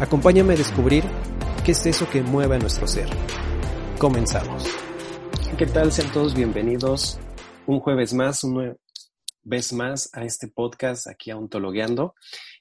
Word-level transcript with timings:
Acompáñame 0.00 0.54
a 0.54 0.56
descubrir 0.56 1.04
qué 1.64 1.70
es 1.70 1.86
eso 1.86 2.10
que 2.10 2.20
mueve 2.20 2.56
a 2.56 2.58
nuestro 2.58 2.88
ser. 2.88 3.08
Comenzamos. 3.96 4.64
¿Qué 5.56 5.66
tal? 5.66 5.92
Sean 5.92 6.12
todos 6.12 6.34
bienvenidos 6.34 7.20
un 7.66 7.78
jueves 7.78 8.12
más, 8.12 8.42
una 8.42 8.74
vez 9.44 9.72
más 9.72 10.10
a 10.12 10.24
este 10.24 10.48
podcast 10.48 11.06
aquí 11.06 11.30
a 11.30 11.36
Ontologueando. 11.36 12.16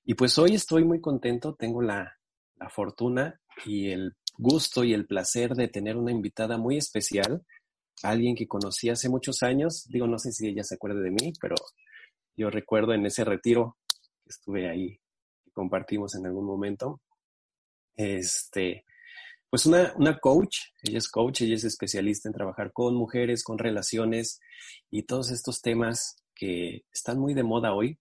Y 0.06 0.14
pues 0.14 0.38
hoy 0.38 0.54
estoy 0.54 0.86
muy 0.86 1.02
contento, 1.02 1.56
tengo 1.56 1.82
la, 1.82 2.20
la 2.58 2.70
fortuna 2.70 3.42
y 3.66 3.90
el 3.90 4.16
gusto 4.38 4.84
y 4.84 4.94
el 4.94 5.08
placer 5.08 5.56
de 5.56 5.68
tener 5.68 5.98
una 5.98 6.12
invitada 6.12 6.60
muy 6.60 6.78
especial, 6.78 7.44
alguien 8.04 8.36
que 8.36 8.48
conocí 8.48 8.90
hace 8.90 9.10
muchos 9.10 9.42
años. 9.42 9.88
Digo, 9.90 10.06
no 10.06 10.20
sé 10.20 10.32
si 10.32 10.50
ella 10.50 10.64
se 10.64 10.76
acuerda 10.76 11.00
de 11.02 11.10
mí, 11.10 11.34
pero 11.42 11.56
yo 12.38 12.52
recuerdo 12.52 12.94
en 12.94 13.08
ese 13.08 13.26
retiro 13.26 13.78
que 14.24 14.30
estuve 14.30 14.70
ahí, 14.70 15.00
que 15.44 15.52
compartimos 15.52 16.14
en 16.14 16.28
algún 16.28 16.46
momento. 16.46 17.02
Este, 17.96 18.86
pues 19.50 19.66
una, 19.66 19.94
una 19.98 20.18
coach, 20.20 20.58
ella 20.82 20.98
es 20.98 21.08
coach, 21.08 21.42
ella 21.42 21.56
es 21.56 21.64
especialista 21.64 22.28
en 22.28 22.34
trabajar 22.34 22.74
con 22.74 22.96
mujeres, 22.96 23.44
con 23.44 23.58
relaciones 23.58 24.40
y 24.90 25.04
todos 25.04 25.30
estos 25.32 25.62
temas 25.62 26.16
que 26.34 26.86
están 26.92 27.20
muy 27.20 27.34
de 27.34 27.44
moda 27.44 27.74
hoy, 27.74 28.00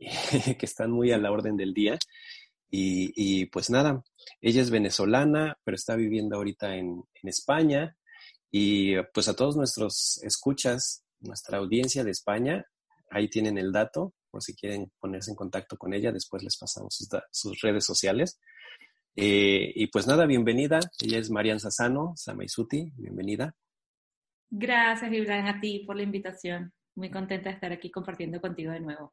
que 0.00 0.66
están 0.66 0.90
muy 0.90 1.12
a 1.12 1.18
la 1.18 1.30
orden 1.30 1.56
del 1.56 1.74
día. 1.74 1.98
Y, 2.72 3.12
y, 3.16 3.46
pues 3.46 3.68
nada, 3.68 4.02
ella 4.40 4.62
es 4.62 4.70
venezolana, 4.70 5.58
pero 5.64 5.74
está 5.74 5.96
viviendo 5.96 6.36
ahorita 6.36 6.76
en, 6.76 7.02
en, 7.22 7.28
España. 7.28 7.96
Y 8.50 9.00
pues 9.12 9.28
a 9.28 9.34
todos 9.34 9.56
nuestros 9.56 10.20
escuchas, 10.22 11.04
nuestra 11.20 11.58
audiencia 11.58 12.04
de 12.04 12.12
España, 12.12 12.64
ahí 13.10 13.28
tienen 13.28 13.58
el 13.58 13.72
dato, 13.72 14.14
por 14.30 14.42
si 14.42 14.54
quieren 14.54 14.92
ponerse 15.00 15.30
en 15.30 15.36
contacto 15.36 15.76
con 15.76 15.92
ella, 15.94 16.12
después 16.12 16.42
les 16.42 16.56
pasamos 16.56 16.94
sus, 16.94 17.08
sus 17.30 17.60
redes 17.60 17.84
sociales. 17.84 18.38
Eh, 19.16 19.72
y 19.74 19.86
pues 19.88 20.06
nada, 20.06 20.26
bienvenida. 20.26 20.80
Ella 21.00 21.18
es 21.18 21.30
Marian 21.30 21.60
Sassano, 21.60 22.14
Samaisuti, 22.16 22.92
bienvenida. 22.96 23.54
Gracias, 24.48 25.12
Ibrahim, 25.12 25.46
a 25.46 25.60
ti 25.60 25.84
por 25.86 25.96
la 25.96 26.02
invitación. 26.02 26.72
Muy 26.94 27.10
contenta 27.10 27.48
de 27.48 27.54
estar 27.54 27.72
aquí 27.72 27.90
compartiendo 27.90 28.40
contigo 28.40 28.72
de 28.72 28.80
nuevo. 28.80 29.12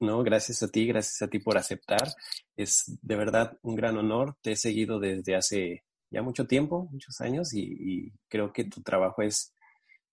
No, 0.00 0.22
gracias 0.22 0.62
a 0.62 0.68
ti, 0.68 0.86
gracias 0.86 1.20
a 1.20 1.28
ti 1.28 1.38
por 1.40 1.58
aceptar. 1.58 2.08
Es 2.56 2.98
de 3.02 3.16
verdad 3.16 3.58
un 3.62 3.76
gran 3.76 3.98
honor. 3.98 4.36
Te 4.40 4.52
he 4.52 4.56
seguido 4.56 4.98
desde 4.98 5.36
hace 5.36 5.84
ya 6.10 6.22
mucho 6.22 6.46
tiempo, 6.46 6.88
muchos 6.90 7.20
años, 7.20 7.52
y, 7.52 7.60
y 7.60 8.12
creo 8.28 8.52
que 8.52 8.64
tu 8.64 8.82
trabajo 8.82 9.22
es, 9.22 9.54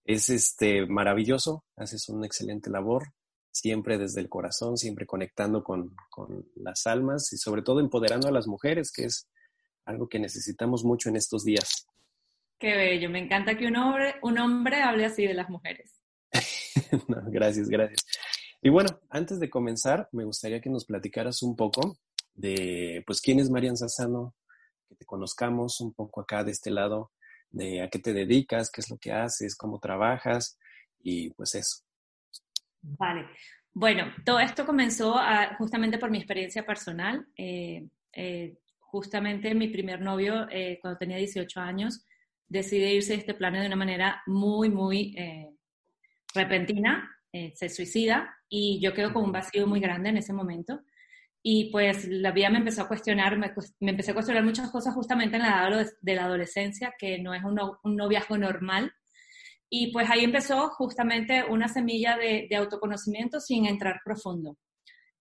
es 0.03 0.29
este, 0.29 0.85
maravilloso. 0.85 1.63
Haces 1.77 2.09
una 2.09 2.25
excelente 2.25 2.69
labor, 2.69 3.13
siempre 3.59 3.97
desde 3.97 4.21
el 4.21 4.29
corazón, 4.29 4.77
siempre 4.77 5.05
conectando 5.05 5.63
con, 5.63 5.95
con 6.09 6.49
las 6.55 6.87
almas 6.87 7.31
y 7.33 7.37
sobre 7.37 7.61
todo 7.61 7.79
empoderando 7.79 8.27
a 8.27 8.31
las 8.31 8.47
mujeres, 8.47 8.91
que 8.91 9.05
es 9.05 9.27
algo 9.85 10.07
que 10.09 10.19
necesitamos 10.19 10.83
mucho 10.83 11.09
en 11.09 11.15
estos 11.15 11.43
días. 11.43 11.87
Qué 12.59 12.75
bello, 12.75 13.09
me 13.09 13.19
encanta 13.19 13.57
que 13.57 13.67
un 13.67 13.75
hombre, 13.75 14.15
un 14.21 14.37
hombre 14.39 14.81
hable 14.81 15.05
así 15.05 15.25
de 15.25 15.33
las 15.33 15.49
mujeres. 15.49 16.01
no, 17.07 17.21
gracias, 17.27 17.69
gracias. 17.69 18.03
Y 18.61 18.69
bueno, 18.69 18.99
antes 19.09 19.39
de 19.39 19.49
comenzar, 19.49 20.09
me 20.11 20.25
gustaría 20.25 20.59
que 20.59 20.69
nos 20.69 20.85
platicaras 20.85 21.43
un 21.43 21.55
poco 21.55 21.97
de, 22.33 23.03
pues, 23.05 23.21
quién 23.21 23.39
es 23.39 23.49
Marian 23.49 23.77
Sassano, 23.77 24.35
que 24.87 24.95
te 24.95 25.05
conozcamos 25.05 25.79
un 25.81 25.93
poco 25.93 26.21
acá 26.21 26.43
de 26.43 26.51
este 26.51 26.71
lado, 26.71 27.11
de 27.49 27.81
a 27.81 27.89
qué 27.89 27.99
te 27.99 28.13
dedicas, 28.13 28.71
qué 28.71 28.81
es 28.81 28.89
lo 28.89 28.97
que 28.97 29.11
haces, 29.11 29.55
cómo 29.55 29.79
trabajas 29.79 30.57
y 30.99 31.29
pues 31.31 31.55
eso. 31.55 31.83
Vale. 32.81 33.27
Bueno, 33.73 34.11
todo 34.25 34.39
esto 34.39 34.65
comenzó 34.65 35.17
a, 35.17 35.55
justamente 35.57 35.97
por 35.97 36.09
mi 36.09 36.17
experiencia 36.17 36.65
personal. 36.65 37.27
Eh, 37.35 37.87
eh, 38.13 38.57
justamente 38.79 39.53
mi 39.53 39.67
primer 39.67 40.01
novio, 40.01 40.47
eh, 40.49 40.79
cuando 40.81 40.97
tenía 40.97 41.17
18 41.17 41.59
años, 41.59 42.03
decidió 42.47 42.89
irse 42.89 43.13
de 43.13 43.19
este 43.19 43.33
plano 43.33 43.59
de 43.59 43.67
una 43.67 43.75
manera 43.75 44.23
muy, 44.25 44.69
muy 44.69 45.15
repentina. 46.33 47.07
se 47.31 47.69
suicida 47.69 48.35
y 48.49 48.79
yo 48.81 48.93
quedo 48.93 49.13
con 49.13 49.25
un 49.25 49.31
vacío 49.31 49.67
muy 49.67 49.79
grande 49.79 50.09
en 50.09 50.17
ese 50.17 50.33
momento. 50.33 50.81
Y 51.43 51.71
pues 51.71 52.07
la 52.07 52.31
vida 52.31 52.49
me 52.49 52.57
empezó 52.57 52.81
a 52.81 52.87
cuestionar, 52.87 53.37
me, 53.37 53.53
me 53.79 53.91
empecé 53.91 54.11
a 54.11 54.13
cuestionar 54.13 54.43
muchas 54.43 54.71
cosas 54.71 54.93
justamente 54.93 55.35
en 55.35 55.43
la 55.43 55.67
edad 55.69 55.87
de 56.01 56.15
la 56.15 56.25
adolescencia, 56.25 56.95
que 56.97 57.19
no 57.19 57.33
es 57.33 57.43
un, 57.43 57.55
no, 57.55 57.79
un 57.83 57.95
noviazgo 57.95 58.37
normal. 58.37 58.91
Y 59.69 59.91
pues 59.91 60.09
ahí 60.09 60.23
empezó 60.23 60.69
justamente 60.69 61.43
una 61.43 61.67
semilla 61.67 62.17
de, 62.17 62.47
de, 62.49 62.55
autoconocimiento 62.55 63.39
sin 63.39 63.65
entrar 63.65 63.99
profundo. 64.03 64.57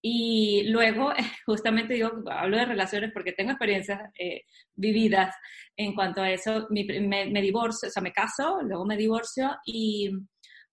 Y 0.02 0.64
luego, 0.68 1.12
justamente 1.46 1.94
digo, 1.94 2.12
hablo 2.30 2.56
de 2.56 2.66
relaciones 2.66 3.10
porque 3.12 3.32
tengo 3.32 3.50
experiencias 3.50 4.00
eh, 4.18 4.42
vividas 4.74 5.34
en 5.76 5.94
cuanto 5.94 6.22
a 6.22 6.30
eso. 6.30 6.66
Mi, 6.70 6.84
me, 6.84 7.26
me, 7.26 7.42
divorcio, 7.42 7.88
o 7.88 7.90
sea, 7.90 8.02
me 8.02 8.12
caso, 8.12 8.60
luego 8.62 8.84
me 8.84 8.96
divorcio 8.96 9.56
y 9.64 10.10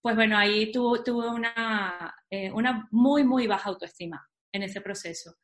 pues 0.04 0.18
bueno, 0.18 0.38
ahí 0.38 0.70
tu, 0.70 1.02
tuve 1.02 1.30
una, 1.30 2.14
eh, 2.30 2.52
una 2.52 2.88
muy, 2.92 3.24
muy 3.24 3.48
baja 3.48 3.70
autoestima 3.70 4.22
en 4.52 4.64
ese 4.64 4.82
proceso. 4.82 5.36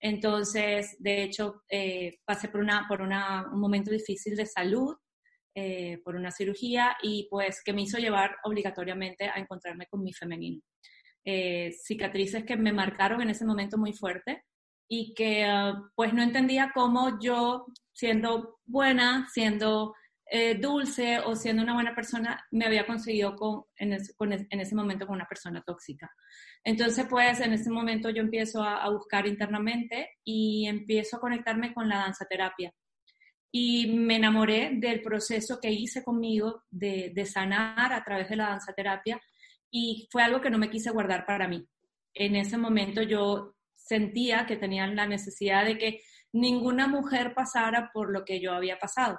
Entonces, 0.00 0.96
de 0.98 1.22
hecho, 1.22 1.62
eh, 1.68 2.18
pasé 2.24 2.48
por, 2.48 2.60
una, 2.60 2.86
por 2.88 3.02
una, 3.02 3.46
un 3.52 3.60
momento 3.60 3.90
difícil 3.90 4.34
de 4.34 4.46
salud, 4.46 4.96
eh, 5.58 6.02
por 6.04 6.16
una 6.16 6.30
cirugía 6.30 6.98
y 7.02 7.28
pues 7.30 7.62
que 7.64 7.72
me 7.72 7.80
hizo 7.80 7.96
llevar 7.96 8.36
obligatoriamente 8.44 9.24
a 9.24 9.40
encontrarme 9.40 9.86
con 9.86 10.02
mi 10.02 10.12
femenino. 10.12 10.60
Eh, 11.24 11.72
cicatrices 11.82 12.44
que 12.44 12.58
me 12.58 12.74
marcaron 12.74 13.22
en 13.22 13.30
ese 13.30 13.46
momento 13.46 13.78
muy 13.78 13.94
fuerte 13.94 14.44
y 14.86 15.14
que 15.14 15.46
uh, 15.48 15.88
pues 15.94 16.12
no 16.12 16.22
entendía 16.22 16.72
cómo 16.74 17.18
yo, 17.20 17.64
siendo 17.94 18.58
buena, 18.66 19.28
siendo 19.32 19.94
eh, 20.26 20.56
dulce 20.56 21.20
o 21.20 21.34
siendo 21.34 21.62
una 21.62 21.72
buena 21.72 21.94
persona, 21.94 22.44
me 22.50 22.66
había 22.66 22.86
conseguido 22.86 23.34
con, 23.34 23.64
en, 23.76 23.94
ese, 23.94 24.14
con, 24.14 24.34
en, 24.34 24.60
ese, 24.60 24.74
momento 24.74 25.06
con 25.06 25.16
una 25.16 25.26
persona 25.26 25.62
tóxica. 25.64 26.10
Entonces, 26.62 27.06
pues 27.08 27.40
en 27.40 27.54
ese 27.54 27.70
momento 27.70 28.10
yo 28.10 28.20
empiezo 28.20 28.62
a, 28.62 28.84
a, 28.84 28.90
buscar 28.90 29.26
internamente 29.26 30.10
y 30.22 30.66
empiezo 30.66 31.16
a 31.16 31.20
conectarme 31.20 31.72
con 31.72 31.88
la 31.88 32.00
danza 32.00 32.26
terapia. 32.26 32.74
Y 33.50 33.86
me 33.88 34.16
enamoré 34.16 34.70
del 34.74 35.00
proceso 35.02 35.58
que 35.60 35.70
hice 35.70 36.02
conmigo 36.02 36.64
de, 36.70 37.12
sanar 37.24 37.92
a 37.92 38.04
través 38.04 38.28
de 38.28 38.36
la 38.36 38.48
danza 38.48 38.72
terapia 38.72 39.20
y 39.70 40.08
fue 40.10 40.22
algo 40.22 40.40
que 40.40 40.50
no 40.50 40.58
me 40.58 40.70
quise 40.70 40.90
guardar 40.90 41.24
para 41.24 41.48
mí. 41.48 41.66
En 42.12 42.36
ese 42.36 42.58
momento 42.58 43.02
yo 43.02 43.54
sentía 43.74 44.46
que 44.46 44.56
tenía 44.56 44.86
la 44.86 45.06
necesidad 45.06 45.64
de 45.64 45.78
que 45.78 46.00
ninguna 46.32 46.86
mujer 46.88 47.34
pasara 47.34 47.90
por 47.92 48.10
lo 48.10 48.24
que 48.24 48.40
yo 48.40 48.52
había 48.52 48.78
pasado. 48.78 49.18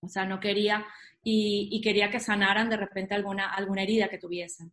O 0.00 0.08
sea, 0.08 0.24
no 0.24 0.40
quería 0.40 0.84
y, 1.22 1.80
quería 1.82 2.10
que 2.10 2.20
sanaran 2.20 2.68
de 2.68 2.76
repente 2.76 3.14
alguna, 3.14 3.48
alguna 3.52 3.82
herida 3.82 4.08
que 4.08 4.18
tuviesen. 4.18 4.72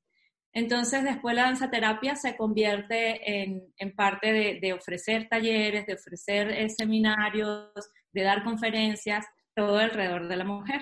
Entonces, 0.53 1.03
después 1.03 1.33
la 1.33 1.43
danza 1.43 1.69
terapia 1.69 2.15
se 2.17 2.35
convierte 2.35 3.41
en, 3.41 3.95
parte 3.95 4.33
de, 4.33 4.59
de, 4.59 4.73
ofrecer 4.73 5.29
talleres, 5.29 5.85
de 5.85 5.93
ofrecer 5.93 6.51
eh, 6.51 6.69
seminarios, 6.69 7.71
de 8.13 8.23
dar 8.23 8.43
conferencias, 8.43 9.25
todo 9.55 9.77
alrededor 9.77 10.27
de 10.27 10.35
la 10.35 10.43
mujer. 10.43 10.81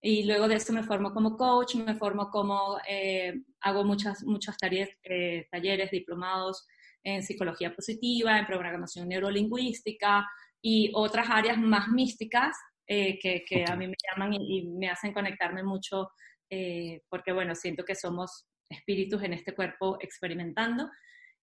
Y 0.00 0.24
luego 0.24 0.48
de 0.48 0.56
eso 0.56 0.72
me 0.72 0.82
formo 0.82 1.14
como 1.14 1.36
coach, 1.36 1.76
me 1.76 1.94
formo 1.94 2.28
como, 2.28 2.78
eh, 2.86 3.40
hago 3.62 3.84
muchas, 3.84 4.22
muchos 4.24 4.56
talleres, 4.58 4.94
eh, 5.02 5.46
talleres 5.50 5.90
diplomados 5.90 6.66
en 7.02 7.22
psicología 7.22 7.74
positiva, 7.74 8.38
en 8.38 8.46
programación 8.46 9.08
neurolingüística 9.08 10.28
y 10.60 10.90
otras 10.94 11.28
áreas 11.30 11.56
más 11.58 11.88
místicas 11.88 12.54
eh, 12.86 13.18
que, 13.18 13.64
a 13.66 13.76
mí 13.76 13.88
me 13.88 13.94
llaman 14.06 14.34
y, 14.34 14.68
me 14.68 14.90
hacen 14.90 15.14
conectarme 15.14 15.62
mucho 15.62 16.10
porque, 17.08 17.32
bueno, 17.32 17.56
siento 17.56 17.84
que 17.84 17.96
somos 17.96 18.46
espíritus 18.68 19.22
en 19.24 19.32
este 19.32 19.54
cuerpo 19.54 19.96
experimentando. 20.00 20.88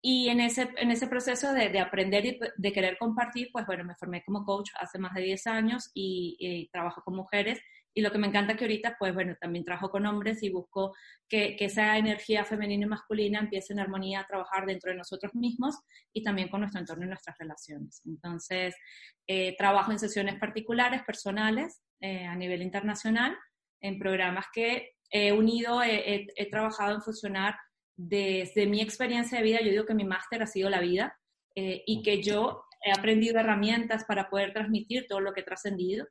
Y 0.08 0.29
en 0.29 0.38
ese, 0.38 0.70
en 0.76 0.93
ese 0.93 1.08
proceso 1.08 1.53
de, 1.53 1.81
aprender 1.81 2.25
y 2.25 2.38
de 2.56 2.73
querer 2.73 2.97
compartir, 2.97 3.49
pues 3.53 3.67
bueno, 3.67 3.82
me 3.82 3.97
formé 3.97 4.23
como 4.25 4.44
coach 4.44 4.70
hace 4.79 5.00
más 5.00 5.12
de 5.14 5.23
10 5.23 5.49
años 5.49 5.91
y, 5.94 6.37
y 6.38 6.69
trabajo 6.69 7.03
con 7.03 7.17
mujeres 7.17 7.58
y 7.93 8.03
lo 8.03 8.12
que 8.12 8.19
me 8.19 8.29
encanta 8.29 8.55
que 8.55 8.67
ahorita, 8.67 8.94
pues 9.00 9.12
bueno, 9.14 9.35
también 9.41 9.64
trabajo 9.64 9.91
con 9.91 10.06
hombres 10.06 10.44
y 10.44 10.50
busco 10.50 10.94
que, 11.29 11.56
que, 11.56 11.64
esa 11.64 11.99
energía 11.99 12.44
femenina 12.44 12.87
y 12.87 12.88
masculina 12.88 13.41
empiece 13.41 13.73
en 13.73 13.81
armonía 13.81 14.20
a 14.20 14.26
trabajar 14.29 14.64
dentro 14.64 14.93
de 14.93 14.97
nosotros 14.97 15.35
mismos 15.35 15.75
y 16.12 16.23
también 16.23 16.50
con 16.50 16.61
nuestro 16.61 16.79
entorno 16.79 17.05
y 17.05 17.08
nuestras 17.08 17.37
relaciones. 17.38 18.00
Entonces, 18.06 18.76
eh, 19.26 19.56
trabajo 19.58 19.91
en 19.91 19.99
sesiones 19.99 20.38
particulares, 20.38 21.03
personales, 21.03 21.82
eh, 22.00 22.26
a 22.26 22.37
nivel 22.37 22.62
internacional, 22.62 23.37
en 23.81 23.99
programas 23.99 24.44
que 24.55 24.93
he 25.11 25.32
unido, 25.32 25.82
he, 25.82 26.29
he, 26.37 26.50
trabajado 26.50 26.94
en 26.94 27.03
funcionar 27.03 27.56
desde 27.96 28.66
mi 28.66 28.81
experiencia 28.81 29.38
de 29.38 29.44
vida. 29.44 29.60
Yo 29.60 29.70
digo 29.70 29.87
que 29.87 29.94
mi 29.94 30.04
máster 30.04 30.43
ha 30.43 30.46
sido 30.46 30.69
la 30.70 30.81
vida 30.81 31.19
eh, 31.54 31.82
y 31.87 32.02
que 32.02 32.22
yo 32.22 32.64
he 32.82 32.93
aprendido 32.93 33.40
herramientas 33.40 34.04
para 34.04 34.28
poder 34.28 34.52
transmitir 34.52 35.06
todo 35.08 35.20
lo 35.20 35.32
que 35.32 35.40
he 35.40 35.44
trascendido 35.44 36.06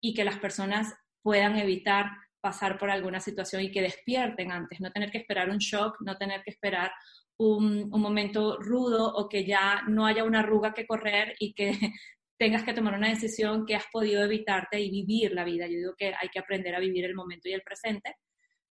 y 0.00 0.14
que 0.14 0.24
las 0.24 0.38
personas 0.38 0.94
puedan 1.22 1.58
evitar 1.58 2.10
pasar 2.40 2.78
por 2.78 2.90
alguna 2.90 3.20
situación 3.20 3.62
y 3.62 3.70
que 3.70 3.82
despierten 3.82 4.50
antes, 4.50 4.80
no 4.80 4.90
tener 4.90 5.10
que 5.10 5.18
esperar 5.18 5.50
un 5.50 5.58
shock, 5.58 5.96
no 6.00 6.16
tener 6.16 6.42
que 6.42 6.50
esperar 6.50 6.90
un, 7.38 7.88
momento 7.90 8.58
rudo 8.58 9.14
o 9.14 9.28
que 9.28 9.44
ya 9.44 9.82
no 9.88 10.06
haya 10.06 10.24
una 10.24 10.40
arruga 10.40 10.72
que 10.72 10.86
correr 10.86 11.34
y 11.38 11.54
que 11.54 11.72
tengas 12.38 12.64
que 12.64 12.72
tomar 12.72 12.94
una 12.94 13.08
decisión 13.08 13.66
que 13.66 13.74
has 13.74 13.86
podido 13.92 14.22
evitarte 14.22 14.80
y 14.80 14.90
vivir 14.90 15.32
la 15.32 15.44
vida. 15.44 15.66
Yo 15.66 15.76
digo 15.76 15.94
que 15.96 16.14
hay 16.18 16.28
que 16.28 16.38
aprender 16.38 16.74
a 16.74 16.80
vivir 16.80 17.04
el 17.04 17.14
momento 17.14 17.48
y 17.48 17.52
el 17.52 17.62
presente. 17.62 18.16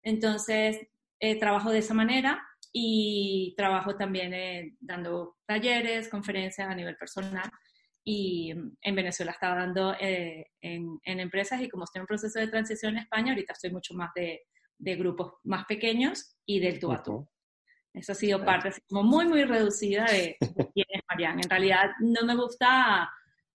Entonces, 0.03 0.79
eh, 1.19 1.37
trabajo 1.39 1.71
de 1.71 1.79
esa 1.79 1.93
manera 1.93 2.45
y 2.79 3.55
trabajo 3.57 3.95
también 3.95 4.33
eh, 4.35 4.75
dando 4.79 5.37
talleres, 5.47 6.09
conferencias 6.09 6.69
a 6.69 6.75
nivel 6.75 6.95
personal 6.95 7.49
y 8.03 8.51
en 8.51 8.95
Venezuela 8.95 9.31
estaba 9.31 9.55
dando 9.55 9.95
eh, 9.99 10.51
en, 10.61 10.99
empresas 11.03 11.59
y 11.61 11.67
como 11.67 11.85
estoy 11.85 12.01
en 12.01 12.05
proceso 12.05 12.39
de 12.39 12.47
transición 12.47 12.93
en 12.93 12.99
España, 12.99 13.31
ahorita 13.31 13.53
estoy 13.53 13.71
mucho 13.71 13.95
más 13.95 14.11
de, 14.15 14.43
de 14.77 14.95
grupos 14.95 15.33
más 15.43 15.65
pequeños 15.65 16.37
y 16.45 16.59
del 16.59 16.79
tú 16.79 16.91
a 16.91 17.01
tú. 17.01 17.27
Eso 17.93 18.11
ha 18.11 18.15
sido 18.15 18.45
parte 18.45 18.71
como 18.87 19.01
muy, 19.01 19.27
muy 19.27 19.43
reducida 19.43 20.05
de, 20.05 20.37
quién 20.73 20.85
es 20.87 21.01
Marianne. 21.09 21.41
En 21.43 21.49
realidad 21.49 21.89
no 21.99 22.25
me 22.25 22.35
gusta 22.35 23.09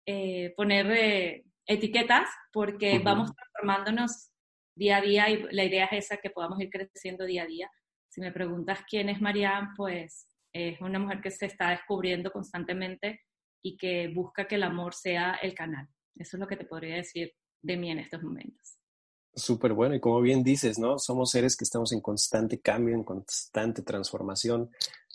eh, 0.05 0.53
poner 0.57 0.91
eh, 0.91 1.45
etiquetas 1.65 2.29
porque 2.53 2.99
vamos 2.99 3.31
transformándonos 3.35 4.33
día 4.75 4.97
a 4.97 5.01
día 5.01 5.31
y 5.31 5.45
la 5.53 5.65
idea 5.65 5.85
es 5.87 6.07
esa, 6.07 6.17
que 6.17 6.31
podamos 6.31 6.61
ir 6.61 6.71
creciendo 6.71 7.25
día 7.25 7.45
a 7.45 7.47
día. 7.47 7.71
Si 8.13 8.21
me 8.21 8.31
preguntas 8.31 8.81
quién 8.87 9.09
es 9.09 9.23
Marianne, 9.23 9.71
pues 9.75 10.27
es 10.53 10.79
una 10.83 10.99
mujer 10.99 11.23
que 11.23 11.31
se 11.31 11.47
está 11.47 11.71
descubriendo 11.71 12.31
constantemente 12.31 13.23
y 13.63 13.79
que 13.79 14.13
busca 14.15 14.47
que 14.47 14.57
el 14.57 14.65
amor 14.65 14.93
sea 14.93 15.39
el 15.43 15.55
canal. 15.55 15.89
Eso 16.17 16.37
es 16.37 16.41
lo 16.41 16.47
que 16.47 16.59
te 16.59 16.67
podría 16.67 16.97
decir 16.97 17.33
de 17.63 17.79
mí 17.79 17.91
en 17.91 18.01
estos 18.01 18.23
momentos. 18.23 18.77
Súper 19.35 19.73
bueno, 19.73 19.95
y 19.95 20.01
como 20.01 20.21
bien 20.21 20.45
dices, 20.45 20.79
¿no? 20.79 20.99
Somos 20.99 21.31
seres 21.31 21.57
que 21.57 21.65
estamos 21.65 21.91
en 21.93 22.03
constante 22.03 22.61
cambio, 22.61 22.95
en 22.95 23.03
constante 23.03 23.81
transformación, 23.81 24.71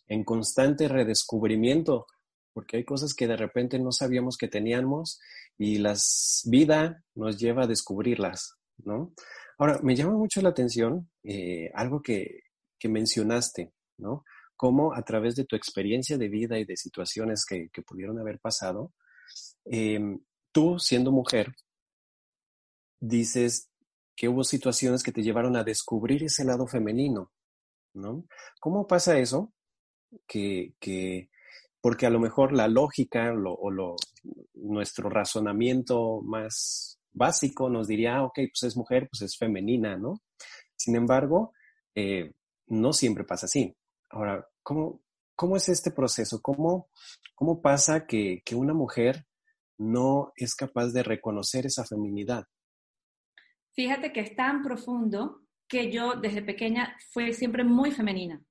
en 0.08 0.24
constante 0.24 0.88
redescubrimiento, 0.88 2.08
porque 2.52 2.78
hay 2.78 2.84
cosas 2.84 3.14
que 3.14 3.28
de 3.28 3.38
repente 3.38 3.78
no 3.78 3.92
sabíamos 3.92 4.38
que 4.38 4.48
teníamos 4.48 5.20
y 5.56 5.78
la 5.78 5.96
vida 6.46 7.04
nos 7.14 7.38
lleva 7.38 7.66
a 7.66 7.68
descubrirlas, 7.68 8.56
¿no? 8.78 9.14
Ahora, 9.60 9.80
me 9.84 9.96
llama 9.96 10.14
mucho 10.14 10.42
la 10.42 10.50
atención 10.50 11.12
eh, 11.24 11.70
algo 11.76 12.02
que, 12.02 12.47
que 12.80 12.90
mencionaste, 12.90 13.74
¿no? 13.98 14.24
cómo 14.58 14.94
a 14.94 15.04
través 15.04 15.36
de 15.36 15.46
tu 15.46 15.56
experiencia 15.56 16.18
de 16.18 16.28
vida 16.28 16.58
y 16.58 16.66
de 16.66 16.76
situaciones 16.76 17.46
que, 17.46 17.70
pudieron 17.84 18.20
haber 18.20 18.40
pasado, 18.40 18.92
em, 19.66 20.20
tú 20.52 20.80
siendo 20.80 21.12
mujer, 21.12 21.56
dices 23.00 23.70
que 24.16 24.28
hubo 24.28 24.44
situaciones 24.44 25.04
que 25.04 25.12
te 25.12 25.22
llevaron 25.22 25.56
a 25.56 25.64
descubrir 25.64 26.24
ese 26.24 26.44
lado 26.44 26.66
femenino, 26.68 27.32
¿no? 27.94 28.26
¿Cómo 28.60 28.88
pasa 28.88 29.20
eso? 29.20 29.54
Que, 30.28 30.74
porque 31.80 32.08
a 32.08 32.10
lo 32.10 32.20
mejor 32.20 32.52
la 32.54 32.68
lógica 32.68 33.32
o 33.32 33.70
lo, 33.70 33.96
nuestro 34.56 35.10
razonamiento 35.10 36.22
más 36.24 37.00
básico 37.14 37.70
nos 37.70 37.88
diría, 37.88 38.24
ok, 38.24 38.40
pues 38.52 38.64
es 38.64 38.76
mujer, 38.76 39.08
pues 39.12 39.22
es 39.22 39.38
femenina, 39.38 39.98
¿no? 39.98 40.22
Sin 40.76 40.96
embargo, 40.96 41.54
eh, 41.94 42.32
no 42.68 42.94
siempre 42.94 43.24
pasa 43.24 43.46
así. 43.46 43.76
Ahora, 44.10 44.48
¿cómo, 44.64 45.02
cómo 45.36 45.58
es 45.58 45.70
este 45.70 45.92
proceso? 45.92 46.42
¿Cómo, 46.42 46.90
cómo 47.36 47.62
pasa 47.62 48.06
que, 48.06 48.42
que 48.46 48.56
una 48.56 48.74
mujer 48.74 49.26
no 49.78 50.32
es 50.36 50.56
capaz 50.56 50.88
de 50.88 51.04
reconocer 51.04 51.66
esa 51.66 51.86
feminidad? 51.86 52.46
Fíjate 53.74 54.12
que 54.12 54.22
es 54.22 54.36
tan 54.36 54.64
profundo 54.64 55.42
que 55.68 55.92
yo 55.92 56.16
desde 56.16 56.42
pequeña 56.42 56.98
fui 57.12 57.34
siempre 57.34 57.64
muy 57.64 57.92
femenina. 57.92 58.42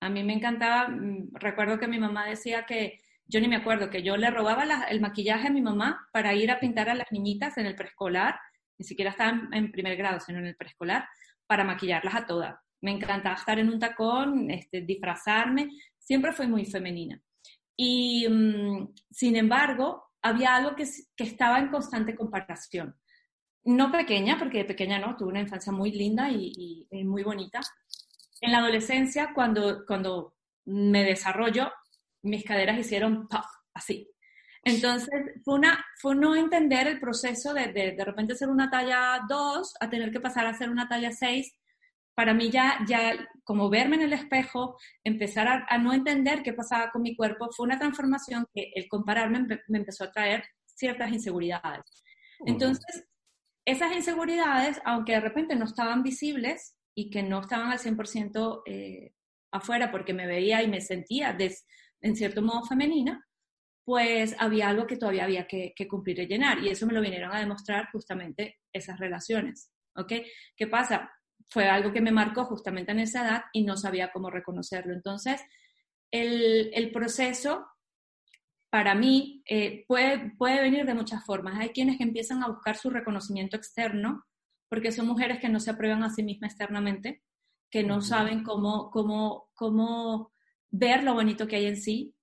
A 0.00 0.10
mí 0.10 0.22
me 0.22 0.34
encantaba, 0.34 0.88
mm, 0.88 1.30
recuerdo 1.34 1.78
que 1.78 1.88
mi 1.88 1.98
mamá 1.98 2.26
decía 2.26 2.66
que, 2.66 3.00
yo 3.26 3.40
ni 3.40 3.48
me 3.48 3.56
acuerdo, 3.56 3.90
que 3.90 4.02
yo 4.02 4.16
le 4.16 4.30
robaba 4.30 4.64
el 4.88 5.00
maquillaje 5.00 5.48
a 5.48 5.50
mi 5.50 5.62
mamá 5.62 6.06
para 6.12 6.34
ir 6.34 6.50
a 6.50 6.60
pintar 6.60 6.88
a 6.88 6.94
las 6.94 7.10
niñitas 7.10 7.56
en 7.58 7.66
el 7.66 7.74
preescolar, 7.74 8.38
ni 8.78 8.84
siquiera 8.84 9.10
estaban 9.10 9.48
en 9.52 9.72
primer 9.72 9.96
grado, 9.96 10.20
sino 10.20 10.38
en 10.38 10.46
el 10.46 10.56
preescolar, 10.56 11.08
para 11.46 11.64
maquillarlas 11.64 12.14
a 12.14 12.26
todas. 12.26 12.65
Me 12.86 12.92
encantaba 12.92 13.34
estar 13.34 13.58
en 13.58 13.68
un 13.68 13.80
tacón, 13.80 14.48
este, 14.48 14.82
disfrazarme, 14.82 15.70
siempre 15.98 16.32
fui 16.32 16.46
muy 16.46 16.64
femenina. 16.64 17.20
Y 17.76 18.28
mm, 18.28 18.94
sin 19.10 19.34
embargo, 19.34 20.12
había 20.22 20.54
algo 20.54 20.76
que, 20.76 20.84
que, 21.16 21.24
estaba 21.24 21.58
en 21.58 21.66
constante 21.66 22.14
comparación. 22.14 22.94
No 23.64 23.90
pequeña, 23.90 24.38
porque 24.38 24.58
de 24.58 24.66
pequeña 24.66 25.00
no, 25.00 25.16
tuve 25.16 25.30
una 25.30 25.40
infancia 25.40 25.72
muy 25.72 25.90
linda 25.90 26.30
y, 26.30 26.86
muy 27.04 27.24
bonita. 27.24 27.60
En 28.40 28.52
la 28.52 28.58
adolescencia, 28.58 29.32
cuando, 29.34 29.84
cuando 29.84 30.36
me 30.66 31.02
desarrollo, 31.02 31.72
mis 32.22 32.44
caderas 32.44 32.78
hicieron 32.78 33.26
pop, 33.26 33.46
así. 33.74 34.08
Entonces, 34.62 35.10
fue, 35.44 35.54
una, 35.54 35.84
fue 36.00 36.14
no 36.14 36.36
entender 36.36 36.86
el 36.86 37.00
proceso 37.00 37.52
de, 37.52 37.72
de 37.72 37.96
de 37.96 38.04
repente 38.04 38.36
ser 38.36 38.48
una 38.48 38.70
talla 38.70 39.22
2 39.28 39.74
a 39.80 39.90
tener 39.90 40.12
que 40.12 40.20
pasar 40.20 40.46
a 40.46 40.54
ser 40.54 40.70
una 40.70 40.86
talla 40.86 41.10
6 41.10 41.52
para 42.16 42.32
mí 42.32 42.50
ya, 42.50 42.78
ya 42.88 43.28
como 43.44 43.68
verme 43.68 43.96
en 43.96 44.02
el 44.02 44.14
espejo, 44.14 44.78
empezar 45.04 45.66
a, 45.68 45.78
no 45.78 45.92
entender 45.92 46.42
qué 46.42 46.54
pasaba 46.54 46.90
con 46.90 47.02
mi 47.02 47.14
cuerpo, 47.14 47.50
fue 47.54 47.66
una 47.66 47.78
transformación 47.78 48.46
que 48.54 48.72
el 48.74 48.88
compararme 48.88 49.46
me 49.68 49.78
empezó 49.78 50.04
a 50.04 50.10
traer 50.10 50.42
ciertas 50.64 51.12
inseguridades. 51.12 52.02
Entonces, 52.46 53.04
esas 53.66 53.92
inseguridades, 53.92 54.80
aunque 54.86 55.12
de 55.12 55.20
repente 55.20 55.56
no 55.56 55.66
estaban 55.66 56.02
visibles 56.02 56.74
y 56.94 57.10
que 57.10 57.22
no 57.22 57.42
estaban 57.42 57.70
al 57.70 57.78
100% 57.78 58.62
eh, 58.64 59.12
afuera 59.52 59.90
porque 59.90 60.14
me 60.14 60.26
veía 60.26 60.62
y 60.62 60.68
me 60.68 60.80
sentía 60.80 61.36
en 62.00 62.16
cierto 62.16 62.40
modo 62.40 62.64
femenina, 62.64 63.26
pues 63.84 64.34
había 64.38 64.70
algo 64.70 64.86
que 64.86 64.96
todavía 64.96 65.24
había 65.24 65.46
que, 65.46 65.74
que, 65.76 65.86
cumplir 65.86 66.18
y 66.20 66.26
llenar. 66.26 66.60
Y 66.64 66.70
eso 66.70 66.86
me 66.86 66.94
lo 66.94 67.02
vinieron 67.02 67.32
a 67.32 67.40
demostrar 67.40 67.90
justamente 67.92 68.56
esas 68.72 68.98
relaciones. 68.98 69.70
¿Ok? 69.96 70.12
¿Qué 70.56 70.66
pasa? 70.66 71.10
Fue 71.48 71.68
algo 71.68 71.92
que 71.92 72.00
me 72.00 72.10
marcó 72.10 72.44
justamente 72.44 72.92
en 72.92 73.00
esa 73.00 73.22
edad 73.22 73.42
y 73.52 73.64
no 73.64 73.76
sabía 73.76 74.10
cómo 74.12 74.30
reconocerlo. 74.30 74.92
Entonces, 74.92 75.40
el, 76.10 76.90
proceso 76.92 77.66
para 78.70 78.94
mí 78.94 79.42
eh, 79.48 79.84
puede, 79.86 80.32
puede 80.36 80.60
venir 80.60 80.86
de 80.86 80.94
muchas 80.94 81.24
formas. 81.24 81.58
Hay 81.58 81.70
quienes 81.70 81.98
que 81.98 82.04
empiezan 82.04 82.42
a 82.42 82.48
buscar 82.48 82.76
su 82.76 82.90
reconocimiento 82.90 83.56
externo 83.56 84.24
porque 84.68 84.92
son 84.92 85.06
mujeres 85.06 85.38
que 85.40 85.48
no 85.48 85.60
se 85.60 85.70
aprueban 85.70 86.02
a 86.02 86.10
sí 86.10 86.22
mismas 86.22 86.52
externamente, 86.52 87.22
que 87.70 87.82
no 87.82 88.00
saben 88.00 88.42
cómo, 88.42 88.90
cómo, 88.90 89.50
cómo 89.54 90.32
ver 90.70 91.04
lo 91.04 91.14
bonito 91.14 91.46
que 91.46 91.56
hay 91.56 91.66
en 91.66 91.76
sí, 91.76 92.14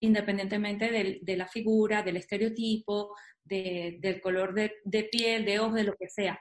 independientemente 0.00 0.90
de, 1.22 1.36
la 1.36 1.46
figura, 1.46 2.02
del 2.02 2.16
estereotipo, 2.16 3.14
del 3.44 4.20
color 4.20 4.54
de, 4.54 4.72
de, 4.84 5.04
piel, 5.04 5.44
de 5.44 5.60
ojos, 5.60 5.74
de 5.74 5.84
lo 5.84 5.94
que 5.96 6.08
sea. 6.08 6.40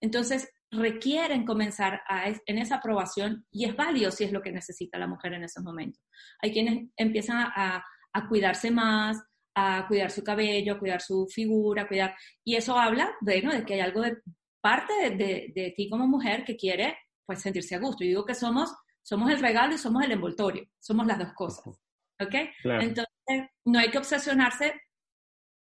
Entonces, 0.00 0.48
requieren 0.70 1.44
comenzar 1.44 2.02
en 2.46 2.58
esa 2.58 2.76
aprobación 2.76 3.46
y 3.50 3.64
es 3.64 3.76
válido 3.76 4.10
si 4.10 4.24
es 4.24 4.32
lo 4.32 4.42
que 4.42 4.52
necesita 4.52 4.98
la 4.98 5.06
mujer 5.06 5.34
en 5.34 5.44
esos 5.44 5.62
momentos. 5.62 6.02
Hay 6.40 6.52
quienes 6.52 6.90
empiezan 6.96 7.38
a, 7.54 7.84
cuidarse 8.28 8.70
más, 8.70 9.22
a 9.54 9.86
cuidar 9.86 10.10
su 10.10 10.24
cabello, 10.24 10.74
a 10.74 10.78
cuidar 10.78 11.00
su 11.00 11.26
figura, 11.26 11.82
a 11.82 11.88
cuidar... 11.88 12.14
Y 12.44 12.56
eso 12.56 12.78
habla, 12.78 13.14
bueno, 13.20 13.52
de 13.52 13.64
que 13.64 13.74
hay 13.74 13.80
algo 13.80 14.00
de 14.02 14.16
parte 14.60 15.10
de, 15.10 15.74
ti 15.76 15.88
como 15.88 16.06
mujer 16.06 16.44
que 16.44 16.56
quiere 16.56 16.96
pues 17.24 17.40
sentirse 17.40 17.74
a 17.74 17.78
gusto. 17.78 18.04
Yo 18.04 18.08
digo 18.08 18.24
que 18.24 18.34
somos, 18.34 18.74
somos 19.02 19.30
el 19.30 19.40
regalo 19.40 19.74
y 19.74 19.78
somos 19.78 20.02
el 20.02 20.12
envoltorio, 20.12 20.66
somos 20.80 21.06
las 21.06 21.18
dos 21.18 21.32
cosas. 21.34 21.78
¿Ok? 22.18 22.34
Entonces, 22.64 23.50
no 23.64 23.78
hay 23.78 23.90
que 23.90 23.98
obsesionarse 23.98 24.80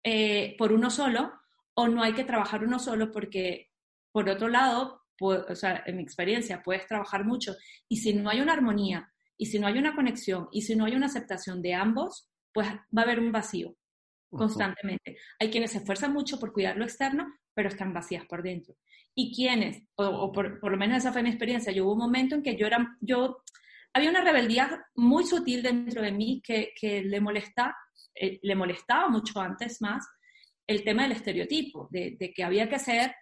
eh, 0.05 0.55
por 0.57 0.73
uno 0.73 0.91
solo 0.91 1.33
o 1.75 1.89
no 1.89 2.03
hay 2.03 2.13
que 2.13 2.25
trabajar 2.25 2.63
uno 2.63 2.79
solo 2.79 3.11
porque, 3.11 3.71
por 4.15 4.31
otro 4.31 4.47
lado, 4.47 5.03
o 5.21 5.55
sea, 5.57 5.83
en 5.87 5.97
mi 5.97 6.03
experiencia, 6.05 6.63
puedes 6.63 6.87
trabajar 6.87 7.25
mucho 7.25 7.57
y 7.89 7.97
si 7.97 8.15
no 8.15 8.31
hay 8.31 8.41
una 8.41 8.53
armonía 8.53 9.13
y 9.37 9.47
si 9.47 9.59
no 9.59 9.67
hay 9.67 9.77
una 9.77 9.97
conexión 9.97 10.47
y 10.53 10.63
si 10.63 10.77
no 10.77 10.85
hay 10.85 10.95
una 10.95 11.07
aceptación 11.07 11.61
de 11.61 11.75
ambos, 11.75 12.31
pues 12.53 12.69
va 12.69 13.03
a 13.03 13.05
haber 13.07 13.19
un 13.19 13.33
vacío 13.33 13.75
constantemente. 14.31 15.17
Hay 15.41 15.51
quienes 15.51 15.73
se 15.73 15.79
esfuerzan 15.79 16.13
mucho 16.13 16.39
por 16.39 16.53
cuidar 16.53 16.77
lo 16.77 16.85
externo, 16.85 17.27
pero 17.55 17.69
están 17.69 17.93
vacías 17.93 18.25
por 18.27 18.45
dentro. 18.45 18.77
Y 19.17 19.35
quienes, 19.35 19.83
o, 19.97 20.31
por, 20.31 20.71
lo 20.71 20.77
menos 20.77 20.99
esa 20.99 21.13
fue 21.13 21.25
mi 21.25 21.31
experiencia, 21.31 21.73
yo 21.73 21.85
hubo 21.85 21.95
un 21.95 21.99
momento 21.99 22.37
en 22.37 22.45
que 22.45 22.57
yo 22.57 22.69
era, 22.69 22.97
yo, 23.01 23.43
había 23.93 24.11
una 24.11 24.23
rebeldía 24.23 24.81
muy 24.95 25.25
sutil 25.25 25.61
dentro 25.61 26.03
de 26.03 26.13
mí 26.13 26.41
que, 26.41 26.73
que 26.81 27.03
le, 27.03 27.21
molesta, 27.21 27.77
eh, 28.15 28.39
le 28.43 28.55
molestaba 28.55 29.09
mucho 29.09 29.41
antes 29.41 29.83
más 29.83 30.07
el 30.69 30.85
tema 30.85 31.03
del 31.03 31.13
estereotipo, 31.13 31.89
de, 31.91 32.17
de, 32.17 32.33
que 32.33 32.45
había 32.45 32.69
que 32.69 32.79
ser 32.79 33.13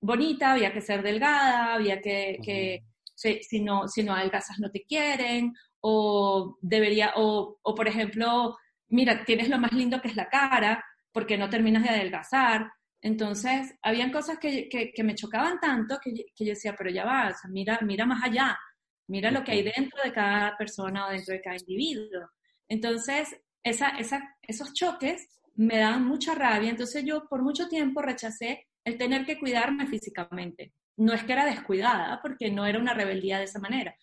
bonita, 0.00 0.52
había 0.52 0.72
que 0.72 0.80
ser 0.80 1.02
delgada, 1.02 1.74
había 1.74 2.00
que, 2.00 2.38
que 2.44 2.84
si, 3.14 3.60
no, 3.60 3.88
si 3.88 4.02
no 4.02 4.14
adelgazas 4.14 4.58
no 4.58 4.70
te 4.70 4.82
quieren, 4.82 5.54
o 5.80 6.58
debería, 6.60 7.12
o, 7.16 7.58
o 7.62 7.74
por 7.74 7.88
ejemplo, 7.88 8.56
mira, 8.88 9.24
tienes 9.24 9.48
lo 9.48 9.58
más 9.58 9.72
lindo 9.72 10.00
que 10.00 10.08
es 10.08 10.16
la 10.16 10.28
cara, 10.28 10.84
porque 11.12 11.38
no 11.38 11.48
terminas 11.48 11.82
de 11.82 11.90
adelgazar. 11.90 12.70
Entonces, 13.00 13.74
habían 13.82 14.10
cosas 14.10 14.38
que, 14.38 14.68
que, 14.68 15.04
me 15.04 15.14
chocaban 15.14 15.60
tanto 15.60 15.98
que, 16.02 16.12
que, 16.12 16.44
yo 16.44 16.50
decía, 16.50 16.74
pero 16.76 16.90
ya 16.90 17.04
va, 17.04 17.34
mira, 17.48 17.78
mira 17.82 18.04
más 18.04 18.22
allá, 18.22 18.58
mira 19.06 19.30
lo 19.30 19.44
que 19.44 19.52
hay 19.52 19.62
dentro 19.62 20.02
de 20.02 20.12
cada 20.12 20.56
persona 20.56 21.06
o 21.06 21.10
dentro 21.10 21.34
de 21.34 21.40
cada 21.40 21.56
individuo. 21.56 22.30
Entonces, 22.68 23.36
esa, 23.62 23.90
esa, 23.90 24.36
esos 24.42 24.72
choques 24.72 25.28
me 25.54 25.78
dan 25.78 26.06
mucha 26.06 26.34
rabia. 26.34 26.70
Entonces, 26.70 27.04
yo 27.04 27.26
por 27.28 27.42
mucho 27.42 27.68
tiempo 27.68 28.02
rechacé 28.02 28.66
el 28.86 28.96
tener 28.96 29.26
que 29.26 29.38
cuidarme 29.38 29.86
físicamente. 29.88 30.72
No 30.96 31.12
es 31.12 31.24
que 31.24 31.32
era 31.32 31.44
descuidada, 31.44 32.20
porque 32.22 32.50
no 32.50 32.64
era 32.64 32.78
una 32.78 32.94
rebeldía 32.94 33.38
de 33.38 33.44
esa 33.44 33.58
manera. 33.58 33.94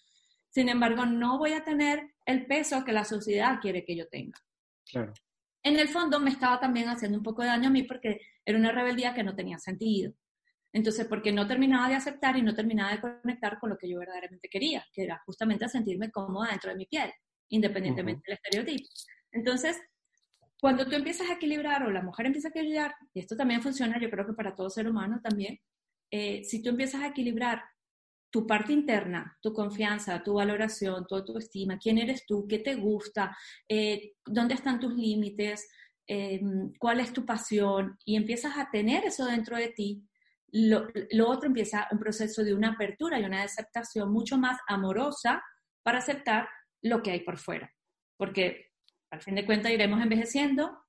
Sin 0.50 0.68
embargo, 0.70 1.06
no 1.06 1.40
voy 1.40 1.54
a 1.54 1.64
tener 1.64 2.14
el 2.26 2.46
peso 2.46 2.84
que 2.84 2.92
la 2.92 3.06
sociedad 3.06 3.60
quiere 3.62 3.86
que 3.86 3.96
yo 3.96 4.08
tenga. 4.10 4.38
Claro. 4.86 5.14
En 5.64 5.80
el 5.80 5.88
fondo 5.88 6.20
me 6.20 6.30
estaba 6.30 6.60
también 6.60 6.90
haciendo 6.90 7.18
un 7.18 7.24
poco 7.24 7.42
de 7.42 7.48
daño 7.48 7.70
a 7.70 7.72
mí 7.72 7.84
porque 7.84 8.20
era 8.46 8.60
una 8.60 8.74
rebeldía 8.74 9.14
que 9.14 9.24
no 9.24 9.34
tenía 9.34 9.58
sentido. 9.58 10.14
Entonces, 10.74 11.08
porque 11.08 11.32
no 11.32 11.48
terminaba 11.48 11.88
de 11.88 11.96
aceptar 11.96 12.36
y 12.36 12.42
no 12.42 12.54
terminaba 12.54 12.92
de 12.92 13.00
conectar 13.00 13.60
con 13.60 13.70
lo 13.70 13.78
que 13.78 13.88
yo 13.88 14.00
verdaderamente 14.00 14.50
quería, 14.50 14.86
que 14.92 15.04
era 15.04 15.22
justamente 15.26 15.70
sentirme 15.70 16.12
cómoda 16.12 16.50
dentro 16.50 16.72
de 16.72 16.78
mi 16.78 16.88
piel, 16.88 17.10
independientemente 17.50 18.24
del 18.28 18.36
estereotipo. 18.36 18.90
Entonces, 19.32 19.80
cuando 20.64 20.86
tú 20.86 20.96
empiezas 20.96 21.30
a 21.30 21.34
equilibrar 21.34 21.84
o 21.84 21.92
la 21.92 22.02
mujer 22.02 22.26
empieza 22.26 22.48
a 22.48 22.52
equilibrar, 22.52 22.96
y 23.14 23.20
esto 23.20 23.36
también 23.36 23.62
funciona, 23.62 24.00
yo 24.00 24.10
creo 24.10 24.26
que 24.26 24.32
para 24.32 24.56
todo 24.56 24.70
ser 24.70 24.88
humano 24.88 25.20
también, 25.22 25.60
eh, 26.10 26.42
si 26.46 26.64
tú 26.64 26.70
empiezas 26.70 27.02
a 27.02 27.08
equilibrar 27.08 27.62
tu 28.32 28.48
parte 28.48 28.72
interna, 28.72 29.38
tu 29.42 29.52
confianza, 29.52 30.24
tu 30.24 30.36
valoración, 30.36 31.06
tu 31.06 31.16
autoestima, 31.16 31.78
quién 31.78 31.98
eres 31.98 32.26
tú, 32.26 32.48
qué 32.48 32.60
te 32.60 32.76
gusta, 32.76 33.36
eh, 33.68 34.14
dónde 34.26 34.54
están 34.54 34.80
tus 34.80 34.94
límites, 34.96 35.70
eh, 36.08 36.40
cuál 36.80 37.02
es 37.02 37.12
tu 37.12 37.26
pasión, 37.26 37.98
y 38.06 38.16
empiezas 38.16 38.58
a 38.58 38.72
tener 38.72 39.04
eso 39.04 39.26
dentro 39.26 39.58
de 39.58 39.68
ti, 39.68 40.08
lo, 40.54 40.88
otro 41.28 41.48
empieza 41.48 41.90
un 41.92 42.00
proceso 42.00 42.42
de 42.42 42.54
una 42.54 42.70
apertura 42.70 43.20
y 43.20 43.26
una 43.26 43.44
aceptación 43.44 44.14
mucho 44.14 44.38
más 44.38 44.58
amorosa 44.70 45.44
para 45.84 45.98
aceptar 45.98 46.48
lo 46.82 47.04
que 47.04 47.12
hay 47.12 47.20
por 47.20 47.38
fuera. 47.38 47.70
Porque 48.16 48.72
al 49.14 49.22
fin 49.22 49.36
de 49.36 49.46
cuentas 49.46 49.72
iremos 49.72 50.02
envejeciendo 50.02 50.80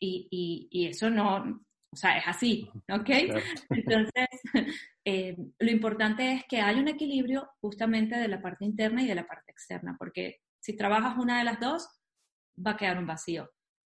y, 0.00 0.68
y 0.70 0.86
eso 0.86 1.08
no, 1.08 1.64
o 1.94 1.96
sea, 1.96 2.18
es 2.18 2.24
así, 2.26 2.68
¿ok? 2.92 3.08
Entonces, 3.70 4.26
eh, 5.04 5.36
lo 5.60 5.70
importante 5.70 6.32
es 6.32 6.44
que 6.48 6.60
haya 6.60 6.80
un 6.80 6.88
equilibrio 6.88 7.48
justamente 7.60 8.16
de 8.16 8.26
la 8.26 8.42
parte 8.42 8.64
interna 8.64 9.02
y 9.02 9.06
de 9.06 9.14
la 9.14 9.26
parte 9.26 9.52
externa, 9.52 9.94
porque 9.96 10.40
si 10.58 10.76
trabajas 10.76 11.16
una 11.18 11.38
de 11.38 11.44
las 11.44 11.60
dos, 11.60 11.88
va 12.58 12.72
a 12.72 12.76
quedar 12.76 12.98
un 12.98 13.06
vacío. 13.06 13.48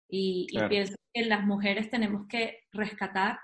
Y, 0.09 0.47
pienso 0.67 0.95
que 1.13 1.25
las 1.25 1.45
mujeres 1.45 1.89
tenemos 1.89 2.27
que 2.27 2.63
rescatar 2.73 3.39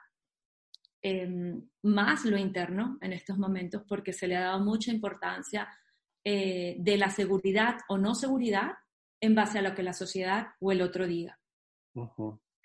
em, 1.02 1.66
más 1.84 2.26
lo 2.26 2.38
interno 2.38 2.98
en 3.02 3.14
estos 3.14 3.38
momentos 3.38 3.84
porque 3.88 4.12
se 4.12 4.28
le 4.28 4.36
ha 4.36 4.42
dado 4.42 4.60
mucha 4.60 4.92
importancia 4.92 5.70
eh, 6.26 6.76
de 6.80 6.98
la 6.98 7.10
seguridad 7.10 7.78
o 7.88 7.98
no 7.98 8.14
seguridad 8.14 8.74
en 9.22 9.36
base 9.36 9.60
a 9.60 9.62
lo 9.62 9.76
que 9.76 9.84
la 9.84 9.94
sociedad 9.94 10.48
o 10.60 10.72
el 10.72 10.82
otro 10.82 11.08
diga. 11.08 11.40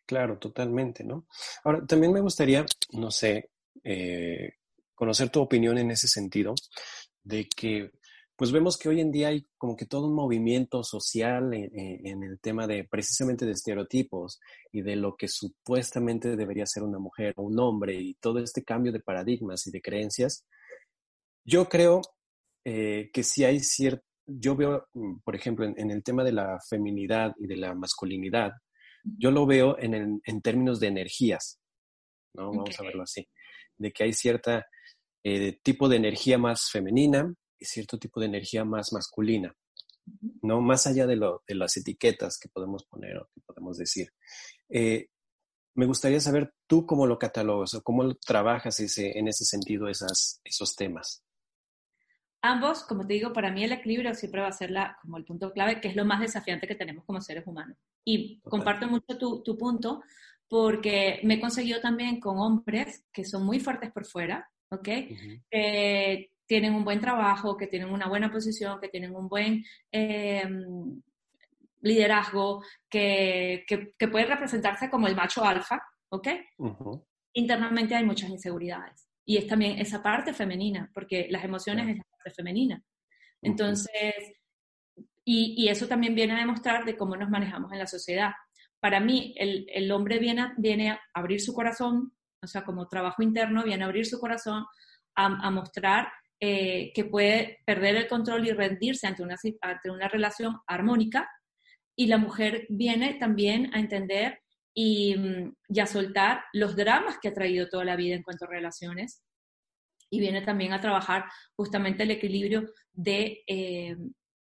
Claro, 0.07 0.39
totalmente, 0.39 1.03
¿no? 1.03 1.27
Ahora, 1.65 1.87
también 1.87 2.13
me 2.13 2.21
gustaría, 2.21 2.65
no 2.93 3.11
sé, 3.11 3.51
eh, 3.83 4.55
conocer 4.95 5.31
tu 5.31 5.41
opinión 5.41 5.79
en 5.79 5.91
ese 5.91 6.09
sentido, 6.09 6.55
de 7.23 7.49
que, 7.49 7.91
pues 8.37 8.53
vemos 8.53 8.77
que 8.77 8.89
hoy 8.89 9.01
en 9.01 9.11
día 9.11 9.29
hay 9.29 9.47
como 9.57 9.77
que 9.77 9.87
todo 9.87 10.07
un 10.07 10.15
movimiento 10.15 10.83
social 10.83 11.55
en, 11.55 12.23
el 12.23 12.41
tema 12.41 12.67
de 12.67 12.85
precisamente 12.85 13.47
de 13.47 13.53
estereotipos 13.53 14.41
y 14.73 14.83
de 14.83 14.97
lo 14.97 15.17
que 15.17 15.29
supuestamente 15.29 16.37
debería 16.37 16.67
ser 16.67 16.83
una 16.83 16.99
mujer 16.99 17.35
o 17.37 17.45
un 17.45 17.59
hombre 17.61 17.95
y 17.95 18.15
todo 18.15 18.41
este 18.41 18.65
cambio 18.65 18.93
de 18.93 19.01
paradigmas 19.01 19.67
y 19.67 19.71
de 19.71 19.81
creencias. 19.81 20.45
Yo 21.45 21.69
creo 21.69 22.03
eh, 22.65 23.11
que 23.13 23.23
si 23.23 23.45
hay 23.45 23.61
cierto, 23.61 24.05
yo 24.27 24.57
veo, 24.57 24.89
mm, 24.95 25.19
por 25.25 25.35
ejemplo, 25.35 25.67
en 25.67 25.91
el 25.91 26.03
tema 26.03 26.25
de 26.25 26.33
la 26.33 26.59
feminidad 26.69 27.35
y 27.39 27.47
de 27.47 27.57
la 27.57 27.75
masculinidad, 27.75 28.53
yo 29.05 29.31
lo 29.31 29.47
veo 29.47 29.79
en, 29.79 30.21
en 30.25 30.41
términos 30.41 30.81
de 30.81 30.89
energías, 30.89 31.61
¿no? 32.35 32.51
Vamos 32.51 32.79
a 32.81 32.83
verlo 32.83 33.03
así, 33.03 33.29
de 33.77 33.93
que 33.93 34.05
hay 34.05 34.13
cierta 34.13 34.67
eh, 35.23 35.59
tipo 35.63 35.89
de 35.89 35.97
energía 35.97 36.39
más 36.39 36.71
femenina 36.71 37.33
y 37.59 37.65
cierto 37.65 37.99
tipo 37.99 38.21
de 38.21 38.27
energía 38.27 38.65
más 38.65 38.93
masculina, 38.93 39.55
¿no? 40.43 40.61
Más 40.61 40.87
allá 40.87 41.07
de, 41.07 41.17
lo, 41.17 41.43
de 41.47 41.55
las 41.55 41.77
etiquetas 41.77 42.39
que 42.39 42.49
podemos 42.49 42.85
poner 42.85 43.19
o 43.19 43.29
que 43.35 43.41
podemos 43.43 43.77
decir. 43.77 44.09
Eh, 44.69 45.09
me 45.75 45.87
gustaría 45.87 46.21
saber 46.21 46.55
tú 46.67 46.87
cómo 46.87 47.07
lo 47.07 47.19
catalogas 47.19 47.75
o 47.75 47.83
cómo 47.83 48.15
trabajas 48.17 48.81
ese, 48.81 49.19
en 49.19 49.29
ese 49.29 49.45
sentido 49.45 49.89
esas, 49.89 50.41
esos 50.45 50.77
temas. 50.77 51.23
Ambos, 52.47 52.85
como 52.85 53.07
te 53.07 53.15
digo, 53.15 53.33
para 53.33 53.51
mí 53.51 53.65
el 53.65 53.73
equilibrio 53.73 54.13
siempre 54.13 54.43
va 54.43 54.49
a 54.49 54.53
ser 54.53 54.71
la, 54.71 54.99
como 55.01 55.17
el 55.17 55.25
punto 55.25 55.51
clave, 55.51 55.81
que 55.81 55.89
es 55.89 55.97
lo 55.97 56.05
más 56.05 56.21
desafiante 56.21 56.67
que 56.67 56.75
tenemos 56.75 57.03
como 57.07 57.23
seres 57.23 57.47
humanos. 57.47 57.79
Y 58.05 58.39
comparto 58.43 58.87
mucho 58.87 59.17
tu, 59.17 59.43
tu, 59.43 59.57
punto, 59.57 60.03
porque 60.47 61.21
me 61.23 61.35
he 61.35 61.41
conseguido 61.41 61.81
también 61.81 62.21
con 62.21 62.39
hombres 62.39 63.07
que 63.11 63.25
son 63.25 63.47
muy 63.47 63.61
fuertes 63.61 63.91
por 63.93 64.05
fuera, 64.05 64.47
¿ok? 64.69 64.89
Que 65.51 66.33
tienen 66.47 66.75
un 66.75 66.85
buen 66.85 67.01
trabajo, 67.01 67.57
que 67.57 67.67
tienen 67.67 67.89
una 67.89 68.09
buena 68.09 68.31
posición, 68.31 68.79
que 68.79 68.91
tienen 68.91 69.17
un 69.17 69.27
buen 69.27 69.65
em, 69.91 71.01
liderazgo, 71.81 72.63
que, 72.91 73.65
que, 73.67 73.95
que, 73.99 74.09
puede 74.09 74.27
representarse 74.27 74.91
como 74.91 75.07
el 75.07 75.17
macho 75.17 75.43
alfa, 75.43 75.83
¿ok? 76.11 76.29
Internamente 77.33 77.95
hay 77.95 78.05
muchas 78.05 78.29
inseguridades. 78.29 79.09
Y 79.25 79.39
es 79.39 79.47
también 79.47 79.79
esa 79.79 80.03
parte 80.03 80.35
femenina, 80.35 80.91
porque 80.93 81.27
las 81.31 81.43
emociones 81.43 81.89
es 81.89 81.97
la 81.97 82.05
femenina. 82.31 82.83
Entonces, 83.43 84.15
y, 85.25 85.55
y, 85.57 85.69
eso 85.69 85.87
también 85.89 86.15
viene 86.15 86.35
a 86.35 86.39
demostrar 86.39 86.85
de 86.85 86.97
cómo 86.97 87.17
nos 87.17 87.31
manejamos 87.31 87.73
en 87.73 87.79
la 87.79 87.87
sociedad. 87.87 88.33
Para 88.81 89.01
mí, 89.01 89.35
el, 89.39 89.67
el 89.73 89.91
hombre 89.91 90.19
viene, 90.19 90.53
viene 90.59 90.91
a 90.91 91.01
abrir 91.15 91.41
su 91.41 91.55
corazón, 91.55 92.13
o 92.43 92.47
sea, 92.47 92.65
como 92.65 92.89
trabajo 92.89 93.23
interno, 93.23 93.65
viene 93.65 93.85
a 93.85 93.87
abrir 93.87 94.07
su 94.07 94.19
corazón, 94.19 94.65
a, 95.15 95.27
a 95.47 95.51
mostrar 95.51 96.09
eh, 96.41 96.93
que 96.95 97.05
puede 97.05 97.61
perder 97.65 97.97
el 97.97 98.09
control 98.09 98.47
y 98.47 98.53
rendirse 98.53 99.07
ante 99.07 99.23
una, 99.23 99.37
ante 99.63 99.91
una 99.91 100.09
relación 100.09 100.61
armónica. 100.67 101.31
Y 101.97 102.09
la 102.09 102.19
mujer 102.19 102.67
viene 102.69 103.15
también 103.15 103.75
a 103.75 103.79
entender 103.79 104.41
y, 104.75 105.17
y, 105.69 105.81
a 105.81 105.87
soltar 105.87 106.45
los 106.53 106.77
dramas 106.77 107.19
que 107.23 107.29
ha 107.29 107.33
traído 107.33 107.69
toda 107.69 107.85
la 107.85 107.97
vida 107.97 108.17
en 108.17 108.23
cuanto 108.23 108.45
a 108.45 108.49
relaciones. 108.49 109.23
Y 110.11 110.21
viene 110.21 110.43
también 110.43 110.73
a 110.73 110.81
trabajar 110.81 111.25
justamente 111.57 112.03
el 112.03 112.11
equilibrio 112.11 112.71
de 112.93 113.43
eh, 113.47 113.97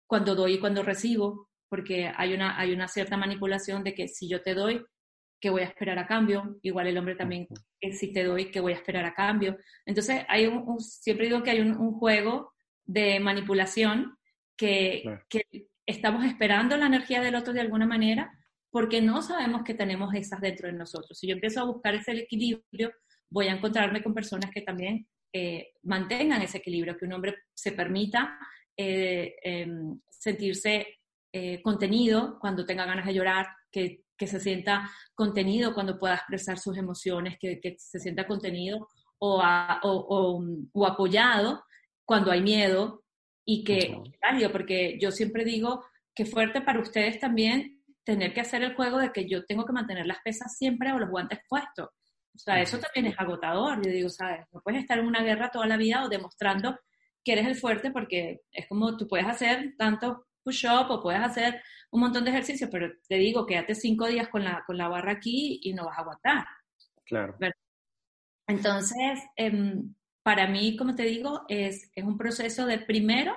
cuando 0.07 0.35
doy 0.35 0.53
y 0.53 0.59
cuando 0.59 0.83
recibo, 0.83 1.49
porque 1.69 2.11
hay 2.15 2.33
una, 2.33 2.59
hay 2.59 2.73
una 2.73 2.87
cierta 2.87 3.17
manipulación 3.17 3.83
de 3.83 3.93
que 3.93 4.07
si 4.07 4.27
yo 4.27 4.41
te 4.41 4.53
doy, 4.53 4.83
que 5.39 5.49
voy 5.49 5.61
a 5.61 5.65
esperar 5.65 5.97
a 5.97 6.07
cambio, 6.07 6.59
igual 6.61 6.87
el 6.87 6.97
hombre 6.97 7.15
también, 7.15 7.47
si 7.91 8.13
te 8.13 8.23
doy, 8.23 8.51
que 8.51 8.59
voy 8.59 8.73
a 8.73 8.75
esperar 8.75 9.05
a 9.05 9.13
cambio. 9.13 9.57
Entonces, 9.85 10.23
hay 10.27 10.45
un, 10.47 10.79
siempre 10.79 11.27
digo 11.27 11.41
que 11.41 11.51
hay 11.51 11.61
un, 11.61 11.75
un 11.77 11.93
juego 11.93 12.53
de 12.85 13.19
manipulación 13.19 14.17
que, 14.55 15.03
que 15.29 15.43
estamos 15.85 16.25
esperando 16.25 16.77
la 16.77 16.85
energía 16.85 17.21
del 17.21 17.35
otro 17.35 17.53
de 17.53 17.61
alguna 17.61 17.87
manera 17.87 18.31
porque 18.71 19.01
no 19.01 19.21
sabemos 19.21 19.63
que 19.63 19.73
tenemos 19.73 20.13
esas 20.15 20.39
dentro 20.39 20.67
de 20.67 20.73
nosotros. 20.73 21.17
Si 21.17 21.27
yo 21.27 21.33
empiezo 21.33 21.59
a 21.61 21.65
buscar 21.65 21.93
ese 21.93 22.13
equilibrio, 22.13 22.91
voy 23.29 23.47
a 23.47 23.53
encontrarme 23.53 24.01
con 24.01 24.13
personas 24.13 24.49
que 24.51 24.61
también 24.61 25.07
eh, 25.33 25.73
mantengan 25.83 26.41
ese 26.41 26.57
equilibrio, 26.57 26.97
que 26.97 27.05
un 27.05 27.13
hombre 27.13 27.35
se 27.53 27.71
permita 27.71 28.37
eh, 28.75 29.35
em, 29.43 29.99
sentirse 30.09 30.99
eh, 31.31 31.61
contenido 31.61 32.37
cuando 32.39 32.65
tenga 32.65 32.85
ganas 32.85 33.05
de 33.05 33.13
llorar, 33.13 33.47
que, 33.71 34.03
que, 34.17 34.27
se 34.27 34.39
sienta 34.39 34.89
contenido 35.15 35.73
cuando 35.73 35.97
pueda 35.97 36.15
expresar 36.15 36.59
sus 36.59 36.77
emociones, 36.77 37.37
que, 37.39 37.59
que 37.61 37.75
se 37.77 37.99
sienta 37.99 38.27
contenido 38.27 38.87
o, 39.19 39.41
o, 39.83 40.43
o, 40.73 40.85
apoyado 40.85 41.63
cuando 42.05 42.31
hay 42.31 42.41
miedo 42.41 43.03
y 43.45 43.63
que, 43.63 43.97
porque 44.51 44.97
yo 44.99 45.11
siempre 45.11 45.45
digo 45.45 45.85
que 46.13 46.25
fuerte 46.25 46.61
para 46.61 46.81
ustedes 46.81 47.19
también 47.19 47.81
tener 48.03 48.33
que 48.33 48.41
hacer 48.41 48.63
el 48.63 48.75
juego 48.75 48.97
de 48.97 49.11
que 49.11 49.29
yo 49.29 49.45
tengo 49.45 49.65
que 49.65 49.73
mantener 49.73 50.05
las 50.05 50.19
pesas 50.23 50.57
siempre 50.57 50.91
o 50.91 50.99
los 50.99 51.09
guantes 51.09 51.39
puestos. 51.47 51.89
O 52.33 52.37
sea, 52.37 52.61
eso 52.61 52.79
también 52.79 53.13
es 53.13 53.19
agotador. 53.19 53.85
Yo 53.85 53.91
digo, 53.91 54.09
¿sabes? 54.09 54.45
No 54.51 54.61
puedes 54.61 54.81
estar 54.81 54.97
en 54.97 55.05
una 55.05 55.21
guerra 55.21 55.51
toda 55.51 55.67
la 55.67 55.77
vida 55.77 56.03
o 56.03 56.09
demostrando 56.09 56.79
que 57.23 57.33
eres 57.33 57.47
el 57.47 57.55
fuerte 57.55 57.91
porque 57.91 58.41
es 58.51 58.67
como 58.67 58.97
tú 58.97 59.07
puedes 59.07 59.27
hacer 59.27 59.75
tanto 59.77 60.25
push-up 60.43 60.89
o 60.89 61.01
puedes 61.01 61.21
hacer 61.21 61.61
un 61.91 62.01
montón 62.01 62.23
de 62.23 62.31
ejercicios, 62.31 62.69
pero 62.71 62.89
te 63.07 63.15
digo, 63.15 63.45
quédate 63.45 63.75
cinco 63.75 64.07
días 64.07 64.29
con 64.29 64.43
la, 64.43 64.63
con 64.65 64.77
la 64.77 64.87
barra 64.87 65.11
aquí 65.13 65.59
y 65.61 65.73
no 65.73 65.85
vas 65.85 65.97
a 65.97 66.01
aguantar. 66.01 66.45
Claro. 67.05 67.37
Entonces, 68.47 69.19
em, 69.35 69.93
para 70.23 70.47
mí, 70.47 70.77
como 70.77 70.95
te 70.95 71.03
digo, 71.03 71.43
es, 71.47 71.91
es 71.93 72.03
un 72.03 72.17
proceso 72.17 72.65
de 72.65 72.79
primero 72.79 73.35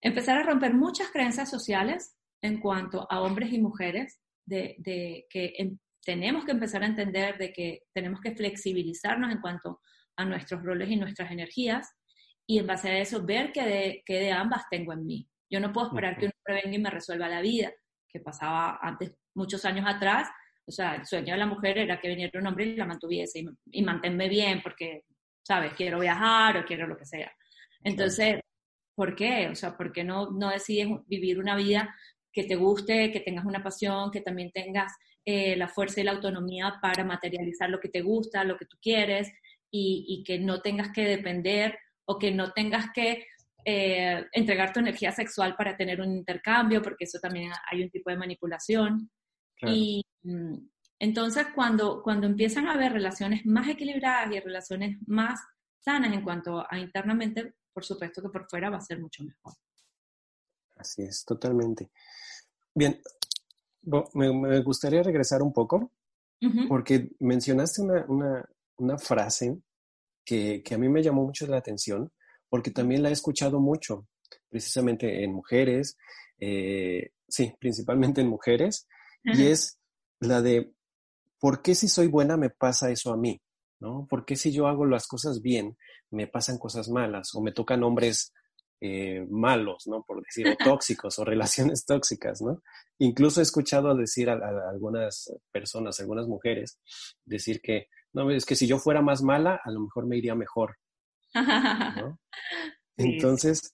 empezar 0.00 0.38
a 0.38 0.42
romper 0.42 0.74
muchas 0.74 1.10
creencias 1.10 1.48
sociales 1.48 2.16
en 2.42 2.60
cuanto 2.60 3.06
a 3.10 3.22
hombres 3.22 3.52
y 3.52 3.60
mujeres, 3.60 4.20
de, 4.44 4.74
de 4.78 5.26
que 5.30 5.54
em, 5.56 5.78
tenemos 6.04 6.44
que 6.44 6.52
empezar 6.52 6.82
a 6.82 6.86
entender 6.86 7.38
de 7.38 7.52
que 7.52 7.82
tenemos 7.92 8.20
que 8.20 8.34
flexibilizarnos 8.34 9.32
en 9.32 9.40
cuanto 9.40 9.80
a 10.16 10.24
nuestros 10.24 10.62
roles 10.62 10.90
y 10.90 10.96
nuestras 10.96 11.30
energías 11.30 11.92
y 12.46 12.58
en 12.58 12.66
base 12.66 12.90
a 12.90 12.98
eso 12.98 13.24
ver 13.24 13.52
qué 13.52 13.62
de, 13.64 14.02
qué 14.04 14.14
de 14.20 14.32
ambas 14.32 14.64
tengo 14.70 14.92
en 14.92 15.06
mí. 15.06 15.28
Yo 15.50 15.60
no 15.60 15.72
puedo 15.72 15.88
esperar 15.88 16.16
que 16.18 16.26
un 16.26 16.32
hombre 16.38 16.62
venga 16.62 16.76
y 16.76 16.80
me 16.80 16.90
resuelva 16.90 17.28
la 17.28 17.40
vida, 17.40 17.72
que 18.08 18.20
pasaba 18.20 18.78
antes, 18.82 19.12
muchos 19.34 19.64
años 19.64 19.86
atrás. 19.88 20.28
O 20.66 20.70
sea, 20.70 20.96
el 20.96 21.06
sueño 21.06 21.32
de 21.34 21.38
la 21.38 21.46
mujer 21.46 21.78
era 21.78 22.00
que 22.00 22.08
viniera 22.08 22.40
un 22.40 22.46
hombre 22.46 22.66
y 22.66 22.76
la 22.76 22.86
mantuviese 22.86 23.40
y, 23.40 23.46
y 23.72 23.82
manténme 23.82 24.28
bien 24.28 24.62
porque, 24.62 25.02
¿sabes? 25.42 25.72
Quiero 25.74 26.00
viajar 26.00 26.58
o 26.58 26.64
quiero 26.64 26.86
lo 26.86 26.96
que 26.96 27.06
sea. 27.06 27.32
Entonces, 27.82 28.40
¿por 28.94 29.14
qué? 29.14 29.48
O 29.48 29.54
sea, 29.54 29.76
¿por 29.76 29.92
qué 29.92 30.04
no, 30.04 30.30
no 30.30 30.50
decides 30.50 30.88
vivir 31.06 31.38
una 31.38 31.56
vida 31.56 31.94
que 32.32 32.44
te 32.44 32.56
guste, 32.56 33.12
que 33.12 33.20
tengas 33.20 33.44
una 33.44 33.62
pasión, 33.62 34.10
que 34.10 34.20
también 34.20 34.50
tengas 34.52 34.92
eh, 35.24 35.56
la 35.56 35.68
fuerza 35.68 36.00
y 36.00 36.04
la 36.04 36.12
autonomía 36.12 36.78
para 36.82 37.04
materializar 37.04 37.70
lo 37.70 37.80
que 37.80 37.88
te 37.88 38.02
gusta, 38.02 38.44
lo 38.44 38.56
que 38.56 38.66
tú 38.66 38.76
quieres 38.80 39.32
y, 39.70 40.04
y 40.08 40.24
que 40.24 40.38
no 40.38 40.60
tengas 40.60 40.90
que 40.90 41.02
depender 41.02 41.78
o 42.06 42.18
que 42.18 42.30
no 42.30 42.52
tengas 42.52 42.86
que 42.94 43.26
eh, 43.66 44.26
entregar 44.32 44.74
tu 44.74 44.80
energía 44.80 45.10
sexual 45.10 45.56
para 45.56 45.74
tener 45.74 45.98
un 46.02 46.12
intercambio, 46.12 46.82
porque 46.82 47.04
eso 47.04 47.18
también 47.18 47.50
hay 47.70 47.82
un 47.82 47.90
tipo 47.90 48.10
de 48.10 48.16
manipulación. 48.16 49.10
Y 49.62 50.04
mm, 50.22 50.56
entonces 50.98 51.46
cuando, 51.54 52.02
cuando 52.02 52.26
empiezan 52.26 52.66
a 52.66 52.74
haber 52.74 52.92
relaciones 52.92 53.46
más 53.46 53.66
equilibradas 53.68 54.34
y 54.34 54.40
relaciones 54.40 54.98
más 55.06 55.40
sanas 55.78 56.12
en 56.12 56.22
cuanto 56.22 56.66
a 56.70 56.78
internamente, 56.78 57.54
por 57.72 57.84
supuesto 57.84 58.20
que 58.20 58.28
por 58.28 58.46
fuera 58.50 58.68
va 58.68 58.76
a 58.76 58.82
ser 58.82 59.00
mucho 59.00 59.24
mejor. 59.24 59.54
Así 60.76 61.02
es, 61.02 61.24
totalmente. 61.24 61.90
Bien, 62.74 63.00
me, 64.14 64.60
gustaría 64.62 65.02
regresar 65.02 65.42
un 65.42 65.52
poco, 65.52 65.92
porque 66.68 67.10
mencionaste 67.20 67.80
una, 67.80 68.04
una, 68.06 68.48
una 68.76 68.98
frase 68.98 69.58
que, 70.24 70.62
que, 70.62 70.74
a 70.74 70.78
mí 70.78 70.88
me 70.88 71.02
llamó 71.02 71.24
mucho 71.24 71.46
la 71.46 71.56
atención, 71.56 72.12
porque 72.48 72.70
también 72.70 73.02
la 73.02 73.08
he 73.08 73.12
escuchado 73.12 73.60
mucho, 73.60 74.06
precisamente 74.50 75.24
en 75.24 75.32
mujeres, 75.32 75.96
eh, 76.38 77.12
sí, 77.28 77.54
principalmente 77.58 78.20
en 78.20 78.28
mujeres, 78.28 78.86
y 79.22 79.46
es 79.46 79.78
la 80.20 80.42
de, 80.42 80.72
¿por 81.40 81.62
qué 81.62 81.74
si 81.74 81.88
soy 81.88 82.08
buena 82.08 82.36
me 82.36 82.50
pasa 82.50 82.90
eso 82.90 83.12
a 83.12 83.16
mí? 83.16 83.40
¿No? 83.80 84.06
¿Por 84.08 84.24
qué 84.24 84.36
si 84.36 84.52
yo 84.52 84.66
hago 84.66 84.86
las 84.86 85.06
cosas 85.06 85.42
bien 85.42 85.76
me 86.10 86.26
pasan 86.26 86.58
cosas 86.58 86.88
malas 86.88 87.34
o 87.34 87.42
me 87.42 87.52
tocan 87.52 87.82
hombres 87.82 88.32
eh, 88.86 89.26
malos, 89.30 89.86
¿no? 89.86 90.02
Por 90.02 90.22
decir, 90.22 90.46
o 90.46 90.56
tóxicos 90.62 91.18
o 91.18 91.24
relaciones 91.24 91.86
tóxicas, 91.86 92.42
¿no? 92.42 92.62
Incluso 92.98 93.40
he 93.40 93.42
escuchado 93.42 93.96
decir 93.96 94.28
a, 94.28 94.34
algunas 94.68 95.32
personas, 95.50 95.98
algunas 96.00 96.26
mujeres, 96.26 96.78
decir 97.24 97.62
que, 97.62 97.88
no, 98.12 98.30
es 98.30 98.44
que 98.44 98.56
si 98.56 98.66
yo 98.66 98.78
fuera 98.78 99.00
más 99.00 99.22
mala, 99.22 99.58
a 99.64 99.70
lo 99.70 99.80
mejor 99.80 100.06
me 100.06 100.18
iría 100.18 100.34
mejor. 100.34 100.76
Entonces, 102.98 103.72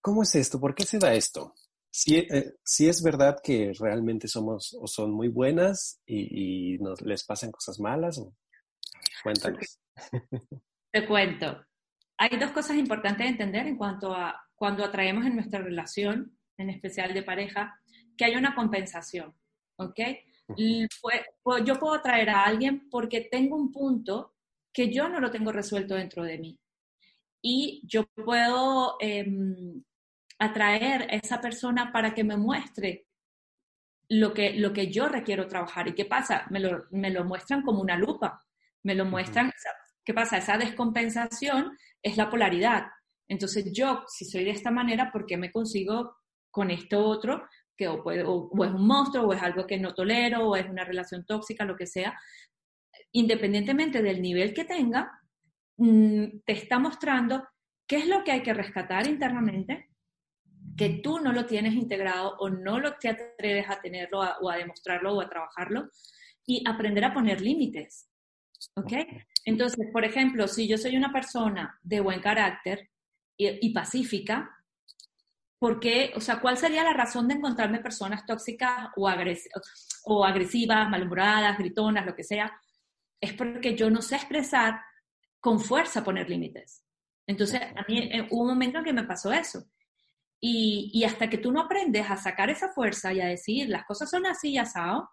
¿cómo 0.00 0.24
es 0.24 0.34
esto? 0.34 0.58
¿Por 0.58 0.74
qué 0.74 0.82
se 0.82 0.98
da 0.98 1.14
esto? 1.14 1.54
Si, 1.88 2.16
eh, 2.16 2.54
si 2.64 2.88
es 2.88 3.04
verdad 3.04 3.38
que 3.40 3.72
realmente 3.78 4.26
somos 4.26 4.76
o 4.80 4.88
son 4.88 5.12
muy 5.12 5.28
buenas 5.28 6.00
y, 6.04 6.76
nos 6.78 7.00
les 7.02 7.22
pasan 7.22 7.52
cosas 7.52 7.78
malas, 7.78 8.20
cuéntanos. 9.22 9.78
Te 10.90 11.06
cuento. 11.06 11.64
Hay 12.18 12.38
dos 12.38 12.52
cosas 12.52 12.76
importantes 12.76 13.26
de 13.26 13.32
entender 13.32 13.66
en 13.66 13.76
cuanto 13.76 14.14
a 14.14 14.40
cuando 14.54 14.84
atraemos 14.84 15.26
en 15.26 15.34
nuestra 15.34 15.60
relación, 15.60 16.38
en 16.56 16.70
especial 16.70 17.12
de 17.14 17.22
pareja, 17.22 17.80
que 18.16 18.24
hay 18.24 18.36
una 18.36 18.54
compensación, 18.54 19.34
¿ok? 19.76 20.00
Pues, 21.00 21.64
yo 21.64 21.78
puedo 21.78 21.94
atraer 21.94 22.30
a 22.30 22.44
alguien 22.44 22.88
porque 22.90 23.22
tengo 23.22 23.56
un 23.56 23.72
punto 23.72 24.34
que 24.72 24.92
yo 24.92 25.08
no 25.08 25.20
lo 25.20 25.30
tengo 25.30 25.52
resuelto 25.52 25.94
dentro 25.94 26.22
de 26.24 26.38
mí. 26.38 26.58
Y 27.42 27.82
yo 27.84 28.06
puedo 28.06 28.96
em, 29.00 29.82
atraer 30.38 31.02
a 31.02 31.16
esa 31.16 31.40
persona 31.40 31.92
para 31.92 32.14
que 32.14 32.24
me 32.24 32.36
muestre 32.36 33.06
lo 34.08 34.32
que, 34.32 34.54
lo 34.54 34.72
que 34.72 34.92
yo 34.92 35.08
requiero 35.08 35.46
trabajar. 35.48 35.88
¿Y 35.88 35.94
qué 35.94 36.04
pasa? 36.04 36.46
Me 36.50 36.60
lo, 36.60 36.84
me 36.90 37.10
lo 37.10 37.24
muestran 37.24 37.62
como 37.62 37.80
una 37.80 37.96
lupa. 37.96 38.44
Me 38.84 38.94
lo 38.94 39.04
muestran, 39.04 39.50
¿qué 40.04 40.14
pasa? 40.14 40.38
Esa 40.38 40.58
descompensación 40.58 41.76
es 42.02 42.16
la 42.16 42.30
polaridad. 42.30 42.86
Entonces 43.28 43.72
yo, 43.72 44.04
si 44.08 44.24
soy 44.24 44.44
de 44.44 44.50
esta 44.50 44.70
manera, 44.70 45.10
¿por 45.10 45.26
qué 45.26 45.36
me 45.36 45.52
consigo 45.52 46.16
con 46.50 46.70
esto 46.70 47.04
otro? 47.04 47.46
Que 47.76 47.88
o, 47.88 48.02
o, 48.02 48.64
es 48.64 48.72
un 48.72 48.86
monstruo, 48.86 49.26
o 49.26 49.32
es 49.32 49.42
algo 49.42 49.66
que 49.66 49.78
no 49.78 49.94
tolero, 49.94 50.48
o 50.48 50.56
es 50.56 50.68
una 50.68 50.84
relación 50.84 51.24
tóxica, 51.24 51.64
lo 51.64 51.76
que 51.76 51.86
sea. 51.86 52.18
Independientemente 53.12 54.02
del 54.02 54.20
nivel 54.20 54.52
que 54.52 54.64
tenga, 54.64 55.10
mm, 55.78 56.40
te 56.44 56.52
está 56.52 56.78
mostrando 56.78 57.48
qué 57.86 57.96
es 57.98 58.06
lo 58.06 58.22
que 58.24 58.32
hay 58.32 58.42
que 58.42 58.54
rescatar 58.54 59.06
internamente, 59.06 59.88
que 60.76 61.00
tú 61.02 61.20
no 61.20 61.32
lo 61.32 61.46
tienes 61.46 61.74
integrado 61.74 62.36
o 62.38 62.48
no 62.48 62.78
lo 62.78 62.94
te 62.96 63.08
atreves 63.08 63.68
a 63.68 63.80
tenerlo 63.80 64.20
o 64.40 64.50
a 64.50 64.56
demostrarlo 64.56 65.14
o 65.14 65.20
a 65.20 65.28
trabajarlo, 65.28 65.88
y 66.44 66.64
aprender 66.68 67.04
a 67.04 67.14
poner 67.14 67.40
límites. 67.40 68.11
¿Ok? 68.76 68.92
Entonces, 69.44 69.86
por 69.92 70.04
ejemplo, 70.04 70.46
si 70.48 70.68
yo 70.68 70.78
soy 70.78 70.96
una 70.96 71.12
persona 71.12 71.78
de 71.82 72.00
buen 72.00 72.20
carácter 72.20 72.90
y, 73.36 73.72
pacífica, 73.72 74.50
¿por 75.58 75.80
qué? 75.80 76.12
O 76.14 76.20
sea, 76.20 76.40
¿cuál 76.40 76.56
sería 76.56 76.84
la 76.84 76.92
razón 76.92 77.26
de 77.26 77.34
encontrarme 77.34 77.80
personas 77.80 78.24
tóxicas 78.24 78.90
o, 78.96 79.10
o 80.04 80.24
agresivas, 80.24 80.88
malhumoradas, 80.88 81.58
gritonas, 81.58 82.06
lo 82.06 82.14
que 82.14 82.24
sea? 82.24 82.52
Es 83.20 83.32
porque 83.32 83.74
yo 83.76 83.90
no 83.90 84.02
sé 84.02 84.16
expresar 84.16 84.80
con 85.40 85.58
fuerza 85.58 86.04
poner 86.04 86.30
límites. 86.30 86.84
Entonces, 87.26 87.60
a 87.60 87.84
mí 87.88 87.98
eh, 87.98 88.28
hubo 88.30 88.42
un 88.42 88.48
momento 88.48 88.78
en 88.78 88.84
que 88.84 88.92
me 88.92 89.04
pasó 89.04 89.32
eso. 89.32 89.64
Y, 90.40 90.90
y, 90.92 91.04
hasta 91.04 91.30
que 91.30 91.38
tú 91.38 91.52
no 91.52 91.60
aprendes 91.62 92.10
a 92.10 92.16
sacar 92.16 92.50
esa 92.50 92.68
fuerza 92.72 93.12
y 93.12 93.20
a 93.20 93.26
decir, 93.26 93.68
las 93.68 93.84
cosas 93.84 94.10
son 94.10 94.26
así 94.26 94.50
y 94.50 94.58
asado, 94.58 95.08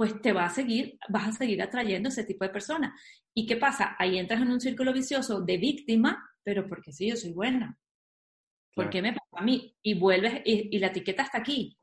pues 0.00 0.18
te 0.22 0.32
va 0.32 0.46
a 0.46 0.48
seguir, 0.48 0.98
vas 1.10 1.28
a 1.28 1.32
seguir 1.32 1.60
atrayendo 1.60 2.08
ese 2.08 2.24
tipo 2.24 2.42
de 2.42 2.50
personas. 2.50 2.98
¿Y 3.34 3.44
qué 3.44 3.56
pasa? 3.56 3.96
Ahí 3.98 4.18
entras 4.18 4.40
en 4.40 4.50
un 4.50 4.58
círculo 4.58 4.94
vicioso 4.94 5.42
de 5.42 5.58
víctima, 5.58 6.26
pero 6.42 6.66
porque 6.66 6.90
sí, 6.90 7.10
yo 7.10 7.16
soy 7.16 7.34
buena. 7.34 7.78
¿Por 8.74 8.88
qué 8.88 9.02
me 9.02 9.12
pasa 9.12 9.28
a 9.32 9.42
mí? 9.42 9.76
Y 9.82 9.92
vuelves 9.92 10.40
y, 10.46 10.78
la 10.78 10.86
etiqueta 10.86 11.24
está 11.24 11.36
aquí. 11.36 11.76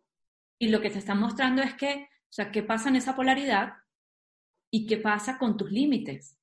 Y 0.57 0.69
lo 0.69 0.81
que 0.81 0.89
te 0.89 0.97
están 0.97 1.19
mostrando 1.19 1.61
es 1.61 1.75
que, 1.75 2.09
o 2.09 2.33
sea, 2.33 2.51
¿qué 2.51 2.63
pasa 2.63 2.89
en 2.89 2.95
esa 2.95 3.15
polaridad? 3.15 3.73
¿Y 4.71 4.87
qué 4.87 4.97
pasa 4.97 5.37
con 5.37 5.55
tus 5.55 5.71
límites? 5.71 6.39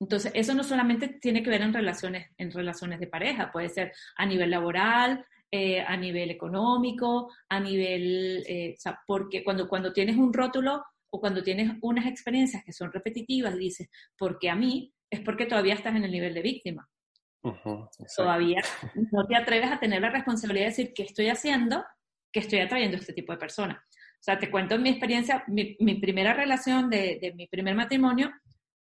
Entonces, 0.00 0.32
eso 0.34 0.54
no 0.54 0.64
solamente 0.64 1.18
tiene 1.20 1.42
que 1.42 1.50
ver 1.50 1.60
en 1.60 1.74
relaciones, 1.74 2.30
en 2.38 2.50
relaciones 2.50 2.98
de 2.98 3.08
pareja, 3.08 3.52
puede 3.52 3.68
ser 3.68 3.92
a 4.16 4.24
nivel 4.24 4.52
laboral, 4.52 5.22
eh, 5.50 5.80
a 5.80 5.96
nivel 5.96 6.30
económico, 6.30 7.32
a 7.48 7.60
nivel, 7.60 8.44
eh, 8.48 8.74
o 8.76 8.80
sea, 8.80 9.00
porque 9.06 9.44
cuando, 9.44 9.68
cuando 9.68 9.92
tienes 9.92 10.16
un 10.16 10.32
rótulo 10.32 10.84
o 11.08 11.20
cuando 11.20 11.42
tienes 11.42 11.72
unas 11.82 12.06
experiencias 12.06 12.64
que 12.64 12.72
son 12.72 12.92
repetitivas 12.92 13.54
y 13.54 13.58
dices, 13.58 13.88
porque 14.18 14.50
a 14.50 14.56
mí, 14.56 14.92
es 15.08 15.20
porque 15.20 15.46
todavía 15.46 15.74
estás 15.74 15.94
en 15.94 16.04
el 16.04 16.10
nivel 16.10 16.34
de 16.34 16.42
víctima. 16.42 16.88
todavía 18.16 18.60
no 19.12 19.24
te 19.24 19.36
atreves 19.36 19.70
a 19.70 19.78
tener 19.78 20.02
la 20.02 20.10
responsabilidad 20.10 20.64
de 20.64 20.70
decir 20.70 20.92
qué 20.92 21.04
estoy 21.04 21.28
haciendo, 21.28 21.84
que 22.32 22.40
estoy 22.40 22.58
atrayendo 22.58 22.96
a 22.96 23.00
este 23.00 23.12
tipo 23.12 23.32
de 23.32 23.38
personas. 23.38 23.78
O 23.78 24.22
sea, 24.26 24.40
te 24.40 24.50
cuento 24.50 24.76
mi 24.78 24.90
experiencia, 24.90 25.44
mi, 25.46 25.76
mi 25.78 25.94
primera 26.00 26.34
relación 26.34 26.90
de, 26.90 27.18
de, 27.22 27.32
mi 27.34 27.46
primer 27.46 27.76
matrimonio, 27.76 28.32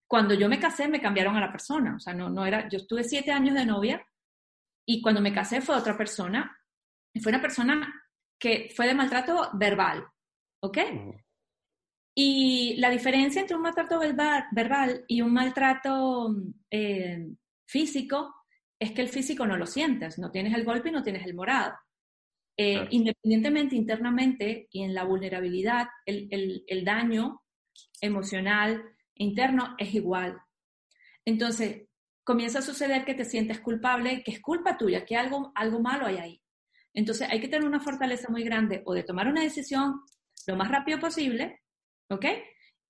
cuando 0.08 0.34
yo 0.34 0.48
me 0.48 0.60
casé 0.60 0.88
me 0.88 1.02
cambiaron 1.02 1.36
a 1.36 1.42
la 1.42 1.52
persona. 1.52 1.98
O 1.98 2.00
sea, 2.00 2.14
no, 2.14 2.30
no 2.30 2.46
era, 2.46 2.70
yo 2.70 2.78
estuve 2.78 3.04
siete 3.04 3.34
años 3.34 3.54
de 3.54 3.66
novia 3.66 4.08
y 4.88 5.02
cuando 5.02 5.22
me 5.22 5.34
casé 5.34 5.62
fue 5.62 5.76
otra 5.76 5.98
persona. 5.98 6.58
fue 7.22 7.32
una 7.32 7.42
persona 7.42 8.04
que 8.40 8.70
fue 8.76 8.88
de 8.88 8.94
maltrato 8.94 9.50
verbal, 9.54 10.06
¿ok? 10.62 10.78
Y 12.16 12.76
la 12.78 12.90
diferencia 12.90 13.42
entre 13.42 13.56
un 13.56 13.64
maltrato 13.64 14.00
verbal 14.00 15.06
y 15.08 15.22
un 15.22 15.34
maltrato 15.34 16.36
eh, 16.72 17.28
físico 17.68 18.34
es 18.80 18.92
que 18.92 19.02
el 19.02 19.10
físico 19.10 19.46
no 19.46 19.58
lo 19.58 19.66
sientes, 19.66 20.18
no 20.18 20.32
tienes 20.32 20.54
el 20.54 20.64
golpe 20.64 20.90
y 20.90 20.92
no 20.92 21.04
tienes 21.04 21.26
el 21.26 21.36
morado. 21.36 21.76
Eh, 22.60 22.88
independientemente 22.90 23.76
internamente 23.76 24.68
y 24.72 24.82
en 24.82 24.96
la 24.96 25.04
vulnerabilidad, 25.04 25.88
el, 26.06 26.64
el, 26.66 26.84
daño 26.84 27.44
emocional 28.02 28.84
interno 29.14 29.76
es 29.78 29.94
igual. 29.94 30.40
Entonces, 31.24 31.87
comienza 32.28 32.60
a 32.60 32.62
suceder 32.62 33.06
que 33.06 33.14
te 33.14 33.24
sientes 33.24 33.62
culpable, 33.62 34.22
que 34.22 34.32
es 34.32 34.42
culpa 34.42 34.78
tuya, 34.78 35.06
que 35.06 35.16
algo, 35.16 35.54
algo 35.56 35.80
malo 35.80 36.08
hay 36.08 36.18
ahí. 36.18 36.42
Entonces, 36.94 37.26
hay 37.32 37.40
que 37.40 37.48
tener 37.48 37.66
una 37.66 37.80
fortaleza 37.80 38.28
muy 38.30 38.44
grande 38.44 38.82
o 38.86 38.94
de 38.94 39.04
tomar 39.04 39.30
una 39.30 39.44
decisión 39.44 40.02
lo 40.46 40.58
más 40.58 40.70
rápido 40.70 41.00
posible, 41.00 41.62
¿ok? 42.10 42.26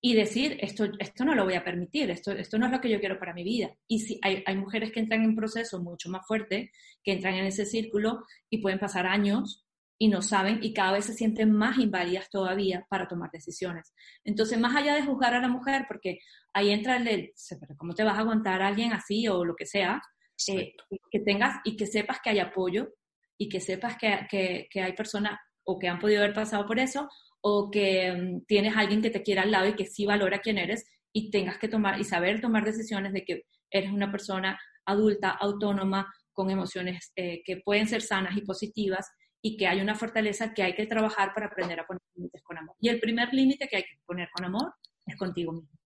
y 0.00 0.14
decir, 0.14 0.56
esto, 0.60 0.86
esto 0.98 1.24
no 1.24 1.34
lo 1.34 1.44
voy 1.44 1.54
a 1.54 1.64
permitir, 1.64 2.10
esto, 2.10 2.32
esto 2.32 2.58
no 2.58 2.66
es 2.66 2.72
lo 2.72 2.80
que 2.80 2.90
yo 2.90 2.98
quiero 2.98 3.18
para 3.18 3.34
mi 3.34 3.44
vida. 3.44 3.70
Y 3.88 4.00
si 4.00 4.18
hay, 4.22 4.42
hay 4.44 4.56
mujeres 4.56 4.90
que 4.92 5.00
entran 5.00 5.22
en 5.22 5.36
proceso 5.36 5.80
mucho 5.80 6.08
más 6.08 6.26
fuerte, 6.26 6.72
que 7.04 7.12
entran 7.12 7.34
en 7.34 7.46
ese 7.46 7.64
círculo 7.64 8.24
y 8.50 8.58
pueden 8.58 8.78
pasar 8.78 9.06
años 9.06 9.67
y 9.98 10.08
no 10.08 10.22
saben 10.22 10.60
y 10.62 10.72
cada 10.72 10.92
vez 10.92 11.06
se 11.06 11.14
sienten 11.14 11.50
más 11.50 11.78
inválidas 11.78 12.30
todavía 12.30 12.86
para 12.88 13.08
tomar 13.08 13.30
decisiones. 13.32 13.92
Entonces, 14.24 14.58
más 14.58 14.76
allá 14.76 14.94
de 14.94 15.02
juzgar 15.02 15.34
a 15.34 15.40
la 15.40 15.48
mujer, 15.48 15.86
porque 15.88 16.20
ahí 16.52 16.70
entra 16.70 16.96
el 16.96 17.04
de, 17.04 17.34
¿cómo 17.76 17.94
te 17.94 18.04
vas 18.04 18.16
a 18.16 18.20
aguantar 18.20 18.62
a 18.62 18.68
alguien 18.68 18.92
así 18.92 19.26
o 19.28 19.44
lo 19.44 19.56
que 19.56 19.66
sea? 19.66 20.00
Eh, 20.46 20.74
que 21.10 21.20
tengas 21.20 21.56
y 21.64 21.76
que 21.76 21.86
sepas 21.86 22.20
que 22.22 22.30
hay 22.30 22.38
apoyo 22.38 22.94
y 23.36 23.48
que 23.48 23.60
sepas 23.60 23.96
que, 23.96 24.20
que, 24.30 24.68
que 24.70 24.82
hay 24.82 24.92
personas 24.92 25.36
o 25.64 25.78
que 25.78 25.88
han 25.88 25.98
podido 25.98 26.22
haber 26.22 26.34
pasado 26.34 26.64
por 26.64 26.78
eso 26.78 27.08
o 27.40 27.70
que 27.70 28.12
mm, 28.12 28.44
tienes 28.46 28.76
alguien 28.76 29.02
que 29.02 29.10
te 29.10 29.22
quiera 29.22 29.42
al 29.42 29.50
lado 29.50 29.66
y 29.66 29.74
que 29.74 29.86
sí 29.86 30.06
valora 30.06 30.38
quién 30.38 30.58
eres 30.58 30.86
y 31.12 31.30
tengas 31.30 31.58
que 31.58 31.68
tomar 31.68 32.00
y 32.00 32.04
saber 32.04 32.40
tomar 32.40 32.64
decisiones 32.64 33.12
de 33.12 33.24
que 33.24 33.42
eres 33.70 33.90
una 33.90 34.12
persona 34.12 34.58
adulta, 34.86 35.30
autónoma, 35.30 36.12
con 36.32 36.50
emociones 36.50 37.12
eh, 37.16 37.42
que 37.44 37.56
pueden 37.56 37.88
ser 37.88 38.00
sanas 38.00 38.36
y 38.36 38.42
positivas 38.42 39.10
y 39.42 39.56
que 39.56 39.66
hay 39.66 39.80
una 39.80 39.94
fortaleza 39.94 40.52
que 40.52 40.62
hay 40.62 40.74
que 40.74 40.86
trabajar 40.86 41.32
para 41.34 41.46
aprender 41.46 41.80
a 41.80 41.86
poner 41.86 42.02
límites 42.14 42.42
con 42.42 42.58
amor. 42.58 42.76
Y 42.80 42.88
el 42.88 43.00
primer 43.00 43.32
límite 43.32 43.68
que 43.68 43.76
hay 43.76 43.82
que 43.84 43.98
poner 44.04 44.28
con 44.30 44.44
amor 44.44 44.74
es 45.06 45.16
contigo 45.16 45.52
mismo. 45.52 45.78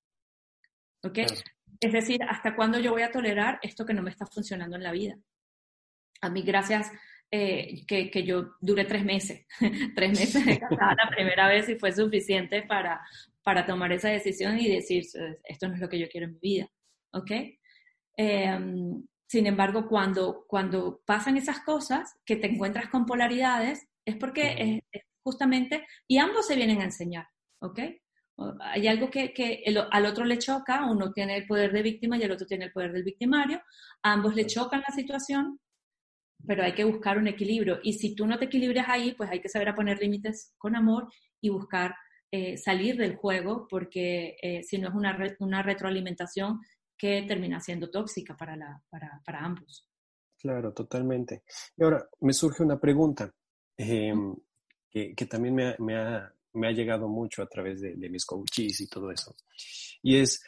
¿Ok? 1.05 1.19
Es 1.81 1.93
decir, 1.93 2.21
¿hasta 2.29 2.55
cuándo 2.55 2.79
yo 2.79 2.93
voy 2.93 3.03
a 3.03 3.11
tolerar 3.11 3.59
esto 3.63 3.85
que 3.85 3.95
no 3.95 4.03
me 4.03 4.11
está 4.11 4.27
funcionando 4.27 4.77
en 4.77 4.83
la 4.83 4.93
vida? 4.93 5.19
A 6.21 6.31
mí, 6.31 6.43
gracias 6.43 6.91
eh, 7.31 7.85
que, 7.87 8.11
que, 8.11 8.25
yo 8.25 8.53
duré 8.61 8.85
tres 8.85 9.05
meses, 9.05 9.47
tres 9.97 10.11
meses 10.11 10.45
de 10.45 10.59
casada 10.59 10.95
la 10.95 11.11
primera 11.11 11.49
vez 11.49 11.69
y 11.69 11.77
fue 11.77 11.91
suficiente 11.91 12.63
para, 12.63 13.01
para 13.43 13.67
tomar 13.67 13.91
esa 13.93 14.11
decisión 14.11 14.59
y 14.59 14.69
decir, 14.69 15.05
esto 15.45 15.69
no 15.69 15.75
es 15.75 15.81
lo 15.81 15.89
que 15.89 15.99
yo 15.99 16.09
quiero 16.09 16.27
en 16.27 16.35
mi 16.35 16.39
vida, 16.41 16.69
¿ok? 17.13 17.31
Em, 18.17 19.03
sin 19.33 19.47
embargo, 19.47 19.89
cuando, 19.89 20.45
cuando 20.47 21.01
pasan 21.07 21.39
esas 21.39 21.61
cosas, 21.61 22.21
que 22.27 22.37
te 22.37 22.49
encuentras 22.49 22.91
con 22.91 23.07
polaridades, 23.07 23.89
es 24.05 24.17
porque 24.17 24.83
es, 24.93 25.03
justamente, 25.25 25.87
y 26.07 26.19
ambos 26.19 26.47
se 26.47 26.55
vienen 26.55 26.83
a 26.83 26.85
enseñar, 26.85 27.27
¿ok? 27.63 27.79
Hay 28.61 28.89
algo 28.89 29.09
que, 29.09 29.33
que 29.33 29.65
al 29.91 30.05
otro 30.05 30.27
le 30.27 30.37
choca, 30.37 30.85
uno 30.85 31.13
tiene 31.13 31.35
el 31.35 31.47
poder 31.47 31.73
de 31.73 31.81
víctima 31.81 32.19
y 32.19 32.25
el 32.25 32.31
otro 32.31 32.47
tiene 32.47 32.67
el 32.67 32.73
poder 32.73 32.93
del 32.93 33.05
victimario, 33.05 33.63
ambos 34.03 34.35
le 34.35 34.45
chocan 34.45 34.83
la 34.87 34.95
situación, 34.95 35.59
pero 36.47 36.63
hay 36.63 36.75
que 36.75 36.85
buscar 36.85 37.17
un 37.17 37.27
equilibrio. 37.27 37.81
Y 37.83 37.95
si 37.95 38.15
tú 38.15 38.27
no 38.27 38.39
te 38.39 38.45
equilibras 38.45 38.87
ahí, 38.87 39.15
pues 39.15 39.31
hay 39.31 39.41
que 39.41 39.49
saber 39.49 39.71
a 39.71 39.75
poner 39.75 39.99
límites 39.99 40.53
con 40.59 40.77
amor 40.77 41.11
y 41.41 41.49
buscar 41.49 41.95
eh, 42.31 42.59
salir 42.59 42.99
del 42.99 43.17
juego, 43.17 43.67
porque 43.71 44.37
eh, 44.43 44.63
si 44.63 44.77
no 44.77 44.91
es 44.91 44.95
una, 44.95 45.17
una 45.39 45.63
retroalimentación 45.63 46.61
que 47.03 47.23
termina 47.23 47.59
siendo 47.59 47.91
tóxica 47.91 48.37
para, 48.37 48.55
la, 48.55 48.81
para, 48.89 49.21
para, 49.27 49.41
ambos. 49.41 49.89
Claro, 50.39 50.73
totalmente. 50.73 51.43
Y 51.77 51.83
ahora 51.83 52.09
me 52.21 52.33
surge 52.33 52.63
una 52.63 52.79
pregunta 52.79 53.35
em, 53.77 54.33
que, 54.89 55.13
que, 55.13 55.27
también 55.27 55.53
me 55.53 55.67
ha, 55.67 55.77
me, 55.81 55.97
ha, 55.97 56.33
me 56.53 56.69
ha, 56.69 56.71
llegado 56.71 57.09
mucho 57.09 57.43
a 57.43 57.49
través 57.49 57.81
de, 57.81 57.97
de 57.97 58.09
mis 58.09 58.25
coaches 58.25 58.81
y 58.83 58.87
todo 58.87 59.11
eso. 59.11 59.35
Y 60.01 60.19
es, 60.19 60.45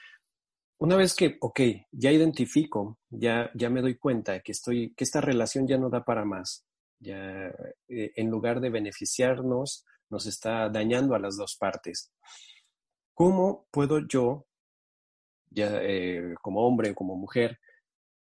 una 0.79 0.95
vez 0.95 1.17
que, 1.17 1.39
ok, 1.41 1.61
ya 1.91 2.13
identifico, 2.13 3.01
ya, 3.11 3.51
ya 3.53 3.69
me 3.69 3.81
doy 3.81 3.97
cuenta 3.97 4.39
que, 4.39 4.53
estoy, 4.53 4.95
que 4.95 5.03
esta 5.03 5.21
relación 5.21 5.67
ya 5.67 5.77
no 5.77 5.91
da 5.91 6.05
para 6.05 6.25
más, 6.25 6.65
ya 7.01 7.49
eh, 7.89 8.13
en 8.15 8.31
lugar 8.31 8.61
de 8.61 8.71
beneficiarnos, 8.71 9.85
nos 10.09 10.27
está 10.27 10.69
dañando 10.69 11.17
a 11.17 11.19
las 11.19 11.37
dos 11.37 11.57
partes. 11.57 12.13
¿Cómo 13.13 13.67
puedo 13.73 14.07
yo, 14.07 14.47
ya 15.55 15.81
eh, 15.83 16.35
como 16.43 16.67
hombre 16.67 16.91
o 16.91 16.95
como 16.95 17.17
mujer, 17.17 17.59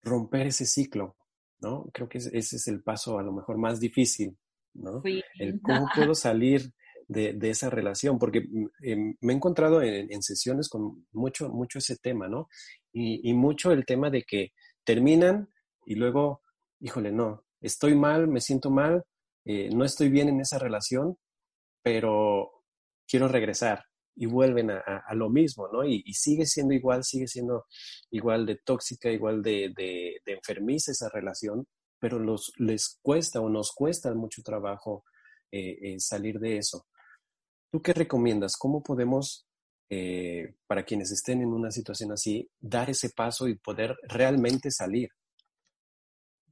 romper 0.02 0.48
ese 0.48 0.66
ciclo? 0.66 1.16
¿no? 1.60 1.88
Creo 1.92 2.08
que 2.08 2.18
ese 2.18 2.36
es 2.36 2.68
el 2.68 2.82
paso 2.82 3.18
a 3.18 3.22
lo 3.22 3.32
mejor 3.32 3.58
más 3.58 3.80
difícil, 3.80 4.36
¿no? 4.74 5.02
El 5.38 5.60
cómo 5.62 5.88
puedo 5.94 6.14
salir 6.14 6.72
de, 7.08 7.36
esa 7.42 7.70
relación, 7.70 8.18
porque 8.18 8.42
mm, 8.42 8.66
em, 8.82 9.16
me 9.20 9.32
he 9.32 9.36
encontrado 9.36 9.82
en, 9.82 10.22
sesiones 10.22 10.68
con 10.68 11.06
mucho, 11.12 11.48
mucho 11.48 11.78
ese 11.78 11.96
tema, 11.96 12.28
¿no? 12.28 12.48
Y, 12.92 13.32
mucho 13.34 13.72
el 13.72 13.84
tema 13.84 14.10
de 14.10 14.22
que 14.22 14.52
terminan 14.84 15.48
y 15.86 15.94
luego, 15.94 16.42
híjole, 16.80 17.12
no, 17.12 17.44
estoy 17.60 17.94
mal, 17.94 18.28
me 18.28 18.40
siento 18.40 18.70
mal, 18.70 19.04
eh, 19.44 19.70
no 19.72 19.84
estoy 19.84 20.08
bien 20.08 20.28
en 20.28 20.40
esa 20.40 20.58
relación, 20.58 21.16
pero 21.82 22.50
quiero 23.06 23.28
regresar 23.28 23.84
y 24.20 24.26
vuelven 24.26 24.70
a, 24.70 25.14
lo 25.14 25.30
mismo, 25.30 25.68
¿no? 25.72 25.84
Y, 25.84 26.02
sigue 26.12 26.44
siendo 26.44 26.74
igual, 26.74 27.04
sigue 27.04 27.28
siendo 27.28 27.66
igual 28.10 28.46
de 28.46 28.56
tóxica, 28.56 29.10
igual 29.10 29.42
de, 29.42 29.72
de, 29.76 30.20
de 30.26 30.32
enfermiza 30.32 30.90
esa 30.90 31.08
relación, 31.08 31.66
pero 32.00 32.18
los, 32.18 32.52
les 32.58 32.98
cuesta 33.00 33.40
o 33.40 33.48
nos 33.48 33.72
cuesta 33.72 34.12
mucho 34.14 34.42
trabajo 34.42 35.04
eh, 35.52 35.78
eh, 35.94 36.00
salir 36.00 36.40
de 36.40 36.58
eso. 36.58 36.86
¿Tú 37.70 37.80
qué 37.80 37.92
recomiendas? 37.92 38.56
¿Cómo 38.56 38.82
podemos, 38.82 39.46
eh, 39.88 40.56
para 40.66 40.84
quienes 40.84 41.12
estén 41.12 41.40
en 41.40 41.48
una 41.48 41.70
situación 41.70 42.10
así, 42.10 42.50
dar 42.58 42.90
ese 42.90 43.10
paso 43.10 43.46
y 43.46 43.56
poder 43.56 43.96
realmente 44.08 44.72
salir? 44.72 45.10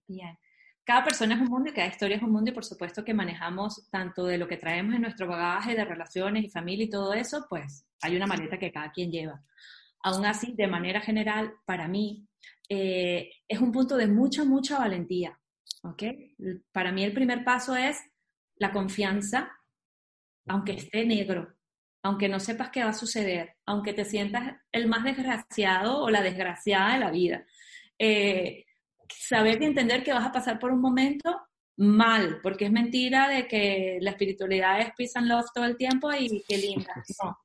Bien. 0.07 0.38
Cada 0.87 1.03
persona 1.03 1.35
es 1.35 1.40
un 1.40 1.49
mundo 1.49 1.68
y 1.68 1.72
cada 1.72 1.88
historia 1.88 2.16
es 2.16 2.22
un 2.22 2.31
mundo 2.31 2.53
y 2.53 2.55
por 2.55 2.64
supuesto 2.64 3.05
que 3.05 3.12
manejamos 3.12 3.88
tanto 3.90 4.25
de 4.25 4.38
lo 4.38 4.46
que 4.46 4.57
traemos 4.57 4.94
en 4.94 5.03
nuestro 5.03 5.27
bagaje 5.27 5.75
de 5.75 5.85
relaciones 5.85 6.44
y 6.44 6.49
familia 6.49 6.85
y 6.85 6.90
todo 6.90 7.12
eso, 7.12 7.44
pues 7.51 7.85
hay 8.03 8.14
una 8.16 8.29
maleta 8.29 8.57
que 8.57 8.70
cada 8.70 8.92
quien 8.92 9.11
lleva. 9.11 9.42
Aún 10.05 10.25
así, 10.25 10.55
de 10.57 10.68
manera 10.68 11.01
general, 11.01 11.55
para 11.64 11.88
mí, 11.88 12.29
eh, 12.68 13.31
es 13.49 13.59
un 13.59 13.72
punto 13.72 13.96
de 13.96 14.07
mucha, 14.07 14.44
mucha 14.44 14.79
valentía. 14.79 15.37
¿ok? 15.83 16.05
Para 16.70 16.92
mí 16.92 17.03
el 17.03 17.12
primer 17.12 17.42
paso 17.42 17.75
es 17.75 17.99
la 18.55 18.70
confianza 18.70 19.53
aunque 20.49 20.75
esté 20.75 21.05
negro, 21.05 21.57
aunque 22.05 22.29
no 22.29 22.38
sepas 22.38 22.70
qué 22.70 22.85
va 22.85 22.90
a 22.90 22.94
suceder, 22.94 23.57
aunque 23.66 23.92
te 23.92 24.05
sientas 24.05 24.55
el 24.70 24.87
más 24.87 25.03
desgraciado 25.03 26.01
o 26.01 26.11
la 26.11 26.22
desgraciada 26.22 26.94
de 26.94 27.01
la 27.01 27.11
vida. 27.11 27.44
Eh, 27.99 28.64
saber 29.10 29.60
y 29.60 29.66
entender 29.66 30.02
que 30.02 30.12
vas 30.12 30.26
a 30.26 30.32
pasar 30.32 30.58
por 30.58 30.72
un 30.72 30.80
momento 30.80 31.40
mal, 31.78 32.40
porque 32.42 32.66
es 32.66 32.72
mentira 32.72 33.28
de 33.28 33.46
que 33.46 33.98
la 34.00 34.10
espiritualidad 34.10 34.80
es 34.80 34.90
peace 34.96 35.18
and 35.18 35.28
love 35.28 35.46
todo 35.54 35.64
el 35.64 35.76
tiempo 35.76 36.12
y 36.12 36.42
qué 36.48 36.58
linda. 36.58 36.92
No. 37.22 37.36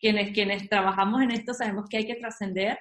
Quienes, 0.00 0.30
quienes 0.30 0.68
trabajamos 0.68 1.22
en 1.22 1.32
esto 1.32 1.52
sabemos 1.52 1.86
que 1.88 1.96
hay 1.96 2.06
que 2.06 2.14
trascender 2.14 2.78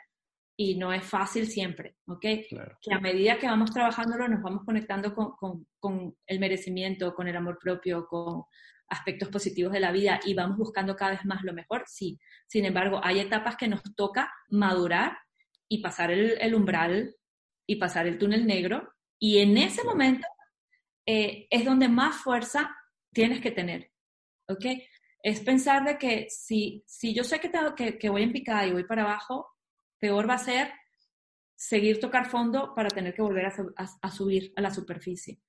y 0.55 0.75
no 0.75 0.93
es 0.93 1.03
fácil 1.03 1.47
siempre, 1.47 1.95
¿ok? 2.07 2.21
Que 2.21 2.93
a 2.93 2.99
medida 2.99 3.39
que 3.39 3.47
vamos 3.47 3.71
trabajándolo 3.71 4.27
nos 4.27 4.43
vamos 4.43 4.63
conectando 4.63 5.15
con, 5.15 5.31
con, 5.35 5.65
con, 5.79 6.15
el 6.27 6.39
merecimiento, 6.39 7.15
con 7.15 7.27
el 7.27 7.35
amor 7.35 7.57
propio, 7.59 8.05
con, 8.05 8.43
aspectos 8.89 9.29
positivos 9.29 9.73
de 9.73 9.79
la 9.79 9.91
vida 9.91 10.19
y 10.25 10.33
vamos 10.33 10.57
buscando 10.57 10.95
cada 10.95 11.11
vez 11.11 11.25
más 11.25 11.43
lo 11.43 11.53
mejor, 11.53 11.83
sí. 11.87 12.19
Sin 12.47 12.65
embargo, 12.65 12.99
hay 13.03 13.19
etapas 13.19 13.55
que 13.55 13.67
nos 13.67 13.81
toca 13.95 14.31
madurar 14.49 15.17
y 15.69 15.81
pasar 15.81 16.11
el, 16.11 16.55
umbral 16.55 17.15
y 17.67 17.75
pasar 17.75 18.07
el 18.07 18.17
túnel 18.17 18.47
negro 18.47 18.93
y 19.19 19.39
en 19.39 19.57
ese 19.57 19.83
momento 19.83 20.27
eh, 21.05 21.47
es 21.49 21.65
donde 21.65 21.89
más 21.89 22.17
fuerza 22.17 22.75
tienes 23.13 23.41
que 23.41 23.51
tener, 23.51 23.91
¿ok? 24.47 24.65
Es 25.21 25.41
pensar 25.41 25.83
de 25.83 25.97
que 25.97 26.27
si, 26.29 26.83
si 26.87 27.13
yo 27.13 27.23
sé 27.23 27.39
que, 27.39 27.49
tengo, 27.49 27.75
que, 27.75 27.97
que 27.97 28.09
voy 28.09 28.23
en 28.23 28.31
picada 28.31 28.65
y 28.65 28.71
voy 28.71 28.85
para 28.85 29.03
abajo, 29.03 29.47
peor 29.99 30.29
va 30.29 30.35
a 30.35 30.39
ser 30.39 30.71
seguir 31.55 31.99
tocar 31.99 32.29
fondo 32.29 32.73
para 32.75 32.89
tener 32.89 33.13
que 33.13 33.21
volver 33.21 33.47
a, 33.47 33.53
a 34.01 34.11
subir 34.11 34.53
a 34.55 34.61
la 34.61 34.73
superficie. 34.73 35.41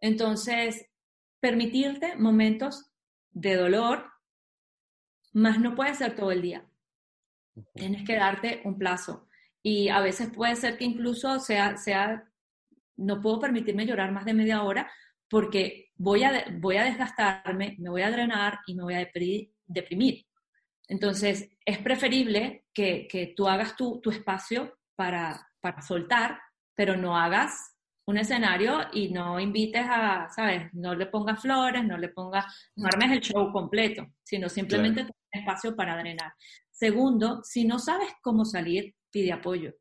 Entonces, 0.00 0.90
permitirte 1.38 2.16
momentos 2.16 2.92
de 3.30 3.56
dolor, 3.56 4.10
más 5.32 5.58
no 5.60 5.74
puede 5.74 5.94
ser 5.94 6.16
todo 6.16 6.32
el 6.32 6.42
día. 6.42 6.68
Tienes 7.74 8.04
que 8.04 8.16
darte 8.16 8.60
un 8.64 8.78
plazo. 8.78 9.28
Y 9.62 9.88
a 9.88 10.00
veces 10.00 10.30
puede 10.30 10.56
ser 10.56 10.76
que 10.76 10.84
incluso 10.84 11.38
sea, 11.38 11.76
sea, 11.76 12.24
no 12.96 13.20
puedo 13.20 13.40
permitirme 13.40 13.86
llorar 13.86 14.12
más 14.12 14.24
de 14.24 14.34
media 14.34 14.62
hora, 14.62 14.90
porque 15.28 15.90
voy 15.96 16.24
a, 16.24 16.44
voy 16.58 16.76
a 16.76 16.84
desgastarme, 16.84 17.76
me 17.78 17.90
voy 17.90 18.02
a 18.02 18.10
drenar 18.10 18.58
y 18.66 18.74
me 18.74 18.82
voy 18.82 18.94
a 18.94 19.08
deprimir. 19.66 20.26
Entonces, 20.88 21.48
es 21.64 21.78
preferible 21.78 22.66
que, 22.74 23.06
que 23.08 23.32
tú 23.36 23.48
hagas 23.48 23.76
tu, 23.76 24.00
tu 24.00 24.10
espacio 24.10 24.78
para, 24.96 25.48
para 25.60 25.80
soltar, 25.80 26.38
pero 26.74 26.96
no 26.96 27.16
hagas 27.16 27.72
un 28.06 28.18
escenario 28.18 28.80
y 28.92 29.10
no 29.10 29.38
invites 29.38 29.86
a, 29.88 30.28
¿sabes? 30.28 30.72
No 30.74 30.94
le 30.94 31.06
pongas 31.06 31.40
flores, 31.40 31.84
no 31.84 31.96
le 31.96 32.08
pongas, 32.08 32.44
no 32.76 32.88
armes 32.88 33.12
el 33.12 33.20
show 33.20 33.52
completo, 33.52 34.06
sino 34.22 34.48
simplemente 34.48 35.02
claro. 35.02 35.14
espacio 35.30 35.76
para 35.76 35.96
drenar. 35.96 36.32
Segundo, 36.70 37.42
si 37.44 37.64
no 37.64 37.78
sabes 37.78 38.08
cómo 38.20 38.44
salir, 38.44 38.94
pide 39.12 39.32
apoyo. 39.32 39.74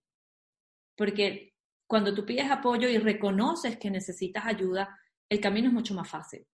Porque 0.95 1.53
cuando 1.87 2.13
tú 2.13 2.25
pides 2.25 2.51
apoyo 2.51 2.87
y 2.89 2.97
reconoces 2.97 3.77
que 3.77 3.89
necesitas 3.89 4.45
ayuda, 4.45 4.97
el 5.29 5.39
camino 5.39 5.67
es 5.69 5.73
mucho 5.73 5.93
más 5.93 6.09
fácil. 6.09 6.45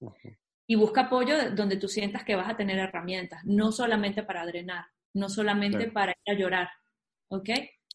Uh 0.00 0.10
-huh. 0.10 0.38
Y 0.68 0.74
busca 0.76 1.02
apoyo 1.02 1.50
donde 1.54 1.78
tú 1.78 1.88
sientas 1.88 2.24
que 2.24 2.36
vas 2.36 2.48
a 2.48 2.56
tener 2.56 2.78
herramientas, 2.78 3.42
no 3.44 3.72
solamente 3.72 4.22
para 4.22 4.44
drenar, 4.44 4.84
no 5.14 5.28
solamente 5.28 5.78
claro. 5.78 5.92
para 5.92 6.12
ir 6.12 6.34
a 6.34 6.38
llorar, 6.38 6.68
¿ok? 7.30 7.48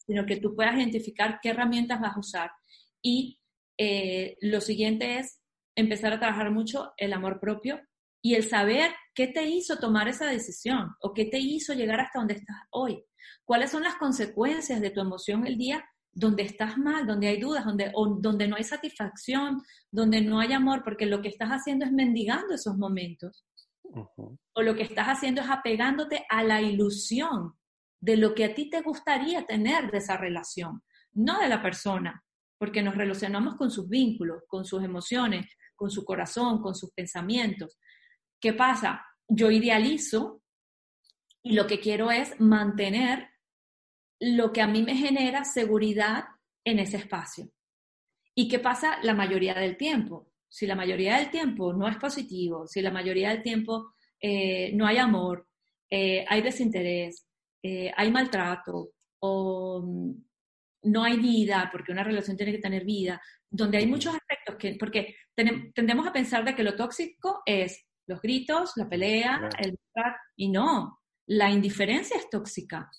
Sino 0.06 0.26
que 0.26 0.36
tú 0.36 0.54
puedas 0.54 0.76
identificar 0.76 1.38
qué 1.40 1.50
herramientas 1.50 2.00
vas 2.00 2.16
a 2.16 2.20
usar 2.20 2.50
y 3.00 3.38
eh, 3.78 4.36
lo 4.40 4.60
siguiente 4.60 5.18
es 5.18 5.40
empezar 5.76 6.12
a 6.12 6.18
trabajar 6.18 6.50
mucho 6.50 6.92
el 6.96 7.12
amor 7.12 7.40
propio 7.40 7.80
y 8.22 8.34
el 8.34 8.44
saber 8.44 8.92
qué 9.14 9.26
te 9.26 9.44
hizo 9.44 9.78
tomar 9.78 10.08
esa 10.08 10.26
decisión 10.26 10.94
o 11.00 11.12
qué 11.12 11.26
te 11.26 11.38
hizo 11.38 11.74
llegar 11.74 12.00
hasta 12.00 12.18
donde 12.18 12.34
estás 12.34 12.56
hoy. 12.70 13.04
¿Cuáles 13.44 13.70
son 13.70 13.82
las 13.82 13.96
consecuencias 13.96 14.80
de 14.80 14.90
tu 14.90 15.00
emoción 15.00 15.46
el 15.46 15.56
día 15.56 15.84
donde 16.12 16.42
estás 16.44 16.78
mal, 16.78 17.06
donde 17.06 17.28
hay 17.28 17.40
dudas, 17.40 17.64
donde, 17.64 17.90
o, 17.94 18.16
donde 18.20 18.46
no 18.48 18.56
hay 18.56 18.64
satisfacción, 18.64 19.62
donde 19.90 20.20
no 20.20 20.40
hay 20.40 20.52
amor? 20.52 20.82
Porque 20.84 21.06
lo 21.06 21.20
que 21.22 21.28
estás 21.28 21.50
haciendo 21.50 21.84
es 21.84 21.92
mendigando 21.92 22.54
esos 22.54 22.76
momentos. 22.76 23.44
Uh 23.82 24.06
-huh. 24.16 24.38
O 24.54 24.62
lo 24.62 24.74
que 24.74 24.82
estás 24.82 25.06
haciendo 25.06 25.40
es 25.40 25.50
apegándote 25.50 26.24
a 26.28 26.42
la 26.42 26.60
ilusión 26.60 27.54
de 28.00 28.16
lo 28.16 28.34
que 28.34 28.44
a 28.44 28.54
ti 28.54 28.70
te 28.70 28.82
gustaría 28.82 29.46
tener 29.46 29.90
de 29.90 29.98
esa 29.98 30.16
relación, 30.16 30.82
no 31.12 31.40
de 31.40 31.48
la 31.48 31.62
persona 31.62 32.24
porque 32.64 32.82
nos 32.82 32.96
relacionamos 32.96 33.56
con 33.56 33.70
sus 33.70 33.88
vínculos, 33.88 34.42
con 34.46 34.64
sus 34.64 34.82
emociones, 34.82 35.46
con 35.76 35.90
su 35.90 36.02
corazón, 36.02 36.62
con 36.62 36.74
sus 36.74 36.90
pensamientos. 36.92 37.78
¿Qué 38.40 38.54
pasa? 38.54 39.04
Yo 39.28 39.50
idealizo 39.50 40.40
y 41.44 41.52
lo 41.52 41.66
que 41.66 41.78
quiero 41.78 42.10
es 42.10 42.40
mantener 42.40 43.28
lo 44.18 44.52
que 44.52 44.62
a 44.62 44.66
mí 44.66 44.82
me 44.82 44.96
genera 44.96 45.44
seguridad 45.44 46.24
en 46.64 46.78
ese 46.78 46.96
espacio. 46.96 47.50
¿Y 48.34 48.48
qué 48.48 48.58
pasa 48.58 48.98
la 49.02 49.14
mayoría 49.14 49.54
del 49.54 49.76
tiempo? 49.76 50.32
Si 50.48 50.66
la 50.66 50.74
mayoría 50.74 51.18
del 51.18 51.30
tiempo 51.30 51.72
no 51.74 51.86
es 51.86 51.96
positivo, 51.98 52.66
si 52.66 52.80
la 52.80 52.90
mayoría 52.90 53.28
del 53.30 53.42
tiempo 53.42 53.94
eh, 54.18 54.72
no 54.72 54.86
hay 54.86 54.96
amor, 54.96 55.46
eh, 55.90 56.24
hay 56.26 56.40
desinterés, 56.40 57.26
eh, 57.62 57.92
hay 57.94 58.10
maltrato 58.10 58.92
o 59.20 59.84
no 60.84 61.04
hay 61.04 61.18
vida, 61.18 61.68
porque 61.70 61.92
una 61.92 62.04
relación 62.04 62.36
tiene 62.36 62.52
que 62.52 62.58
tener 62.58 62.84
vida, 62.84 63.20
donde 63.50 63.78
hay 63.78 63.86
muchos 63.86 64.14
aspectos 64.14 64.56
que, 64.56 64.76
porque 64.78 65.16
tendemos 65.34 66.06
a 66.06 66.12
pensar 66.12 66.44
de 66.44 66.54
que 66.54 66.62
lo 66.62 66.74
tóxico 66.74 67.42
es 67.44 67.84
los 68.06 68.20
gritos, 68.20 68.72
la 68.76 68.88
pelea, 68.88 69.38
claro. 69.38 69.56
el 69.58 69.78
y 70.36 70.50
no, 70.50 71.03
la 71.26 71.50
indiferencia 71.50 72.16
es 72.16 72.28
tóxica. 72.30 72.90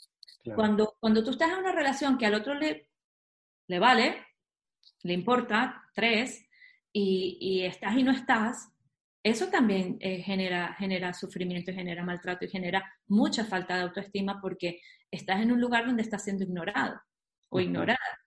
Claro. 0.43 0.55
Cuando, 0.55 0.97
cuando 0.99 1.23
tú 1.23 1.31
estás 1.31 1.51
en 1.51 1.59
una 1.59 1.71
relación 1.71 2.17
que 2.17 2.25
al 2.25 2.35
otro 2.35 2.53
le, 2.53 2.89
le 3.67 3.79
vale, 3.79 4.25
le 5.03 5.13
importa, 5.13 5.83
tres, 5.93 6.47
y, 6.91 7.37
y 7.39 7.65
estás 7.65 7.95
y 7.97 8.03
no 8.03 8.11
estás, 8.11 8.69
eso 9.25 9.47
también 9.47 9.97
eh, 10.01 10.21
genera, 10.21 10.75
genera 10.77 11.11
sufrimiento, 11.11 11.73
genera 11.73 12.03
maltrato 12.03 12.45
y 12.45 12.49
genera 12.49 12.83
mucha 13.07 13.43
falta 13.43 13.75
de 13.75 13.81
autoestima 13.81 14.39
porque 14.39 14.79
estás 15.09 15.41
en 15.41 15.51
un 15.51 15.59
lugar 15.59 15.87
donde 15.87 16.03
estás 16.03 16.23
siendo 16.23 16.43
ignorado 16.43 17.01
o 17.49 17.59
ignorada. 17.59 18.19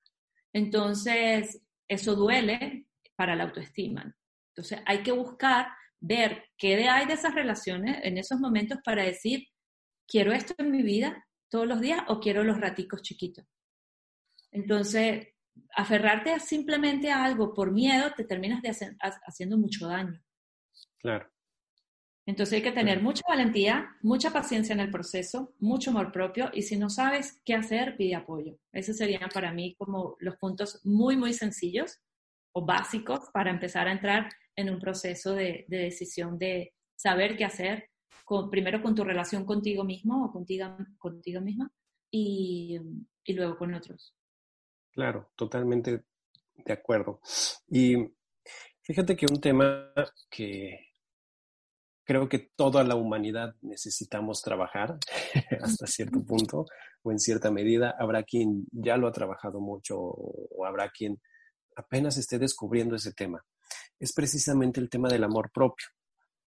Entonces, 0.52 1.62
eso 1.86 2.16
duele 2.16 2.86
para 3.14 3.36
la 3.36 3.44
autoestima. 3.44 4.12
Entonces, 4.50 4.80
hay 4.86 5.04
que 5.04 5.12
buscar 5.12 5.68
ver 6.00 6.46
qué 6.56 6.88
hay 6.88 7.06
de 7.06 7.14
esas 7.14 7.32
relaciones 7.32 7.98
en 8.02 8.18
esos 8.18 8.40
momentos 8.40 8.78
para 8.84 9.04
decir, 9.04 9.46
quiero 10.08 10.32
esto 10.32 10.54
en 10.58 10.72
mi 10.72 10.82
vida 10.82 11.26
todos 11.48 11.66
los 11.66 11.80
días 11.80 12.02
o 12.08 12.18
quiero 12.18 12.42
los 12.42 12.60
raticos 12.60 13.02
chiquitos. 13.02 13.44
Entonces, 14.50 15.28
aferrarte 15.76 16.40
simplemente 16.40 17.10
a 17.10 17.24
algo 17.24 17.52
por 17.54 17.70
miedo 17.72 18.12
te 18.16 18.24
terminas 18.24 18.62
de 18.62 18.70
hacer, 18.70 18.96
haciendo 19.00 19.58
mucho 19.58 19.86
daño. 19.86 20.20
Claro. 20.98 21.30
Entonces 22.26 22.56
hay 22.56 22.62
que 22.62 22.72
tener 22.72 23.02
mucha 23.02 23.22
valentía, 23.26 23.96
mucha 24.02 24.30
paciencia 24.30 24.74
en 24.74 24.80
el 24.80 24.90
proceso, 24.90 25.54
mucho 25.58 25.90
amor 25.90 26.12
propio 26.12 26.50
y 26.52 26.60
si 26.60 26.76
no 26.76 26.90
sabes 26.90 27.40
qué 27.42 27.54
hacer, 27.54 27.96
pide 27.96 28.16
apoyo. 28.16 28.58
Esos 28.70 28.98
serían 28.98 29.30
para 29.32 29.50
mí 29.50 29.74
como 29.76 30.14
los 30.20 30.36
puntos 30.36 30.84
muy, 30.84 31.16
muy 31.16 31.32
sencillos 31.32 31.98
o 32.52 32.66
básicos 32.66 33.30
para 33.32 33.50
empezar 33.50 33.88
a 33.88 33.92
entrar 33.92 34.28
en 34.56 34.68
un 34.68 34.78
proceso 34.78 35.34
de, 35.34 35.64
de 35.68 35.78
decisión 35.78 36.38
de 36.38 36.74
saber 36.96 37.34
qué 37.36 37.46
hacer, 37.46 37.88
con, 38.28 38.50
primero 38.50 38.82
con 38.82 38.94
tu 38.94 39.04
relación 39.04 39.46
contigo 39.46 39.84
mismo 39.84 40.26
o 40.26 40.30
contigo, 40.30 40.76
contigo 40.98 41.40
misma 41.40 41.72
y, 42.10 42.78
y 43.24 43.32
luego 43.32 43.56
con 43.56 43.72
otros. 43.72 44.14
Claro, 44.92 45.30
totalmente 45.34 46.04
de 46.54 46.72
acuerdo. 46.72 47.20
Y 47.68 47.96
fíjate 48.82 49.16
que 49.16 49.24
un 49.30 49.40
tema 49.40 49.94
que 50.28 50.78
creo 52.04 52.28
que 52.28 52.50
toda 52.54 52.84
la 52.84 52.96
humanidad 52.96 53.54
necesitamos 53.62 54.42
trabajar 54.42 54.98
hasta 55.62 55.86
cierto 55.86 56.22
punto 56.22 56.66
o 57.02 57.10
en 57.10 57.18
cierta 57.18 57.50
medida. 57.50 57.96
Habrá 57.98 58.24
quien 58.24 58.66
ya 58.72 58.98
lo 58.98 59.08
ha 59.08 59.12
trabajado 59.12 59.58
mucho 59.58 59.98
o 59.98 60.66
habrá 60.66 60.90
quien 60.90 61.18
apenas 61.76 62.18
esté 62.18 62.38
descubriendo 62.38 62.94
ese 62.94 63.14
tema. 63.14 63.42
Es 63.98 64.12
precisamente 64.12 64.80
el 64.80 64.90
tema 64.90 65.08
del 65.08 65.24
amor 65.24 65.50
propio, 65.50 65.86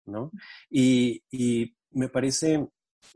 ¿no? 0.07 0.31
Y, 0.71 1.23
y 1.31 1.75
me 1.91 2.09
parece 2.09 2.67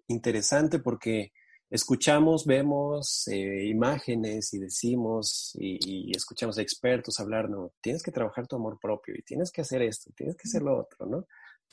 interesante 0.09 0.79
porque 0.79 1.33
escuchamos, 1.71 2.47
vemos 2.47 3.27
eh, 3.29 3.67
imágenes 3.67 4.55
y 4.55 4.59
decimos 4.59 5.57
y, 5.59 6.11
y, 6.11 6.17
escuchamos 6.17 6.59
a 6.59 6.63
expertos 6.63 7.19
hablar, 7.19 7.51
no, 7.51 7.73
tienes 7.81 8.03
que 8.03 8.13
trabajar 8.13 8.47
tu 8.47 8.57
amor 8.57 8.79
propio 8.81 9.15
y 9.17 9.23
tienes 9.23 9.51
que 9.51 9.63
hacer 9.63 9.83
esto, 9.83 10.13
tienes 10.17 10.37
que 10.37 10.49
hacer 10.49 10.63
lo 10.63 10.79
otro, 10.79 11.07
¿no? 11.07 11.27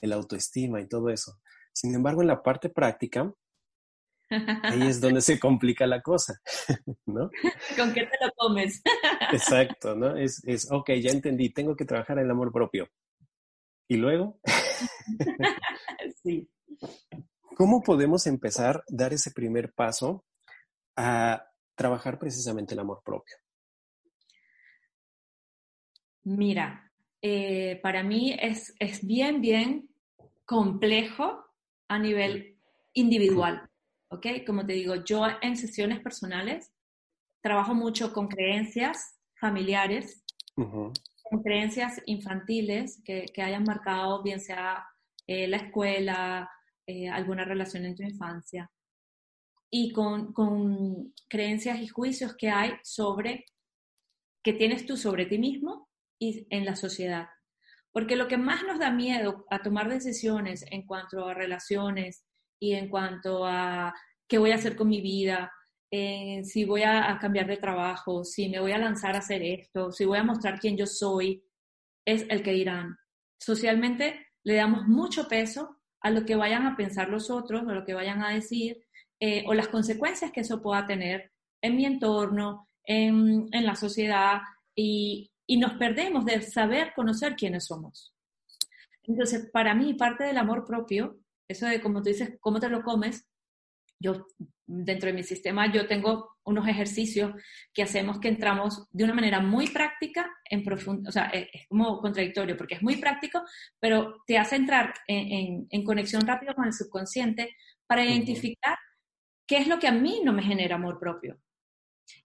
el 0.03 0.13
autoestima 0.13 0.81
y 0.81 0.87
todo 0.87 1.09
eso. 1.09 1.39
Sin 1.71 1.95
embargo, 1.95 2.21
en 2.21 2.27
la 2.27 2.43
parte 2.43 2.69
práctica, 2.69 3.33
ahí 4.29 4.87
es 4.87 4.99
donde 4.99 5.21
se 5.21 5.39
complica 5.39 5.87
la 5.87 6.01
cosa, 6.01 6.39
¿no? 7.05 7.31
¿Con 7.77 7.93
qué 7.93 8.01
te 8.01 8.25
lo 8.25 8.31
comes? 8.35 8.81
Exacto, 9.31 9.95
¿no? 9.95 10.17
Es, 10.17 10.43
es, 10.45 10.69
ok, 10.69 10.91
ya 11.01 11.11
entendí, 11.11 11.51
tengo 11.51 11.75
que 11.75 11.85
trabajar 11.85 12.19
el 12.19 12.29
amor 12.29 12.51
propio. 12.51 12.89
¿Y 13.87 13.97
luego? 13.97 14.39
sí. 16.23 16.49
¿Cómo 17.55 17.81
podemos 17.81 18.25
empezar 18.27 18.77
a 18.77 18.83
dar 18.87 19.13
ese 19.13 19.31
primer 19.31 19.73
paso 19.73 20.25
a 20.95 21.45
trabajar 21.75 22.17
precisamente 22.17 22.73
el 22.73 22.79
amor 22.79 23.01
propio? 23.03 23.35
Mira, 26.23 26.91
eh, 27.21 27.79
para 27.83 28.03
mí 28.03 28.35
es, 28.39 28.73
es 28.79 29.05
bien, 29.05 29.41
bien 29.41 29.89
complejo 30.45 31.45
a 31.87 31.99
nivel 31.99 32.57
individual, 32.93 33.69
¿ok? 34.09 34.27
Como 34.45 34.65
te 34.65 34.73
digo, 34.73 34.95
yo 34.95 35.25
en 35.41 35.57
sesiones 35.57 35.99
personales 35.99 36.71
trabajo 37.41 37.75
mucho 37.75 38.13
con 38.13 38.27
creencias 38.27 39.19
familiares, 39.39 40.23
uh 40.55 40.63
-huh. 40.63 40.93
Creencias 41.41 42.01
infantiles 42.05 43.01
que, 43.03 43.25
que, 43.33 43.41
hayan 43.41 43.63
marcado 43.63 44.21
bien 44.21 44.39
sea 44.39 44.85
eh, 45.25 45.47
la 45.47 45.57
escuela, 45.57 46.49
eh, 46.85 47.09
alguna 47.09 47.45
relación 47.45 47.85
en 47.85 47.95
tu 47.95 48.03
infancia, 48.03 48.69
y 49.69 49.91
con, 49.91 50.33
con 50.33 51.13
creencias 51.29 51.79
y 51.79 51.87
juicios 51.87 52.35
que 52.35 52.49
hay 52.49 52.73
sobre, 52.83 53.45
que 54.43 54.53
tienes 54.53 54.85
tú 54.85 54.97
sobre 54.97 55.25
ti 55.25 55.37
mismo 55.37 55.89
y 56.19 56.45
en 56.49 56.65
la 56.65 56.75
sociedad. 56.75 57.27
Porque 57.91 58.15
lo 58.15 58.27
que 58.27 58.37
más 58.37 58.63
nos 58.63 58.79
da 58.79 58.91
miedo 58.91 59.45
a 59.49 59.61
tomar 59.61 59.89
decisiones 59.89 60.65
en 60.69 60.85
cuanto 60.85 61.27
a 61.27 61.33
relaciones 61.33 62.25
y 62.59 62.73
en 62.73 62.89
cuanto 62.89 63.45
a 63.45 63.93
qué 64.27 64.37
voy 64.37 64.51
a 64.51 64.55
hacer 64.55 64.75
con 64.75 64.89
mi 64.89 65.01
vida, 65.01 65.51
eh, 65.95 66.43
si 66.43 66.65
voy 66.65 66.81
a, 66.81 67.19
cambiar 67.21 67.45
de 67.45 67.57
trabajo, 67.57 68.23
si 68.23 68.49
me 68.49 68.59
voy 68.59 68.71
a 68.71 68.79
lanzar 68.79 69.13
a 69.13 69.19
hacer 69.19 69.43
esto, 69.43 69.91
si 69.91 70.05
voy 70.05 70.17
a 70.17 70.23
mostrar 70.23 70.59
quién 70.59 70.75
yo 70.75 70.87
soy, 70.87 71.45
es 72.03 72.25
el 72.29 72.41
que 72.41 72.51
dirán. 72.51 72.97
Socialmente 73.39 74.25
le 74.43 74.55
damos 74.55 74.87
mucho 74.87 75.27
peso 75.27 75.77
a 76.01 76.09
lo 76.09 76.25
que 76.25 76.35
vayan 76.35 76.65
a 76.65 76.75
pensar 76.75 77.09
los 77.09 77.29
otros, 77.29 77.61
a 77.67 77.73
lo 77.73 77.85
que 77.85 77.93
vayan 77.93 78.23
a 78.23 78.33
decir, 78.33 78.83
eh, 79.19 79.43
o 79.45 79.53
las 79.53 79.67
consecuencias 79.67 80.31
que 80.31 80.41
eso 80.41 80.63
pueda 80.63 80.87
tener 80.87 81.31
en 81.61 81.75
mi 81.75 81.85
entorno, 81.85 82.67
en, 82.83 83.47
en 83.51 83.63
la 83.63 83.75
sociedad, 83.75 84.41
y, 84.75 85.31
y 85.45 85.57
nos 85.57 85.73
perdemos 85.73 86.25
de 86.25 86.41
saber 86.41 86.93
conocer 86.95 87.35
quiénes 87.35 87.65
somos. 87.67 88.15
Entonces, 89.03 89.47
para 89.53 89.75
mí, 89.75 89.93
parte 89.93 90.23
del 90.23 90.39
amor 90.39 90.65
propio, 90.65 91.19
eso 91.47 91.67
de 91.67 91.79
como 91.79 92.01
tú 92.01 92.09
dices, 92.09 92.35
cómo 92.39 92.59
te 92.59 92.69
lo 92.69 92.81
comes, 92.81 93.27
yo 93.99 94.25
dentro 94.65 95.07
de 95.07 95.13
mi 95.13 95.23
sistema 95.23 95.71
yo 95.71 95.87
tengo 95.87 96.37
unos 96.45 96.67
ejercicios 96.67 97.33
que 97.73 97.83
hacemos 97.83 98.19
que 98.19 98.27
entramos 98.27 98.87
de 98.91 99.03
una 99.03 99.13
manera 99.13 99.39
muy 99.39 99.67
práctica 99.67 100.29
en 100.49 100.63
profundo, 100.63 101.09
o 101.09 101.11
sea, 101.11 101.25
es, 101.27 101.47
como 101.67 101.99
contradictorio 101.99 102.57
porque 102.57 102.75
es 102.75 102.83
muy 102.83 102.97
práctico, 102.97 103.41
pero 103.79 104.23
te 104.25 104.37
hace 104.37 104.55
entrar 104.55 104.93
en, 105.07 105.67
en, 105.69 105.83
conexión 105.83 106.25
rápida 106.25 106.53
con 106.53 106.65
el 106.65 106.73
subconsciente 106.73 107.55
para 107.87 108.05
identificar 108.05 108.77
qué 109.47 109.57
es 109.57 109.67
lo 109.67 109.79
que 109.79 109.87
a 109.87 109.91
mí 109.91 110.21
no 110.23 110.33
me 110.33 110.43
genera 110.43 110.75
amor 110.75 110.99
propio. 110.99 111.37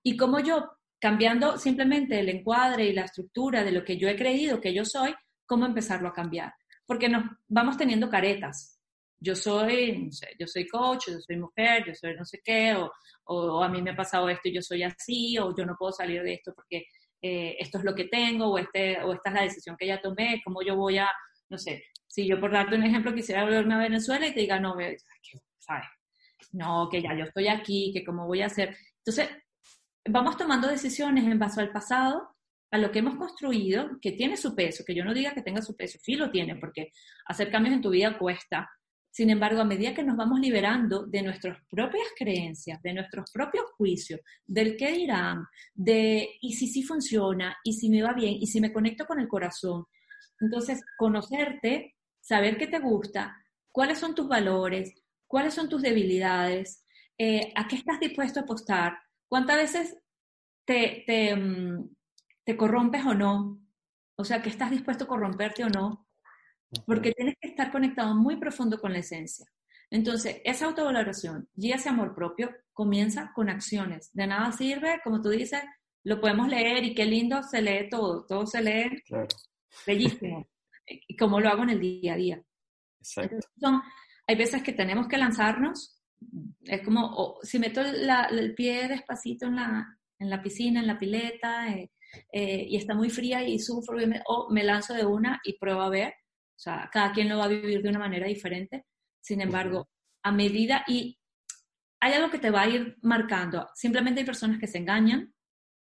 Y 0.03 0.16
cómo 0.16 0.40
yo, 0.40 0.70
cambiando 1.01 1.59
simplemente 1.59 2.18
el 2.18 2.29
encuadre 2.29 2.87
y 2.87 2.92
la 2.92 3.05
estructura 3.05 3.64
de 3.64 3.72
lo 3.72 3.85
que 3.85 3.96
yo 3.96 4.09
he 4.09 4.16
creído 4.16 4.61
que 4.61 4.74
yo 4.74 4.85
soy, 4.85 5.14
cómo 5.46 5.66
empezarlo 5.66 6.09
a 6.09 6.12
cambiar. 6.12 6.55
Porque 6.87 7.09
nos 7.09 7.24
vamos 7.48 7.77
teniendo 7.77 8.09
caretas 8.09 8.78
yo 9.20 9.35
soy, 9.35 10.04
no 10.04 10.12
sé, 10.12 10.28
yo 10.38 10.46
soy 10.46 10.66
coach, 10.66 11.09
yo 11.09 11.20
soy 11.20 11.37
mujer, 11.37 11.85
yo 11.87 11.94
soy 11.94 12.14
no 12.14 12.24
sé 12.24 12.40
qué, 12.44 12.74
o, 12.74 12.90
o, 13.24 13.62
a 13.62 13.68
mí 13.68 13.83
me 13.83 13.90
ha 13.90 13.96
pasado 13.96 14.28
esto 14.28 14.48
y 14.48 14.54
yo 14.54 14.62
soy 14.62 14.83
así, 14.83 15.38
o 15.38 15.54
yo 15.57 15.66
no 15.66 15.76
puedo 15.76 15.92
salir 15.92 16.22
de 16.22 16.35
esto 16.35 16.52
porque 16.54 16.87
eh, 17.20 17.57
esto 17.59 17.78
es 17.78 17.85
lo 17.85 17.94
que 17.94 18.04
tengo, 18.04 18.46
o, 18.46 18.59
este, 18.59 19.02
o 19.02 19.12
esta 19.12 19.31
es 19.31 19.35
la 19.35 19.42
decisión 19.42 19.76
que 19.76 19.87
ya 19.87 20.00
tomé, 20.00 20.40
cómo 20.44 20.62
yo 20.62 20.76
voy 20.76 20.98
a, 20.98 21.11
no 21.48 21.59
sé, 21.59 21.85
si 22.07 22.26
yo 22.26 22.40
por 22.40 22.52
darte 22.52 22.76
un 22.76 22.85
ejemplo 22.85 23.14
quisiera 23.14 23.44
volverme 23.44 23.74
a 23.74 23.78
Venezuela 23.78 24.26
y 24.26 24.35
te 24.35 24.40
diga, 24.40 24.61
no, 24.61 24.76
¿sabes? 25.59 25.85
No, 26.52 26.88
que 26.90 27.02
ya 27.02 27.14
yo 27.14 27.24
estoy 27.24 27.48
aquí, 27.48 27.90
que 27.92 28.04
cómo 28.04 28.26
voy 28.26 28.42
a 28.42 28.46
hacer. 28.46 28.76
Entonces, 28.98 29.28
vamos 30.09 30.37
tomando 30.37 30.68
decisiones 30.68 31.24
en 31.24 31.38
base 31.38 31.61
al 31.61 31.72
pasado, 31.72 32.35
a 32.70 32.78
lo 32.78 32.90
que 32.90 33.00
hemos 33.00 33.16
construido, 33.16 33.98
que 34.00 34.12
tiene 34.12 34.37
su 34.37 34.54
peso, 34.54 34.85
que 34.87 34.94
yo 34.94 35.04
no 35.04 35.14
diga 35.14 35.33
que 35.33 35.42
tenga 35.42 35.62
su 35.62 35.76
peso, 35.76 35.98
sí 36.02 36.14
lo 36.14 36.31
tiene, 36.31 36.57
porque 36.57 36.92
hacer 37.26 37.50
cambios 37.50 37.74
en 37.74 37.83
tu 37.83 37.90
vida 37.90 38.18
cuesta, 38.18 38.70
sin 39.11 39.31
embargo, 39.31 39.61
a 39.61 39.64
medida 39.64 39.94
que 39.94 40.05
nos 40.05 40.16
vamos 40.16 40.38
liberando 40.40 41.07
de 41.07 41.23
nuestras 41.23 41.59
propias 41.71 42.07
creencias, 42.16 42.81
de 42.83 42.92
nuestros 42.92 43.31
propios 43.33 43.64
juicios, 43.77 44.21
del 44.47 44.77
qué 44.77 44.92
dirán, 44.92 45.44
de 45.75 46.29
y 46.40 46.55
si 46.55 46.68
sí 46.68 46.83
funciona, 46.83 47.57
y 47.64 47.73
si 47.73 47.88
me 47.88 48.03
va 48.03 48.12
bien, 48.12 48.35
y 48.35 48.47
si 48.47 48.61
me 48.61 48.73
conecto 48.73 49.07
con 49.07 49.18
el 49.18 49.29
corazón, 49.29 49.87
entonces 50.40 50.81
conocerte, 50.97 51.97
saber 52.21 52.59
qué 52.59 52.66
te 52.66 52.79
gusta, 52.79 53.37
cuáles 53.73 53.99
son 53.99 54.14
tus 54.14 54.29
valores, 54.29 54.94
cuáles 55.27 55.55
son 55.55 55.68
tus 55.68 55.83
debilidades, 55.83 56.85
eh, 57.16 57.53
a 57.57 57.66
qué 57.66 57.77
estás 57.77 57.99
dispuesto 58.01 58.40
a 58.40 58.42
apostar, 58.44 58.99
cuántas 59.29 59.57
veces 59.57 59.97
te, 60.64 61.03
te, 61.07 61.35
mm, 61.35 61.88
te 62.44 62.57
corrompes 62.57 63.05
o 63.05 63.14
no, 63.14 63.61
o 64.16 64.25
sea, 64.25 64.42
que 64.42 64.49
estás 64.49 64.71
dispuesto 64.71 65.05
a 65.05 65.09
corromperte 65.09 65.64
o 65.64 65.68
no, 65.68 66.08
porque 66.87 67.12
tienes 67.12 67.35
que 67.40 67.48
estar 67.48 67.70
conectado 67.70 68.14
muy 68.14 68.37
profundo 68.37 68.81
con 68.81 68.92
la 68.92 68.98
esencia. 68.98 69.46
Entonces, 69.90 70.40
esa 70.44 70.66
autovaloración 70.66 71.48
y 71.57 71.72
ese 71.72 71.88
amor 71.88 72.14
propio 72.14 72.50
comienza 72.72 73.33
con 73.35 73.48
acciones. 73.48 74.11
De 74.12 74.26
nada 74.26 74.52
sirve, 74.52 75.00
como 75.02 75.20
tú 75.22 75.31
dices, 75.31 75.62
lo 76.04 76.20
podemos 76.20 76.48
leer 76.48 76.85
y 76.85 76.94
qué 76.94 77.07
lindo 77.07 77.42
se 77.42 77.62
lee 77.62 77.88
todo, 77.90 78.24
todo 78.26 78.46
se 78.46 78.62
lee 78.62 79.02
bellísimo, 79.87 80.46
y 80.87 81.16
como 81.16 81.40
lo 81.40 81.48
hago 81.48 81.62
en 81.62 81.70
el 81.70 81.81
día 81.81 82.14
a 82.14 82.16
día. 82.16 82.42
Exacto. 83.00 83.37
hay 84.26 84.37
veces 84.37 84.62
que 84.62 84.72
tenemos 84.72 85.07
que 85.07 85.18
lanzarnos, 85.18 86.02
es 86.62 86.83
como, 86.83 87.37
si 87.42 87.59
meto 87.59 87.81
el 87.81 88.54
pie 88.54 88.88
despacito 88.88 89.46
en 89.46 89.57
la, 89.57 89.98
en 90.18 90.31
la 90.31 90.42
piscina, 90.42 90.81
en 90.81 90.87
la 90.87 90.98
pileta, 90.98 91.68
eh, 91.70 91.90
eh, 92.33 92.66
y 92.68 92.76
está 92.76 92.94
muy 92.94 93.11
fría 93.11 93.46
y 93.46 93.59
sufro, 93.59 93.98
o 94.26 94.50
me 94.50 94.64
lanzo 94.64 94.94
de 94.94 95.07
una 95.07 95.40
y 95.44 95.59
pruebo 95.59 95.83
a 95.83 95.90
ver, 95.90 96.14
o 96.59 96.61
sea, 96.61 96.90
cada 96.92 97.12
quien 97.12 97.29
lo 97.29 97.38
va 97.38 97.44
a 97.44 97.49
vivir 97.49 97.81
de 97.81 97.88
una 97.88 98.01
manera 98.01 98.27
diferente. 98.27 98.85
Sin 99.21 99.40
embargo, 99.40 99.88
a 100.25 100.33
medida 100.33 100.85
y 100.88 101.16
hay 102.01 102.14
algo 102.14 102.31
que 102.31 102.40
te 102.40 102.51
va 102.51 102.62
a 102.62 102.68
ir 102.68 102.97
marcando. 103.03 103.68
Simplemente 103.77 104.21
hay 104.21 104.27
personas 104.27 104.59
que 104.59 104.66
se 104.66 104.79
engañan 104.79 105.33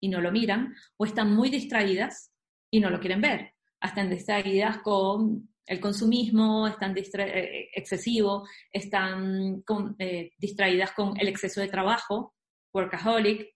y 0.01 0.11
no 0.11 0.21
lo 0.21 0.31
miran 0.31 0.75
o 0.99 1.07
están 1.07 1.35
muy 1.35 1.49
distraídas 1.49 2.31
y 2.71 2.81
no 2.81 2.91
lo 2.91 3.01
quieren 3.01 3.23
ver. 3.23 3.55
Están 3.81 4.11
distraídas 4.11 4.79
con 4.83 5.49
el 5.65 5.81
consumismo, 5.81 6.67
están 6.67 6.95
eh, 6.95 7.71
excesivo, 7.75 8.47
están 8.71 9.65
eh, 9.99 10.33
distraídas 10.37 10.93
con 10.93 11.19
el 11.19 11.29
exceso 11.29 11.62
de 11.62 11.69
trabajo, 11.69 12.35
workaholic, 12.75 13.49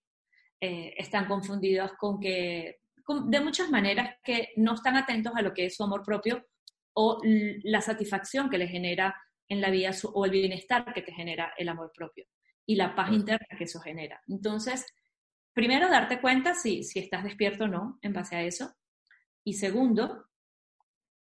eh, 0.59 0.95
están 0.97 1.27
confundidas 1.27 1.93
con 1.99 2.19
que, 2.19 2.81
de 3.27 3.41
muchas 3.41 3.69
maneras 3.69 4.17
que 4.25 4.53
no 4.57 4.73
están 4.73 4.97
atentos 4.97 5.35
a 5.37 5.43
lo 5.43 5.53
que 5.53 5.67
es 5.67 5.77
su 5.77 5.85
amor 5.85 6.03
propio 6.03 6.47
o 6.95 7.21
la 7.65 7.81
satisfacción 7.81 8.51
que 8.51 8.59
le 8.59 8.69
genera 8.69 9.15
en 9.49 9.61
la 9.61 9.71
vida 9.71 9.91
o 10.13 10.25
el 10.25 10.31
bienestar 10.31 10.93
que 10.95 11.03
te 11.03 11.13
genera 11.13 11.53
el 11.57 11.69
amor 11.69 11.93
propio 11.95 12.25
y 12.67 12.77
la 12.77 12.95
paz 12.95 13.11
interna 13.13 13.47
que 13.59 13.65
eso 13.65 13.81
genera. 13.81 14.21
Entonces, 14.29 14.87
primero, 15.53 15.89
darte 15.89 16.21
cuenta 16.21 16.55
si, 16.55 16.85
si 16.85 17.01
estás 17.01 17.25
despierto 17.25 17.65
o 17.65 17.69
no 17.69 17.99
en 18.03 18.13
base 18.13 18.37
a 18.37 18.43
eso. 18.43 18.73
Y 19.45 19.55
segundo, 19.55 20.27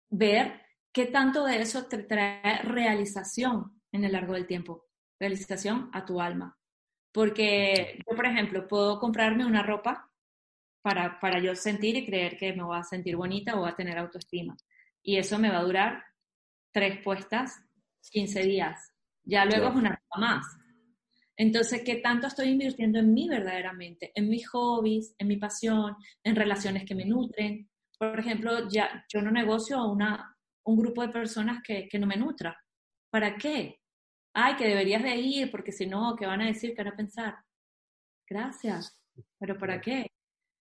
ver 0.10 0.62
qué 0.91 1.06
tanto 1.06 1.45
de 1.45 1.62
eso 1.62 1.86
te 1.86 2.00
trae 2.00 2.62
realización 2.63 3.82
en 3.91 4.04
el 4.04 4.12
largo 4.12 4.34
del 4.34 4.48
tiempo, 4.48 4.88
realización 5.19 5.89
a 5.93 6.06
tu 6.06 6.19
alma. 6.19 6.58
Porque 7.13 8.04
yo, 8.06 8.15
por 8.15 8.26
ejemplo, 8.26 8.67
puedo 8.67 9.00
comprarme 9.00 9.45
una 9.45 9.63
ropa 9.63 10.12
para, 10.82 11.19
para 11.19 11.39
yo 11.39 11.56
sentir 11.56 11.95
y 11.95 12.06
creer 12.06 12.38
que 12.38 12.54
me 12.54 12.63
voy 12.63 12.78
a 12.78 12.84
sentir 12.84 13.15
bonita 13.15 13.56
o 13.56 13.62
voy 13.62 13.69
a 13.69 13.76
tener 13.76 13.98
autoestima 13.98 14.56
y 15.10 15.17
eso 15.17 15.39
me 15.39 15.50
va 15.50 15.58
a 15.58 15.63
durar 15.63 16.04
tres 16.72 17.02
puestas, 17.04 17.60
15 18.12 18.43
días. 18.43 18.93
Ya 19.24 19.43
luego 19.43 19.69
es 19.69 19.76
una 19.76 19.89
ropa 19.89 20.19
más. 20.19 20.45
Entonces, 21.36 21.82
¿qué 21.84 21.95
tanto 21.95 22.28
estoy 22.28 22.50
invirtiendo 22.50 23.00
en 23.00 23.12
mí 23.12 23.28
verdaderamente? 23.28 24.12
En 24.13 24.30
mis 24.30 24.48
hobbies, 24.50 25.15
en 25.17 25.28
mi 25.28 25.38
pasión, 25.38 25.95
en 26.24 26.36
relaciones 26.36 26.86
que 26.86 26.93
me 26.93 27.06
nutren. 27.06 27.67
Por 27.98 28.19
ejemplo, 28.19 28.69
ya, 28.69 29.04
yo 29.12 29.19
no 29.24 29.32
negocio 29.32 29.80
a 29.80 29.91
una, 29.91 30.38
un 30.65 30.78
grupo 30.78 31.02
de 31.02 31.10
personas 31.10 31.63
que, 31.63 31.88
que 31.88 31.98
no 31.98 32.06
me 32.06 32.15
nutra. 32.15 32.56
¿Para 33.10 33.36
qué? 33.36 33.80
Ay, 34.36 34.58
que 34.58 34.67
deberías 34.67 35.02
de 35.02 35.15
ir, 35.15 35.50
porque 35.50 35.72
si 35.72 35.88
no, 35.88 36.15
¿qué 36.15 36.28
van 36.28 36.41
a 36.41 36.48
decir? 36.48 36.76
¿Qué 36.76 36.84
van 36.84 36.93
a 36.93 36.98
pensar? 36.98 37.36
Gracias, 38.30 38.95
pero 39.39 39.58
¿para 39.58 39.82
qué? 39.82 40.06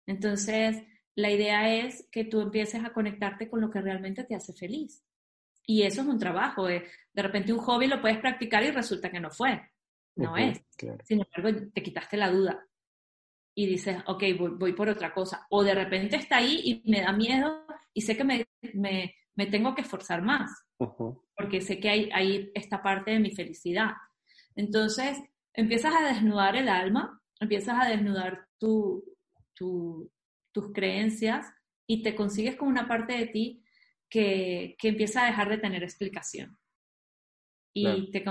Entonces, 0.04 0.82
la 1.14 1.30
idea 1.30 1.74
es 1.74 2.08
que 2.10 2.24
tú 2.24 2.40
empieces 2.40 2.84
a 2.84 2.92
conectarte 2.92 3.48
con 3.48 3.60
lo 3.60 3.70
que 3.70 3.80
realmente 3.80 4.24
te 4.24 4.34
hace 4.34 4.52
feliz. 4.52 5.04
Y 5.66 5.82
eso 5.82 6.02
es 6.02 6.08
un 6.08 6.18
trabajo. 6.18 6.66
De, 6.66 6.84
de 7.12 7.22
repente 7.22 7.52
un 7.52 7.60
hobby 7.60 7.86
lo 7.86 8.00
puedes 8.00 8.18
practicar 8.18 8.64
y 8.64 8.70
resulta 8.70 9.10
que 9.10 9.20
no 9.20 9.30
fue. 9.30 9.60
No 10.16 10.36
es. 10.36 10.62
Sin 11.04 11.22
embargo, 11.22 11.70
te 11.72 11.82
quitaste 11.82 12.16
la 12.16 12.30
duda 12.30 12.66
y 13.54 13.66
dices, 13.66 13.98
ok, 14.06 14.22
voy, 14.58 14.72
por 14.72 14.88
otra 14.88 15.12
cosa. 15.12 15.46
O 15.50 15.62
de 15.62 15.74
repente 15.74 16.16
está 16.16 16.38
ahí 16.38 16.60
y 16.64 16.90
me 16.90 17.00
da 17.00 17.12
miedo 17.12 17.66
y 17.92 18.00
sé 18.02 18.16
que 18.16 18.24
me, 18.24 18.46
me, 18.74 19.14
me 19.34 19.46
tengo 19.46 19.74
que 19.74 19.82
esforzar 19.82 20.22
más. 20.22 20.50
Porque 21.36 21.60
sé 21.60 21.78
que 21.78 21.88
hay, 21.88 22.10
hay 22.12 22.50
esta 22.54 22.82
parte 22.82 23.12
de 23.12 23.20
mi 23.20 23.30
felicidad. 23.30 23.92
Entonces, 24.54 25.18
empiezas 25.52 25.94
a 25.94 26.08
desnudar 26.12 26.56
el 26.56 26.68
alma, 26.68 27.20
empiezas 27.40 27.78
a 27.80 27.88
desnudar 27.88 28.46
tu, 28.58 29.04
tu, 29.54 30.10
tus 30.52 30.72
creencias 30.72 31.46
y 31.86 32.02
te 32.02 32.14
consigues 32.14 32.56
con 32.56 32.68
una 32.68 32.86
parte 32.86 33.14
de 33.14 33.26
ti 33.26 33.64
que, 34.08 34.76
que 34.78 34.88
empieza 34.88 35.22
a 35.22 35.26
dejar 35.26 35.48
de 35.48 35.58
tener 35.58 35.82
explicación. 35.82 36.58
Y 37.74 38.10
te, 38.10 38.22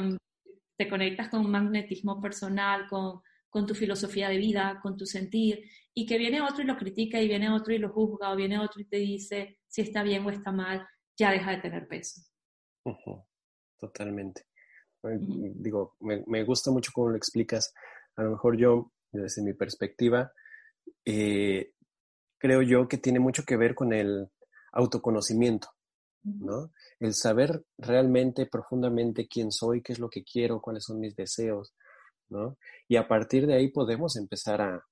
te, 0.77 0.87
conectas 0.87 1.29
con 1.29 1.43
un 1.43 1.51
magnetismo 1.51 2.21
personal, 2.21 2.87
con, 2.87 3.21
con 3.49 3.65
tu 3.65 3.73
filosofía 3.73 4.29
de 4.29 4.37
vida, 4.37 4.79
con 4.81 4.95
tu 4.95 5.05
sentir, 5.05 5.63
y 5.95 6.05
que 6.05 6.19
viene 6.19 6.41
otro 6.41 6.63
y 6.63 6.67
lo 6.67 6.77
critica, 6.77 7.19
y 7.19 7.27
viene 7.27 7.49
otro 7.49 7.73
y 7.73 7.79
lo 7.79 7.89
juzga, 7.89 8.31
o 8.31 8.35
viene 8.35 8.59
otro 8.59 8.81
y 8.81 8.85
te 8.85 8.97
dice 8.97 9.57
si 9.67 9.81
está 9.81 10.03
bien 10.03 10.25
o 10.25 10.29
está 10.29 10.51
mal, 10.51 10.85
ya 11.17 11.31
deja 11.31 11.51
de 11.51 11.61
tener 11.61 11.87
peso. 11.87 12.21
Totalmente. 13.79 14.45
Digo, 15.03 15.95
me, 16.01 16.23
me, 16.27 16.43
gusta 16.43 16.69
mucho 16.71 16.91
cómo 16.93 17.09
lo 17.09 17.17
explicas. 17.17 17.73
A 18.15 18.23
lo 18.23 18.31
mejor 18.31 18.57
yo, 18.57 18.91
desde 19.11 19.41
mi 19.41 19.53
perspectiva, 19.53 20.31
eh, 21.05 21.73
creo 22.41 22.63
yo 22.63 22.87
que 22.87 22.97
tiene 22.97 23.19
mucho 23.19 23.43
que 23.45 23.55
ver 23.55 23.75
con 23.75 23.93
el 23.93 24.27
autoconocimiento, 24.71 25.69
¿no? 26.23 26.71
El 26.99 27.13
saber 27.13 27.63
realmente, 27.77 28.47
profundamente 28.47 29.27
quién 29.27 29.51
soy, 29.51 29.83
qué 29.83 29.93
es 29.93 29.99
lo 29.99 30.09
que 30.09 30.23
quiero, 30.23 30.59
cuáles 30.59 30.85
son 30.85 30.99
mis 30.99 31.15
deseos, 31.15 31.75
¿no? 32.29 32.57
Y 32.87 32.95
a 32.95 33.07
partir 33.07 33.45
de 33.45 33.53
ahí 33.53 33.69
podemos 33.69 34.15
empezar 34.17 34.61
a, 34.61 34.83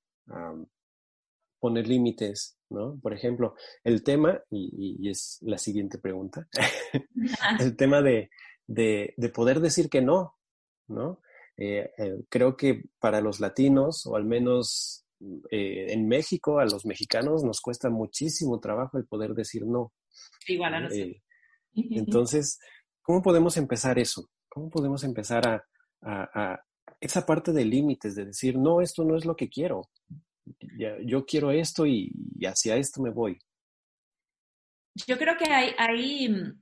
poner 1.59 1.87
límites, 1.87 2.55
¿no? 2.69 2.99
Por 3.01 3.13
ejemplo, 3.13 3.55
el 3.83 4.03
tema, 4.03 4.39
y, 4.51 5.09
es 5.09 5.39
la 5.41 5.57
siguiente 5.57 5.97
pregunta, 5.97 6.47
el 7.59 7.75
tema 7.75 8.01
de, 8.03 8.29
poder 9.33 9.59
decir 9.59 9.89
que 9.89 10.01
no, 10.01 10.37
¿no? 10.87 11.19
Eh, 11.57 11.91
eh, 11.97 12.23
creo 12.29 12.55
que 12.55 12.83
para 12.99 13.21
los 13.21 13.39
latinos, 13.39 14.05
o 14.05 14.15
al 14.15 14.23
menos 14.23 15.03
eh, 15.51 15.87
en 15.89 16.07
México 16.07 16.59
a 16.59 16.65
los 16.65 16.85
mexicanos 16.85 17.43
nos 17.43 17.61
cuesta 17.61 17.89
muchísimo 17.89 18.59
trabajo 18.59 18.97
el 18.97 19.05
poder 19.05 19.33
decir 19.33 19.65
no. 19.65 19.93
Igual 20.47 20.73
a 20.73 20.79
nosotros. 20.81 21.07
Eh, 21.07 21.21
entonces, 21.73 22.59
¿cómo 23.01 23.21
podemos 23.21 23.57
empezar 23.57 23.99
eso? 23.99 24.29
¿Cómo 24.47 24.69
podemos 24.69 25.03
empezar 25.03 25.47
a, 25.47 25.63
a, 26.01 26.59
esa 26.99 27.25
parte 27.25 27.51
de 27.51 27.65
límites, 27.65 28.15
de 28.15 28.25
decir, 28.25 28.57
no, 28.57 28.81
esto 28.81 29.03
no 29.03 29.15
es 29.15 29.25
lo 29.25 29.35
que 29.35 29.49
quiero. 29.49 29.89
yo 31.05 31.25
quiero 31.25 31.51
esto 31.51 31.85
y, 31.85 32.11
hacia 32.45 32.75
esto 32.75 33.01
me 33.01 33.11
voy. 33.11 33.37
Yo 35.07 35.17
creo 35.17 35.37
que 35.37 35.51
hay, 35.51 35.71
hay 35.77 36.29
mm, 36.29 36.61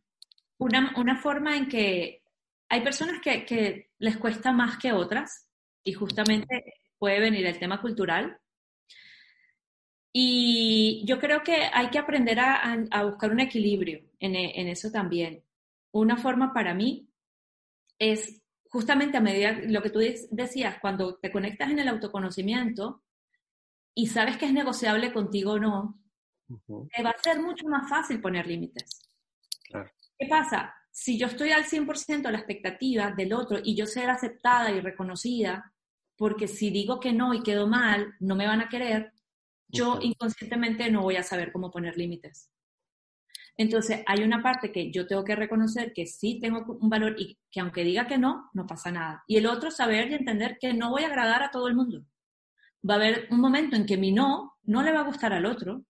una, 0.59 0.93
una, 0.97 1.21
forma 1.21 1.57
en 1.57 1.67
que 1.67 2.23
hay 2.69 2.81
personas 2.81 3.21
que, 3.21 3.45
que 3.45 3.91
les 3.99 4.17
cuesta 4.17 4.51
más 4.51 4.77
que 4.77 4.91
otras 4.91 5.47
y 5.83 5.93
justamente 5.93 6.81
puede 6.99 7.19
venir 7.19 7.45
el 7.45 7.57
tema 7.57 7.81
cultural. 7.81 8.37
Y 10.13 11.03
yo 11.05 11.19
creo 11.19 11.43
que 11.43 11.69
hay 11.71 11.89
que 11.89 11.99
aprender 11.99 12.39
a, 12.39 12.73
a 12.91 13.03
buscar 13.03 13.31
un 13.31 13.39
equilibrio 13.39 14.01
en, 14.19 14.35
en, 14.35 14.67
eso 14.67 14.91
también. 14.91 15.43
Una 15.91 16.17
forma 16.17 16.53
para 16.53 16.73
mí 16.73 17.09
es 17.99 18.41
justamente 18.69 19.17
a 19.17 19.21
medida, 19.21 19.51
lo 19.67 19.81
que 19.81 19.89
tú 19.89 19.99
decías, 20.31 20.77
cuando 20.79 21.17
te 21.17 21.31
conectas 21.31 21.71
en 21.71 21.79
el 21.79 21.87
autoconocimiento 21.87 23.03
y 23.93 24.07
sabes 24.07 24.37
que 24.37 24.45
es 24.45 24.53
negociable 24.53 25.13
contigo 25.13 25.53
o 25.53 25.59
no, 25.59 25.99
te 26.95 27.03
va 27.03 27.11
a 27.11 27.21
ser 27.21 27.41
mucho 27.41 27.67
más 27.67 27.89
fácil 27.89 28.21
poner 28.21 28.47
límites. 28.47 29.09
¿Qué 29.69 30.27
pasa? 30.27 30.73
Si 30.91 31.17
yo 31.17 31.27
estoy 31.27 31.51
al 31.51 31.65
100% 31.65 32.25
a 32.25 32.31
la 32.31 32.37
expectativa 32.37 33.11
del 33.11 33.33
otro 33.33 33.59
y 33.63 33.75
yo 33.75 33.85
ser 33.85 34.09
aceptada 34.09 34.71
y 34.71 34.79
reconocida, 34.79 35.73
porque 36.15 36.47
si 36.47 36.71
digo 36.71 36.99
que 36.99 37.13
no 37.13 37.33
y 37.33 37.43
quedo 37.43 37.67
mal, 37.67 38.15
no 38.19 38.35
me 38.35 38.47
van 38.47 38.61
a 38.61 38.69
querer, 38.69 39.13
yo 39.67 39.99
inconscientemente 40.01 40.89
no 40.91 41.01
voy 41.01 41.15
a 41.17 41.23
saber 41.23 41.51
cómo 41.51 41.71
poner 41.71 41.97
límites. 41.97 42.49
Entonces, 43.57 44.03
hay 44.05 44.21
una 44.23 44.43
parte 44.43 44.71
que 44.71 44.91
yo 44.91 45.07
tengo 45.07 45.23
que 45.23 45.35
reconocer 45.35 45.91
que 45.91 46.05
sí 46.05 46.39
tengo 46.39 46.77
un 46.79 46.89
valor 46.89 47.15
y 47.17 47.39
que 47.51 47.59
aunque 47.59 47.83
diga 47.83 48.05
que 48.05 48.19
no, 48.19 48.51
no 48.53 48.67
pasa 48.67 48.91
nada. 48.91 49.23
Y 49.27 49.37
el 49.37 49.47
otro, 49.47 49.71
saber 49.71 50.11
y 50.11 50.13
entender 50.13 50.57
que 50.59 50.73
no 50.73 50.91
voy 50.91 51.03
a 51.03 51.07
agradar 51.07 51.41
a 51.41 51.49
todo 51.49 51.67
el 51.67 51.75
mundo. 51.75 52.03
Va 52.87 52.93
a 52.93 52.97
haber 52.97 53.27
un 53.31 53.39
momento 53.39 53.75
en 53.75 53.87
que 53.87 53.97
mi 53.97 54.11
no 54.11 54.57
no 54.63 54.83
le 54.83 54.91
va 54.91 54.99
a 54.99 55.05
gustar 55.05 55.33
al 55.33 55.45
otro. 55.45 55.83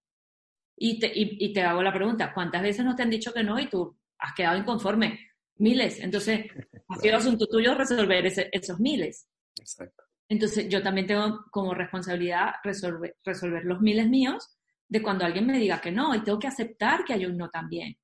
Y 0.77 0.99
te, 0.99 1.11
y, 1.13 1.51
te 1.51 1.61
hago 1.63 1.81
la 1.81 1.93
pregunta, 1.93 2.33
¿cuántas 2.33 2.61
veces 2.61 2.85
nos 2.85 2.95
te 2.95 3.03
han 3.03 3.09
dicho 3.09 3.33
que 3.33 3.43
no 3.43 3.59
y 3.59 3.67
tú 3.67 3.97
has 4.19 4.33
quedado 4.33 4.57
inconforme? 4.57 5.31
Miles. 5.55 5.99
Entonces, 5.99 6.45
ha 6.87 6.95
sido 6.97 7.17
asunto 7.17 7.47
tuyo 7.47 7.73
resolver 7.73 8.25
esos 8.25 8.79
miles. 8.79 9.27
Exacto. 9.59 10.06
Entonces, 10.29 10.67
yo 10.69 10.83
también 10.83 11.07
tengo 11.07 11.45
como 11.51 11.73
responsabilidad 11.73 12.55
resolver, 12.63 13.15
resolver 13.23 13.63
los 13.63 13.81
miles 13.81 14.09
míos 14.09 14.57
de 14.89 15.01
cuando 15.01 15.25
alguien 15.25 15.45
me 15.45 15.57
diga 15.57 15.81
que 15.81 15.91
no 15.91 16.15
y 16.15 16.23
tengo 16.23 16.39
que 16.39 16.47
aceptar 16.47 17.03
que 17.03 17.13
hay 17.13 17.25
un 17.25 17.37
no 17.37 17.49
también. 17.49 17.97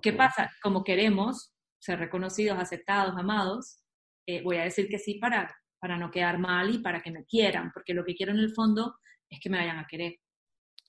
¿Qué 0.00 0.12
pasa? 0.12 0.50
Como 0.62 0.82
queremos 0.82 1.52
ser 1.78 1.98
reconocidos, 1.98 2.58
aceptados, 2.58 3.14
amados, 3.16 3.80
eh, 4.26 4.42
voy 4.42 4.56
a 4.56 4.64
decir 4.64 4.88
que 4.88 4.98
sí 4.98 5.14
para, 5.14 5.54
para 5.78 5.98
no 5.98 6.10
quedar 6.10 6.38
mal 6.38 6.74
y 6.74 6.78
para 6.78 7.02
que 7.02 7.10
me 7.10 7.24
quieran, 7.24 7.70
porque 7.74 7.92
lo 7.92 8.04
que 8.04 8.14
quiero 8.14 8.32
en 8.32 8.38
el 8.38 8.54
fondo 8.54 8.96
es 9.28 9.40
que 9.40 9.50
me 9.50 9.58
vayan 9.58 9.78
a 9.78 9.86
querer. 9.86 10.18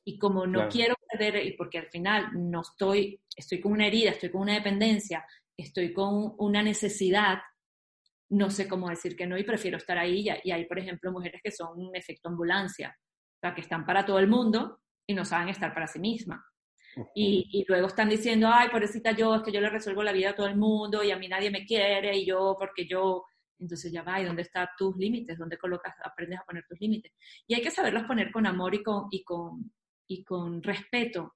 Y 0.06 0.18
como 0.18 0.46
no 0.46 0.68
quiero 0.68 0.96
perder, 1.10 1.46
y 1.46 1.54
porque 1.54 1.80
al 1.80 1.88
final 1.88 2.30
no 2.34 2.62
estoy, 2.62 3.22
estoy 3.36 3.60
con 3.62 3.72
una 3.72 3.88
herida, 3.88 4.12
estoy 4.12 4.30
con 4.30 4.42
una 4.42 4.54
dependencia, 4.54 5.26
estoy 5.58 5.94
con 5.94 6.36
una 6.38 6.62
necesidad 6.62 7.40
no 8.34 8.50
sé 8.50 8.68
cómo 8.68 8.90
decir 8.90 9.16
que 9.16 9.28
no 9.28 9.38
y 9.38 9.44
prefiero 9.44 9.78
estar 9.78 9.98
ahí. 9.98 10.26
Y 10.44 10.52
hay, 10.52 10.66
por 10.66 10.80
ejemplo, 10.80 11.12
mujeres 11.12 11.42
que 11.44 11.52
son 11.52 11.80
un 11.80 11.96
efecto 11.96 12.30
ambulancia, 12.30 12.98
o 13.00 13.40
sea, 13.40 13.54
que 13.54 13.62
están 13.62 13.86
para 13.86 14.06
todo 14.06 14.20
el 14.20 14.28
mundo 14.28 14.80
y 15.08 15.14
no 15.14 15.24
saben 15.24 15.50
estar 15.50 15.74
para 15.74 15.88
sí 15.88 16.00
mismas. 16.00 16.42
Y, 17.16 17.66
luego 17.68 17.88
están 17.88 18.10
diciendo, 18.10 18.50
ay, 18.52 18.70
pobrecita 18.70 19.12
yo, 19.12 19.36
es 19.36 19.42
que 19.42 19.52
yo 19.52 19.62
le 19.62 19.70
resuelvo 19.70 20.04
la 20.04 20.12
vida 20.12 20.32
a 20.32 20.36
todo 20.36 20.48
el 20.48 20.58
mundo 20.58 21.04
y 21.04 21.12
a 21.12 21.18
mí 21.18 21.28
nadie 21.28 21.50
me 21.50 21.66
quiere 21.66 22.16
y 22.18 22.26
yo, 22.26 22.56
porque 22.60 22.88
yo... 22.88 23.24
Entonces 23.60 23.92
ya 23.92 24.04
va, 24.04 24.20
¿y 24.20 24.26
dónde 24.26 24.42
están 24.42 24.68
tus 24.78 24.98
límites? 24.98 25.38
¿Dónde 25.38 25.58
colocas, 25.58 25.96
aprendes 26.04 26.40
a 26.40 26.44
poner 26.44 26.66
tus 26.68 26.80
límites? 26.82 27.14
Y 27.48 27.54
hay 27.54 27.62
que 27.62 27.72
saberlos 27.72 28.04
poner 28.04 28.32
con 28.32 28.46
amor 28.46 28.76
y 28.76 28.84
con, 28.84 29.08
y 29.10 29.24
con, 29.24 29.72
y 30.08 30.24
con 30.24 30.62
respeto. 30.62 31.36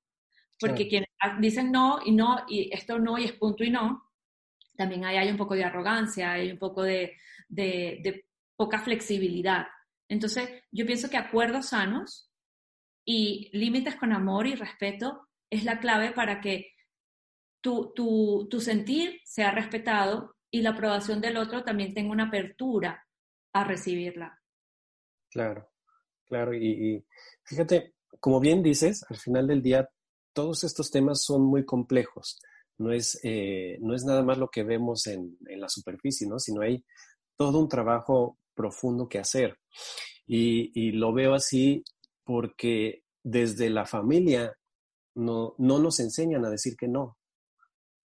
Porque 0.60 0.90
quienes 0.90 1.10
dicen 1.40 1.72
no 1.72 2.00
y 2.04 2.12
no, 2.12 2.44
y 2.50 2.74
esto 2.74 3.00
no 3.00 3.18
y 3.18 3.26
es 3.26 3.34
punto 3.34 3.64
y 3.64 3.70
no, 3.70 4.07
también 4.78 5.06
ahí 5.06 5.18
hay 5.18 5.30
un 5.30 5.38
poco 5.38 5.56
de 5.56 5.64
arrogancia, 5.64 6.34
hay 6.34 6.52
un 6.52 6.60
poco 6.60 6.84
de, 6.84 7.18
poca 8.56 8.80
flexibilidad. 8.80 9.66
Entonces, 10.08 10.50
yo 10.72 10.86
pienso 10.86 11.10
que 11.10 11.18
acuerdos 11.18 11.70
sanos 11.70 12.32
y 13.06 13.50
límites 13.54 13.96
con 13.96 14.14
amor 14.14 14.48
y 14.48 14.56
respeto 14.56 15.28
es 15.50 15.64
la 15.64 15.80
clave 15.80 16.12
para 16.12 16.40
que 16.40 16.72
tu, 17.62 17.94
tu, 17.94 18.62
sentir 18.62 19.20
sea 19.26 19.52
respetado 19.52 20.36
y 20.50 20.62
la 20.62 20.70
aprobación 20.70 21.20
del 21.20 21.38
otro 21.38 21.64
también 21.64 21.94
tenga 21.94 22.12
una 22.12 22.28
apertura 22.28 23.06
a 23.54 23.64
recibirla. 23.64 24.40
Claro, 25.30 25.70
claro. 26.26 26.54
y, 26.54 27.06
fíjate, 27.44 27.96
como 28.20 28.40
bien 28.40 28.64
dices, 28.64 29.06
al 29.10 29.18
final 29.18 29.48
del 29.48 29.62
día, 29.62 29.90
todos 30.34 30.64
estos 30.64 30.90
temas 30.92 31.24
son 31.24 31.44
muy 31.44 31.66
complejos 31.66 32.40
no 32.78 32.92
es, 32.92 33.20
eh, 33.24 33.78
no 33.82 33.96
es 33.96 34.04
nada 34.06 34.24
más 34.24 34.38
lo 34.38 34.50
que 34.50 34.64
vemos 34.64 35.08
en, 35.08 35.38
la 35.42 35.70
superficie, 35.70 36.28
¿no? 36.28 36.40
sino 36.40 36.62
hay 36.62 36.84
todo 37.36 37.60
un 37.60 37.70
trabajo 37.70 38.38
profundo 38.54 39.08
que 39.08 39.20
hacer. 39.20 39.58
Y, 40.26 40.92
lo 40.92 41.14
veo 41.14 41.34
así 41.34 41.84
porque 42.24 43.04
desde 43.24 43.70
la 43.70 43.86
familia 43.86 44.54
no, 45.16 45.56
no 45.58 45.80
nos 45.80 46.00
enseñan 46.00 46.46
a 46.46 46.50
decir 46.50 46.76
que 46.76 46.88
no. 46.88 47.18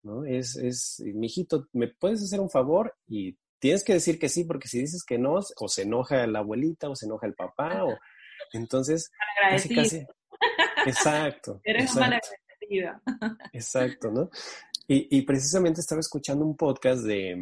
¿no? 0.02 0.24
Es, 0.24 0.56
es, 0.56 1.02
mijito, 1.04 1.68
¿me 1.72 1.88
puedes 1.88 2.22
hacer 2.22 2.40
un 2.40 2.50
favor? 2.50 2.94
Y 3.06 3.36
tienes 3.58 3.84
que 3.84 3.94
decir 3.94 4.18
que 4.18 4.28
sí, 4.28 4.44
porque 4.44 4.68
si 4.68 4.78
dices 4.78 5.04
que 5.04 5.18
no, 5.18 5.34
o 5.34 5.68
se 5.68 5.82
enoja 5.82 6.26
la 6.26 6.40
abuelita, 6.40 6.88
o 6.88 6.96
se 6.96 7.06
enoja 7.06 7.26
el 7.26 7.34
papá, 7.34 7.84
o 7.84 7.96
entonces 8.52 9.10
casi, 9.40 9.74
casi. 9.74 10.06
Exacto. 10.86 11.60
Eres 11.64 11.84
exacto. 11.84 12.28
Exacto, 13.52 14.10
¿no? 14.10 14.30
Y, 14.88 15.22
precisamente 15.22 15.80
estaba 15.80 16.00
escuchando 16.00 16.44
un 16.44 16.54
podcast 16.54 17.02
de, 17.04 17.34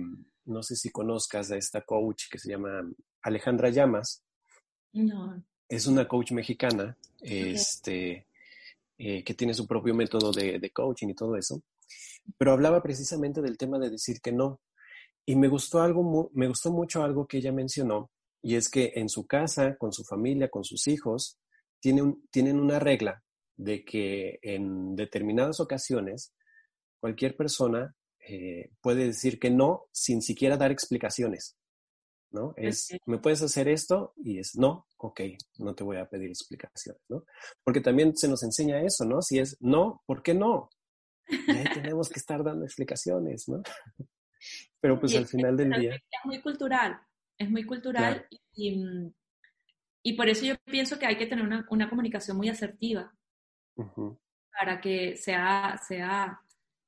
no 0.44 0.62
sé 0.62 0.76
si 0.76 0.90
conozcas 0.90 1.50
a 1.50 1.56
esta 1.56 1.80
coach 1.80 2.28
que 2.30 2.38
se 2.38 2.50
llama 2.50 2.88
Alejandra 3.22 3.70
Llamas. 3.70 4.22
No. 4.92 5.42
Es 5.68 5.86
una 5.86 6.06
coach 6.06 6.30
mexicana, 6.30 6.96
este, 7.20 8.26
eh, 8.98 9.24
que 9.24 9.34
tiene 9.34 9.54
su 9.54 9.66
propio 9.66 9.94
método 9.94 10.30
de, 10.30 10.60
de, 10.60 10.70
coaching 10.70 11.08
y 11.08 11.14
todo 11.14 11.34
eso. 11.36 11.60
Pero 12.38 12.52
hablaba 12.52 12.82
precisamente 12.82 13.42
del 13.42 13.58
tema 13.58 13.80
de 13.80 13.90
decir 13.90 14.20
que 14.20 14.30
no. 14.30 14.60
Y 15.26 15.34
me 15.34 15.48
gustó 15.48 15.80
algo, 15.80 16.30
me 16.34 16.46
gustó 16.46 16.70
mucho 16.70 17.02
algo 17.02 17.26
que 17.26 17.38
ella 17.38 17.52
mencionó, 17.52 18.10
y 18.42 18.54
es 18.54 18.68
que 18.68 18.92
en 18.94 19.08
su 19.08 19.26
casa, 19.26 19.76
con 19.76 19.92
su 19.92 20.04
familia, 20.04 20.50
con 20.50 20.62
sus 20.62 20.86
hijos, 20.86 21.36
tienen, 21.80 22.22
tienen 22.30 22.60
una 22.60 22.78
regla 22.78 23.24
de 23.60 23.84
que 23.84 24.38
en 24.42 24.96
determinadas 24.96 25.60
ocasiones 25.60 26.32
cualquier 26.98 27.36
persona 27.36 27.94
eh, 28.26 28.70
puede 28.80 29.06
decir 29.06 29.38
que 29.38 29.50
no 29.50 29.86
sin 29.92 30.22
siquiera 30.22 30.56
dar 30.56 30.70
explicaciones. 30.70 31.56
¿no? 32.30 32.54
Es, 32.56 32.88
¿me 33.06 33.18
puedes 33.18 33.42
hacer 33.42 33.68
esto? 33.68 34.14
Y 34.16 34.38
es, 34.38 34.56
no, 34.56 34.86
ok, 34.96 35.20
no 35.58 35.74
te 35.74 35.84
voy 35.84 35.98
a 35.98 36.08
pedir 36.08 36.28
explicaciones, 36.28 37.02
¿no? 37.08 37.24
Porque 37.64 37.80
también 37.80 38.16
se 38.16 38.28
nos 38.28 38.42
enseña 38.44 38.80
eso, 38.82 39.04
¿no? 39.04 39.20
Si 39.20 39.38
es 39.40 39.56
no, 39.60 40.02
¿por 40.06 40.22
qué 40.22 40.32
no? 40.32 40.70
Y 41.28 41.50
ahí 41.50 41.64
tenemos 41.74 42.08
que 42.08 42.20
estar 42.20 42.44
dando 42.44 42.64
explicaciones, 42.64 43.48
¿no? 43.48 43.62
Pero 44.80 44.98
pues 44.98 45.16
al 45.16 45.26
final 45.26 45.56
del 45.56 45.70
día... 45.70 45.94
Es 45.94 46.24
muy 46.24 46.40
cultural, 46.40 46.98
es 47.36 47.50
muy 47.50 47.64
cultural 47.64 48.26
y, 48.54 48.80
y, 50.02 50.12
por 50.14 50.28
eso 50.28 50.46
yo 50.46 50.54
pienso 50.64 50.98
que 50.98 51.06
hay 51.06 51.18
que 51.18 51.26
tener 51.26 51.44
una, 51.44 51.66
una 51.68 51.90
comunicación 51.90 52.36
muy 52.36 52.48
asertiva 52.48 53.12
para 54.58 54.80
que 54.80 55.16
sea, 55.16 55.80
sea 55.86 56.40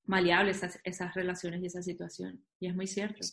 maleable 0.04 0.50
esas, 0.50 0.80
esas 0.84 1.14
relaciones 1.14 1.62
y 1.62 1.66
esa 1.66 1.82
situación. 1.82 2.44
Y 2.60 2.66
es 2.68 2.74
muy 2.74 2.86
cierto, 2.86 3.26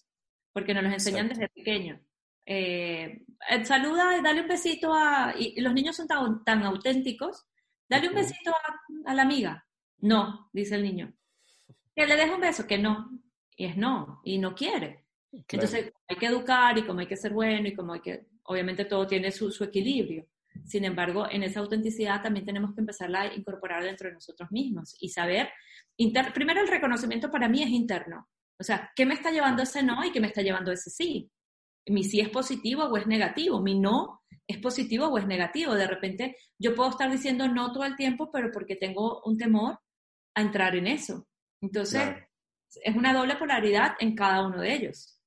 porque 0.53 0.73
nos 0.73 0.83
los 0.83 0.93
enseñan 0.93 1.29
desde 1.29 1.49
pequeños. 1.49 1.99
Eh, 2.45 3.25
eh, 3.49 3.65
saluda, 3.65 4.21
dale 4.21 4.41
un 4.41 4.47
besito 4.47 4.93
a... 4.93 5.33
Y, 5.37 5.59
los 5.61 5.73
niños 5.73 5.95
son 5.95 6.07
tan, 6.07 6.43
tan 6.43 6.63
auténticos. 6.63 7.45
Dale 7.87 8.09
un 8.09 8.15
besito 8.15 8.51
a, 9.05 9.13
la 9.13 9.21
amiga. 9.21 9.67
No, 9.99 10.49
dice 10.53 10.75
el 10.75 10.83
niño. 10.83 11.13
Que 11.95 12.07
le 12.07 12.15
deje 12.15 12.33
un 12.33 12.41
beso, 12.41 12.65
que 12.65 12.77
no. 12.77 13.09
Y 13.55 13.65
es 13.65 13.77
no, 13.77 14.21
y 14.23 14.37
no 14.37 14.55
quiere. 14.55 15.05
Entonces 15.31 15.93
hay 16.07 16.15
que 16.15 16.25
educar 16.25 16.77
y 16.77 16.85
como 16.85 17.01
hay 17.01 17.07
que 17.07 17.17
ser 17.17 17.33
bueno 17.33 17.67
y 17.67 17.75
como 17.75 17.93
hay 17.93 17.99
que, 17.99 18.25
obviamente 18.43 18.85
todo 18.85 19.05
tiene 19.05 19.31
su, 19.31 19.51
su 19.51 19.63
equilibrio. 19.63 20.25
Sin 20.65 20.85
embargo, 20.85 21.27
en 21.29 21.43
esa 21.43 21.59
autenticidad 21.59 22.21
también 22.21 22.45
tenemos 22.45 22.73
que 22.73 22.81
empezarla 22.81 23.21
a 23.21 23.33
incorporar 23.33 23.83
dentro 23.83 24.07
de 24.07 24.15
nosotros 24.15 24.51
mismos 24.51 24.95
y 24.99 25.09
saber, 25.09 25.49
primero 26.33 26.61
el 26.61 26.67
reconocimiento 26.67 27.29
para 27.31 27.49
mí 27.49 27.63
es 27.63 27.69
interno. 27.69 28.27
O 28.59 28.63
sea, 28.63 28.91
¿qué 28.95 29.05
me 29.05 29.13
está 29.13 29.31
llevando 29.31 29.63
ese 29.63 29.83
no 29.83 30.03
y 30.03 30.11
qué 30.11 30.19
me 30.19 30.27
está 30.27 30.41
llevando 30.41 30.71
ese 30.71 30.89
sí? 30.89 31.31
mi 31.89 32.03
sí 32.03 32.19
es 32.19 32.29
positivo 32.29 32.83
o 32.83 32.97
es 32.97 33.07
negativo, 33.07 33.61
mi 33.61 33.79
no 33.79 34.21
es 34.47 34.57
positivo 34.59 35.07
o 35.07 35.17
es 35.17 35.27
negativo. 35.27 35.75
De 35.75 35.87
repente 35.87 36.35
yo 36.57 36.75
puedo 36.75 36.89
estar 36.89 37.11
diciendo 37.11 37.47
no 37.47 37.71
todo 37.71 37.83
el 37.83 37.95
tiempo, 37.95 38.31
pero 38.31 38.51
porque 38.51 38.75
tengo 38.75 39.21
un 39.25 39.37
temor 39.37 39.79
a 40.35 40.41
entrar 40.41 40.75
en 40.75 40.87
eso. 40.87 41.27
Entonces, 41.61 42.15
es 42.83 42.95
una 42.95 43.13
doble 43.13 43.35
polaridad 43.35 43.95
en 43.99 44.15
cada 44.15 44.45
uno 44.45 44.61
de 44.61 44.73
ellos. 44.73 45.19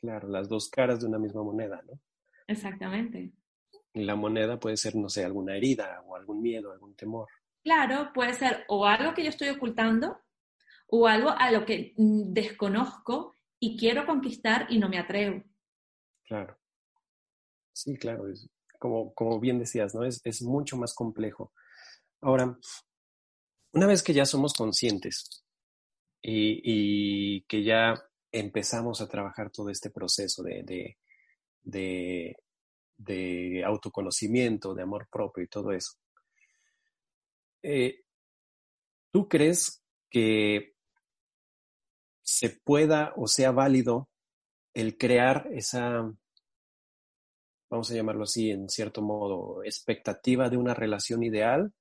Claro, 0.00 0.28
las 0.28 0.48
dos 0.48 0.68
caras 0.68 1.00
de 1.00 1.06
una 1.06 1.18
misma 1.18 1.42
moneda, 1.42 1.82
¿no? 1.86 1.98
Exactamente. 2.46 3.32
La 3.94 4.16
moneda 4.16 4.58
puede 4.58 4.76
ser, 4.76 4.96
no 4.96 5.08
sé, 5.08 5.24
alguna 5.24 5.56
herida 5.56 6.02
o 6.06 6.16
algún 6.16 6.42
miedo, 6.42 6.72
algún 6.72 6.94
temor. 6.94 7.28
Claro, 7.62 8.10
puede 8.12 8.34
ser 8.34 8.64
o 8.68 8.86
algo 8.86 9.14
que 9.14 9.22
yo 9.22 9.30
estoy 9.30 9.48
ocultando 9.48 10.20
o 10.88 11.06
algo 11.06 11.30
a 11.30 11.50
lo 11.50 11.64
que 11.64 11.94
desconozco 11.96 13.36
y 13.58 13.78
quiero 13.78 14.04
conquistar 14.04 14.66
y 14.68 14.78
no 14.78 14.88
me 14.88 14.98
atrevo. 14.98 15.42
Claro. 16.24 16.58
Sí, 17.72 17.96
claro. 17.96 18.24
como, 18.78 19.14
como 19.14 19.40
bien 19.40 19.58
decías, 19.58 19.94
¿no? 19.94 20.04
Es, 20.04 20.20
es 20.24 20.42
mucho 20.42 20.76
más 20.76 20.94
complejo. 20.94 21.52
Ahora, 22.20 22.58
una 23.72 23.86
vez 23.86 24.02
que 24.02 24.12
ya 24.12 24.24
somos 24.24 24.54
conscientes 24.54 25.44
y, 26.22 27.42
que 27.42 27.62
ya 27.62 27.94
empezamos 28.32 29.00
a 29.00 29.08
trabajar 29.08 29.50
todo 29.50 29.68
este 29.68 29.90
proceso 29.90 30.42
de, 30.42 30.96
de, 31.62 32.36
autoconocimiento, 33.64 34.74
de 34.74 34.82
amor 34.82 35.08
propio 35.10 35.44
y 35.44 35.48
todo 35.48 35.72
eso, 35.72 35.92
eh, 37.62 38.00
¿tú 39.10 39.28
crees 39.28 39.82
que 40.10 40.74
se 42.22 42.50
pueda 42.50 43.12
o 43.16 43.26
sea 43.26 43.52
válido 43.52 44.08
el 44.72 44.96
crear 44.96 45.48
esa, 45.52 46.10
vamos 47.70 47.90
a 47.90 47.94
llamarlo 47.94 48.24
así, 48.24 48.50
en 48.50 48.68
cierto 48.68 49.02
modo, 49.02 49.62
expectativa 49.64 50.48
de 50.48 50.56
una 50.56 50.74
relación 50.74 51.22
ideal? 51.22 51.72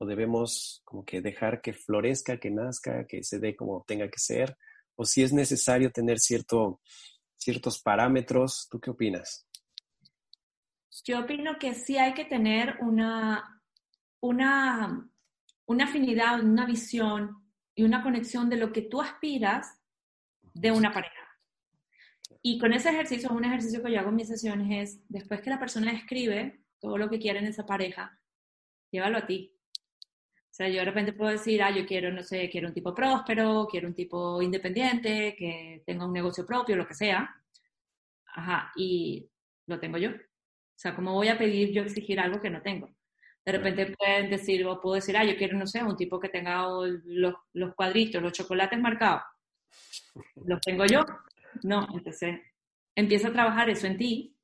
o 0.00 0.06
debemos 0.06 0.80
como 0.84 1.04
que 1.04 1.20
dejar 1.20 1.60
que 1.60 1.74
florezca, 1.74 2.38
que 2.38 2.50
nazca, 2.50 3.06
que 3.06 3.22
se 3.22 3.38
dé 3.38 3.54
como 3.54 3.84
tenga 3.86 4.08
que 4.08 4.18
ser, 4.18 4.56
o 4.96 5.04
si 5.04 5.22
es 5.22 5.32
necesario 5.32 5.92
tener 5.92 6.18
cierto, 6.18 6.80
ciertos 7.36 7.80
parámetros. 7.82 8.66
¿Tú 8.70 8.80
qué 8.80 8.90
opinas? 8.90 9.46
Yo 11.04 11.20
opino 11.20 11.58
que 11.58 11.74
sí 11.74 11.98
hay 11.98 12.14
que 12.14 12.24
tener 12.24 12.76
una, 12.80 13.62
una, 14.20 15.08
una 15.66 15.84
afinidad, 15.84 16.42
una 16.42 16.66
visión 16.66 17.44
y 17.74 17.84
una 17.84 18.02
conexión 18.02 18.50
de 18.50 18.56
lo 18.56 18.72
que 18.72 18.82
tú 18.82 19.00
aspiras 19.00 19.80
de 20.52 20.72
una 20.72 20.92
pareja. 20.92 21.14
Y 22.42 22.58
con 22.58 22.72
ese 22.72 22.90
ejercicio, 22.90 23.30
un 23.30 23.44
ejercicio 23.44 23.82
que 23.82 23.92
yo 23.92 24.00
hago 24.00 24.08
en 24.08 24.16
mis 24.16 24.28
sesiones 24.28 24.68
es, 24.70 25.00
después 25.08 25.40
que 25.42 25.50
la 25.50 25.58
persona 25.58 25.92
escribe 25.92 26.64
todo 26.80 26.96
lo 26.96 27.08
que 27.08 27.18
quiere 27.18 27.38
en 27.38 27.46
esa 27.46 27.66
pareja, 27.66 28.18
llévalo 28.90 29.18
a 29.18 29.26
ti. 29.26 29.54
O 30.50 30.52
sea, 30.52 30.68
yo 30.68 30.78
de 30.80 30.84
repente 30.86 31.12
puedo 31.12 31.30
decir, 31.30 31.62
ah, 31.62 31.70
yo 31.70 31.86
quiero, 31.86 32.10
no 32.10 32.22
sé, 32.22 32.48
quiero 32.50 32.68
un 32.68 32.74
tipo 32.74 32.94
próspero, 32.94 33.68
quiero 33.70 33.88
un 33.88 33.94
tipo 33.94 34.42
independiente, 34.42 35.36
que 35.38 35.82
tenga 35.86 36.06
un 36.06 36.12
negocio 36.12 36.44
propio, 36.44 36.76
lo 36.76 36.86
que 36.86 36.94
sea. 36.94 37.30
Ajá, 38.34 38.72
y 38.74 39.30
lo 39.66 39.78
tengo 39.78 39.98
yo. 39.98 40.10
O 40.80 40.82
sea, 40.82 40.96
¿cómo 40.96 41.12
voy 41.12 41.28
a 41.28 41.36
pedir 41.36 41.72
yo 41.72 41.82
exigir 41.82 42.18
algo 42.18 42.40
que 42.40 42.48
no 42.48 42.62
tengo? 42.62 42.88
De 43.44 43.52
repente 43.52 43.94
pueden 43.98 44.30
decir, 44.30 44.64
o 44.64 44.80
puedo 44.80 44.94
decir, 44.94 45.14
ah, 45.14 45.26
yo 45.26 45.36
quiero, 45.36 45.58
no 45.58 45.66
sé, 45.66 45.84
un 45.84 45.94
tipo 45.94 46.18
que 46.18 46.30
tenga 46.30 46.66
los, 47.04 47.34
los 47.52 47.74
cuadritos, 47.74 48.22
los 48.22 48.32
chocolates 48.32 48.80
marcados. 48.80 49.20
¿Los 50.36 50.58
tengo 50.62 50.86
yo? 50.86 51.04
No, 51.64 51.86
entonces 51.92 52.40
empieza 52.94 53.28
a 53.28 53.32
trabajar 53.34 53.68
eso 53.68 53.86
en 53.88 53.98
ti 53.98 54.34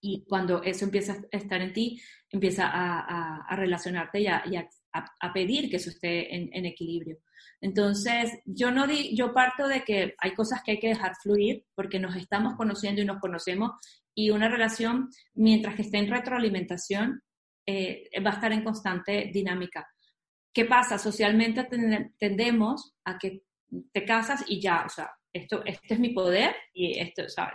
y 0.00 0.24
cuando 0.28 0.62
eso 0.62 0.84
empieza 0.84 1.14
a 1.14 1.36
estar 1.36 1.60
en 1.60 1.72
ti, 1.72 2.00
empieza 2.30 2.68
a, 2.68 3.44
a, 3.48 3.56
relacionarte 3.56 4.20
y, 4.20 4.28
a, 4.28 4.44
a, 4.92 5.32
pedir 5.32 5.68
que 5.68 5.78
eso 5.78 5.90
esté 5.90 6.32
en, 6.32 6.64
equilibrio. 6.64 7.18
Entonces, 7.60 8.38
yo, 8.44 8.70
no 8.70 8.86
di, 8.86 9.14
yo 9.14 9.34
parto 9.34 9.68
de 9.68 9.82
que 9.82 10.14
hay 10.18 10.34
cosas 10.34 10.62
que 10.64 10.72
hay 10.72 10.78
que 10.80 10.88
dejar 10.88 11.12
fluir 11.22 11.64
porque 11.74 11.98
nos 11.98 12.16
estamos 12.16 12.54
conociendo 12.56 13.02
y 13.02 13.04
nos 13.04 13.20
conocemos 13.20 13.72
y 14.14 14.30
una 14.30 14.48
relación, 14.48 15.10
mientras 15.34 15.74
que 15.74 15.82
esté 15.82 15.98
en 15.98 16.10
retroalimentación, 16.10 17.22
eh, 17.66 18.08
va 18.24 18.30
a 18.30 18.34
estar 18.34 18.52
en 18.52 18.64
constante 18.64 19.30
dinámica. 19.32 19.86
¿Qué 20.52 20.64
pasa? 20.64 20.98
Socialmente 20.98 21.68
tendemos 22.18 22.94
a 23.04 23.18
que 23.18 23.42
te 23.92 24.04
casas 24.04 24.44
y 24.48 24.60
ya, 24.60 24.84
o 24.84 24.88
sea, 24.88 25.10
esto, 25.32 25.62
este 25.64 25.94
es 25.94 26.00
mi 26.00 26.10
poder 26.10 26.56
y 26.72 26.98
esto, 26.98 27.28
¿sabes? 27.28 27.54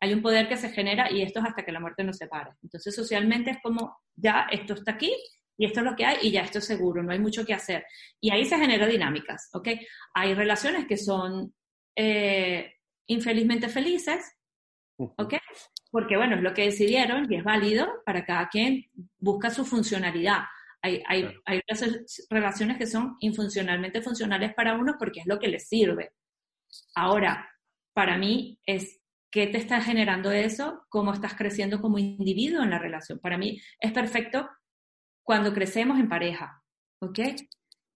Hay 0.00 0.12
un 0.12 0.22
poder 0.22 0.48
que 0.48 0.56
se 0.56 0.70
genera 0.70 1.10
y 1.10 1.22
esto 1.22 1.40
es 1.40 1.46
hasta 1.46 1.64
que 1.64 1.72
la 1.72 1.80
muerte 1.80 2.04
nos 2.04 2.18
separe. 2.18 2.52
Entonces, 2.62 2.94
socialmente 2.94 3.50
es 3.50 3.58
como, 3.62 3.96
ya, 4.14 4.46
esto 4.52 4.74
está 4.74 4.92
aquí 4.92 5.12
y 5.58 5.66
esto 5.66 5.80
es 5.80 5.86
lo 5.86 5.96
que 5.96 6.04
hay 6.04 6.18
y 6.22 6.30
ya 6.30 6.42
esto 6.42 6.58
es 6.58 6.66
seguro, 6.66 7.02
no 7.02 7.12
hay 7.12 7.18
mucho 7.18 7.44
que 7.44 7.54
hacer. 7.54 7.84
Y 8.20 8.30
ahí 8.30 8.44
se 8.44 8.58
generan 8.58 8.90
dinámicas, 8.90 9.48
¿ok? 9.52 9.68
Hay 10.14 10.34
relaciones 10.34 10.86
que 10.86 10.96
son 10.96 11.54
eh, 11.96 12.74
infelizmente 13.06 13.68
felices, 13.68 14.34
¿ok? 14.98 15.34
Porque, 15.90 16.16
bueno, 16.16 16.36
es 16.36 16.42
lo 16.42 16.52
que 16.52 16.64
decidieron 16.64 17.30
y 17.32 17.36
es 17.36 17.44
válido 17.44 18.02
para 18.04 18.24
cada 18.24 18.48
quien 18.48 18.90
busca 19.18 19.50
su 19.50 19.64
funcionalidad. 19.64 20.40
Hay, 20.82 21.02
hay, 21.06 21.28
hay 21.46 21.62
relaciones 22.28 22.76
que 22.76 22.86
son 22.86 23.16
infuncionalmente 23.20 24.02
funcionales 24.02 24.54
para 24.54 24.74
uno 24.74 24.96
porque 24.98 25.20
es 25.20 25.26
lo 25.26 25.38
que 25.38 25.48
les 25.48 25.68
sirve. 25.68 26.12
Ahora, 26.94 27.48
para 27.94 28.18
mí 28.18 28.60
es 28.66 29.00
qué 29.30 29.46
te 29.46 29.58
está 29.58 29.80
generando 29.80 30.30
eso, 30.30 30.84
cómo 30.88 31.12
estás 31.12 31.34
creciendo 31.34 31.80
como 31.80 31.98
individuo 31.98 32.62
en 32.62 32.70
la 32.70 32.78
relación. 32.78 33.18
Para 33.18 33.38
mí 33.38 33.60
es 33.80 33.92
perfecto 33.92 34.48
cuando 35.26 35.52
crecemos 35.52 35.98
en 35.98 36.08
pareja, 36.08 36.62
¿ok? 37.00 37.18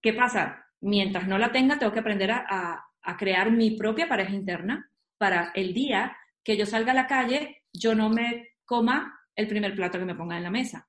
¿Qué 0.02 0.12
pasa? 0.12 0.66
Mientras 0.80 1.28
no 1.28 1.38
la 1.38 1.52
tenga, 1.52 1.78
tengo 1.78 1.92
que 1.92 2.00
aprender 2.00 2.32
a, 2.32 2.84
crear 3.18 3.50
mi 3.50 3.72
propia 3.76 4.08
pareja 4.08 4.32
interna 4.32 4.90
para 5.16 5.52
el 5.54 5.72
día 5.72 6.16
que 6.44 6.56
yo 6.56 6.66
salga 6.66 6.92
a 6.92 6.94
la 6.94 7.06
calle, 7.06 7.62
yo 7.72 7.94
no 7.94 8.10
me 8.10 8.56
coma 8.64 9.18
el 9.34 9.46
primer 9.46 9.74
plato 9.74 9.98
que 9.98 10.04
me 10.04 10.14
ponga 10.14 10.36
en 10.36 10.42
la 10.42 10.50
mesa. 10.50 10.88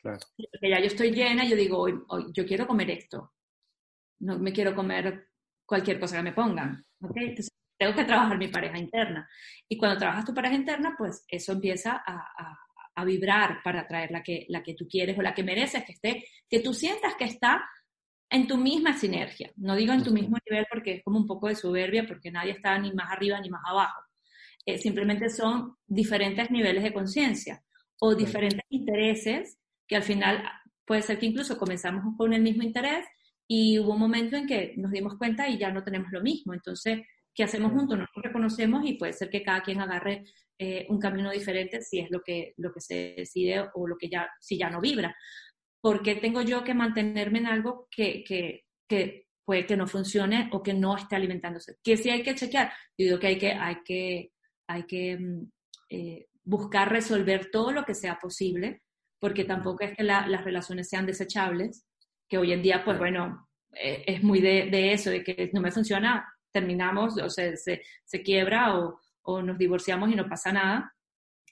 Claro. 0.00 0.18
Porque 0.36 0.70
ya 0.70 0.80
yo 0.80 0.86
estoy 0.86 1.10
llena, 1.10 1.44
yo 1.44 1.56
digo, 1.56 1.78
hoy, 1.78 1.94
yo 2.32 2.46
quiero 2.46 2.66
comer 2.66 2.90
esto. 2.90 3.34
No 4.20 4.38
me 4.38 4.52
quiero 4.52 4.74
comer 4.74 5.28
cualquier 5.66 6.00
cosa 6.00 6.16
que 6.16 6.22
me 6.22 6.32
pongan. 6.32 6.84
¿okay? 7.02 7.28
Entonces, 7.28 7.54
tengo 7.78 7.94
que 7.94 8.04
trabajar 8.04 8.38
mi 8.38 8.48
pareja 8.48 8.78
interna. 8.78 9.28
Y 9.68 9.76
cuando 9.76 9.98
trabajas 9.98 10.24
tu 10.24 10.34
pareja 10.34 10.54
interna, 10.54 10.94
pues 10.96 11.24
eso 11.28 11.52
empieza 11.52 12.02
a, 12.04 12.16
a 12.16 12.65
vibrar 13.04 13.60
para 13.62 13.82
atraer 13.82 14.10
la 14.10 14.22
que, 14.22 14.46
la 14.48 14.62
que 14.62 14.74
tú 14.74 14.86
quieres 14.88 15.18
o 15.18 15.22
la 15.22 15.34
que 15.34 15.42
mereces 15.42 15.84
que 15.84 15.92
esté, 15.92 16.24
que 16.48 16.60
tú 16.60 16.72
sientas 16.72 17.14
que 17.16 17.24
está 17.24 17.62
en 18.30 18.46
tu 18.46 18.56
misma 18.56 18.96
sinergia. 18.96 19.50
No 19.56 19.76
digo 19.76 19.92
en 19.92 20.02
tu 20.02 20.12
mismo 20.12 20.36
nivel 20.48 20.66
porque 20.70 20.94
es 20.94 21.04
como 21.04 21.18
un 21.18 21.26
poco 21.26 21.48
de 21.48 21.54
soberbia, 21.54 22.06
porque 22.06 22.30
nadie 22.30 22.52
está 22.52 22.78
ni 22.78 22.92
más 22.92 23.10
arriba 23.12 23.40
ni 23.40 23.50
más 23.50 23.62
abajo. 23.64 24.00
Eh, 24.64 24.78
simplemente 24.78 25.28
son 25.30 25.76
diferentes 25.86 26.50
niveles 26.50 26.82
de 26.82 26.92
conciencia 26.92 27.62
o 28.00 28.14
diferentes 28.14 28.64
intereses 28.68 29.58
que 29.86 29.96
al 29.96 30.02
final 30.02 30.42
puede 30.84 31.02
ser 31.02 31.18
que 31.18 31.26
incluso 31.26 31.56
comenzamos 31.56 32.16
con 32.16 32.32
el 32.32 32.42
mismo 32.42 32.62
interés 32.62 33.06
y 33.46 33.78
hubo 33.78 33.92
un 33.92 34.00
momento 34.00 34.36
en 34.36 34.46
que 34.46 34.74
nos 34.76 34.90
dimos 34.90 35.16
cuenta 35.16 35.48
y 35.48 35.58
ya 35.58 35.70
no 35.70 35.84
tenemos 35.84 36.10
lo 36.10 36.20
mismo. 36.20 36.52
Entonces, 36.52 37.00
¿qué 37.36 37.44
hacemos 37.44 37.72
juntos? 37.72 37.98
Nos 37.98 38.08
reconocemos 38.14 38.84
y 38.86 38.94
puede 38.94 39.12
ser 39.12 39.28
que 39.28 39.42
cada 39.42 39.62
quien 39.62 39.80
agarre 39.80 40.24
eh, 40.58 40.86
un 40.88 40.98
camino 40.98 41.30
diferente 41.30 41.82
si 41.82 42.00
es 42.00 42.10
lo 42.10 42.22
que, 42.22 42.54
lo 42.56 42.72
que 42.72 42.80
se 42.80 43.14
decide 43.14 43.66
o 43.74 43.86
lo 43.86 43.98
que 43.98 44.08
ya, 44.08 44.30
si 44.40 44.56
ya 44.56 44.70
no 44.70 44.80
vibra. 44.80 45.14
¿Por 45.82 46.02
qué 46.02 46.16
tengo 46.16 46.40
yo 46.40 46.64
que 46.64 46.72
mantenerme 46.72 47.40
en 47.40 47.46
algo 47.46 47.88
que, 47.90 48.24
que, 48.24 48.64
que 48.88 49.26
puede 49.44 49.66
que 49.66 49.76
no 49.76 49.86
funcione 49.86 50.48
o 50.50 50.62
que 50.62 50.72
no 50.72 50.96
esté 50.96 51.14
alimentándose? 51.14 51.76
Que 51.84 51.98
sí 51.98 52.08
hay 52.08 52.22
que 52.22 52.34
chequear. 52.34 52.72
Yo 52.96 53.04
digo 53.04 53.18
que 53.18 53.26
hay 53.26 53.38
que, 53.38 53.52
hay 53.52 53.76
que, 53.84 54.32
hay 54.66 54.82
que 54.84 55.18
mm, 55.18 55.50
eh, 55.90 56.26
buscar 56.42 56.90
resolver 56.90 57.50
todo 57.50 57.70
lo 57.70 57.84
que 57.84 57.94
sea 57.94 58.18
posible, 58.18 58.82
porque 59.20 59.44
tampoco 59.44 59.84
es 59.84 59.94
que 59.94 60.04
las 60.04 60.42
relaciones 60.42 60.88
sean 60.88 61.04
desechables, 61.04 61.86
que 62.28 62.38
hoy 62.38 62.52
en 62.52 62.62
día, 62.62 62.82
pues 62.82 62.98
bueno, 62.98 63.46
eh, 63.74 64.04
es 64.06 64.22
muy 64.22 64.40
de, 64.40 64.68
de, 64.70 64.92
eso, 64.92 65.10
de 65.10 65.22
que 65.22 65.50
no 65.52 65.60
me 65.60 65.70
funciona, 65.70 66.26
terminamos, 66.58 67.18
o 67.18 67.28
se, 67.28 67.56
se 67.56 68.22
quiebra 68.22 68.78
o, 68.78 68.98
o 69.26 69.42
nos 69.42 69.58
divorciamos 69.58 70.10
y 70.10 70.14
no 70.14 70.28
pasa 70.28 70.52
nada. 70.52 70.94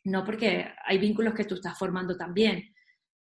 No, 0.05 0.25
porque 0.25 0.67
hay 0.87 0.99
vínculos 0.99 1.35
que 1.35 1.45
tú 1.45 1.57
estás 1.57 1.79
formando 1.79 2.17
también. 2.17 2.75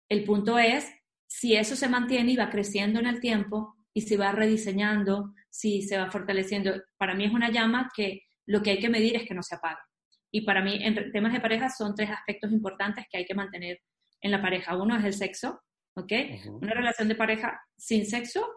El 0.10 0.24
punto 0.26 0.58
es 0.58 0.92
si 1.28 1.56
eso 1.56 1.76
se 1.76 1.88
mantiene 1.88 2.32
y 2.32 2.38
va 2.38 2.50
creciendo 2.50 3.00
en 3.00 3.08
el 3.08 3.20
tiempo 3.20 3.76
y 3.94 4.02
se 4.02 4.18
va 4.18 4.32
rediseñando, 4.32 5.34
si 5.50 5.84
se 5.84 5.98
va 5.98 6.10
fortaleciendo. 6.10 6.74
Para 6.98 7.14
mí 7.14 7.26
es 7.26 7.32
una 7.32 7.52
llama 7.52 7.90
que 7.96 8.24
lo 8.48 8.62
que 8.62 8.72
hay 8.72 8.80
que 8.80 8.90
medir 8.90 9.16
es 9.16 9.28
que 9.28 9.36
no 9.36 9.44
se 9.44 9.56
apague. 9.56 9.82
Y 10.32 10.42
para 10.42 10.62
mí, 10.62 10.80
en 10.82 11.12
temas 11.12 11.34
de 11.34 11.40
pareja, 11.40 11.70
son 11.70 11.96
tres 11.96 12.10
aspectos 12.10 12.52
importantes 12.52 13.06
que 13.10 13.18
hay 13.18 13.26
que 13.26 13.36
mantener 13.36 13.80
en 14.22 14.32
la 14.32 14.42
pareja. 14.42 14.76
Uno 14.76 14.98
es 14.98 15.06
el 15.06 15.14
sexo, 15.14 15.62
¿ok? 15.96 16.12
Una 16.62 16.74
relación 16.74 17.08
de 17.08 17.16
pareja 17.16 17.60
sin 17.78 18.06
sexo 18.06 18.48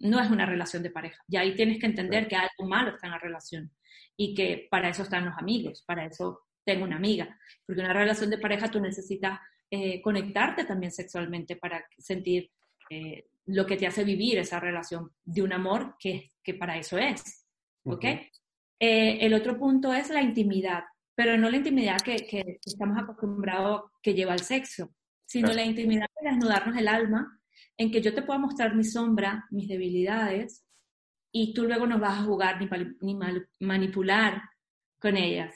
no 0.00 0.20
es 0.20 0.30
una 0.30 0.46
relación 0.46 0.82
de 0.82 0.90
pareja. 0.90 1.22
Y 1.28 1.36
ahí 1.36 1.54
tienes 1.54 1.78
que 1.78 1.86
entender 1.86 2.28
que 2.28 2.36
algo 2.36 2.66
malo 2.68 2.90
está 2.90 3.06
en 3.06 3.12
la 3.12 3.18
relación. 3.18 3.72
y 4.20 4.34
que 4.34 4.66
para 4.68 4.88
eso 4.88 5.04
están 5.04 5.26
los 5.26 5.38
amigos, 5.38 5.84
para 5.86 6.04
eso 6.04 6.48
tengo 6.64 6.84
una 6.84 6.96
amiga, 6.96 7.38
porque 7.64 7.80
una 7.80 7.92
relación 7.92 8.30
de 8.30 8.38
pareja 8.38 8.68
tú 8.68 8.80
necesitas 8.80 9.38
eh, 9.70 10.02
conectarte 10.02 10.64
también 10.64 10.90
sexualmente 10.90 11.54
para 11.54 11.84
sentir 11.98 12.50
eh, 12.90 13.28
lo 13.46 13.64
que 13.64 13.76
te 13.76 13.86
hace 13.86 14.02
vivir 14.02 14.38
esa 14.38 14.58
relación 14.58 15.12
de 15.24 15.42
un 15.42 15.52
amor 15.52 15.94
que, 15.98 16.32
que 16.42 16.54
para 16.54 16.76
eso 16.76 16.98
es. 16.98 17.46
¿Ok? 17.84 18.04
Eh, 18.04 19.18
el 19.20 19.34
otro 19.34 19.58
punto 19.58 19.92
es 19.92 20.10
la 20.10 20.22
intimidad, 20.22 20.84
pero 21.14 21.36
no 21.36 21.50
la 21.50 21.56
intimidad 21.56 21.98
que, 22.00 22.16
que 22.26 22.58
estamos 22.64 22.98
acostumbrados 22.98 23.90
que 24.02 24.14
lleva 24.14 24.32
al 24.32 24.40
sexo, 24.40 24.94
sino 25.26 25.52
la 25.52 25.64
intimidad 25.64 26.06
de 26.20 26.30
desnudarnos 26.30 26.76
el 26.76 26.88
alma, 26.88 27.37
en 27.78 27.90
que 27.90 28.02
yo 28.02 28.12
te 28.12 28.22
pueda 28.22 28.38
mostrar 28.38 28.74
mi 28.74 28.84
sombra, 28.84 29.46
mis 29.50 29.68
debilidades, 29.68 30.64
y 31.32 31.54
tú 31.54 31.64
luego 31.64 31.86
no 31.86 31.98
vas 31.98 32.18
a 32.18 32.24
jugar 32.24 32.60
ni, 32.60 32.68
ni 33.00 33.18
manipular 33.60 34.42
con 34.98 35.16
ellas, 35.16 35.54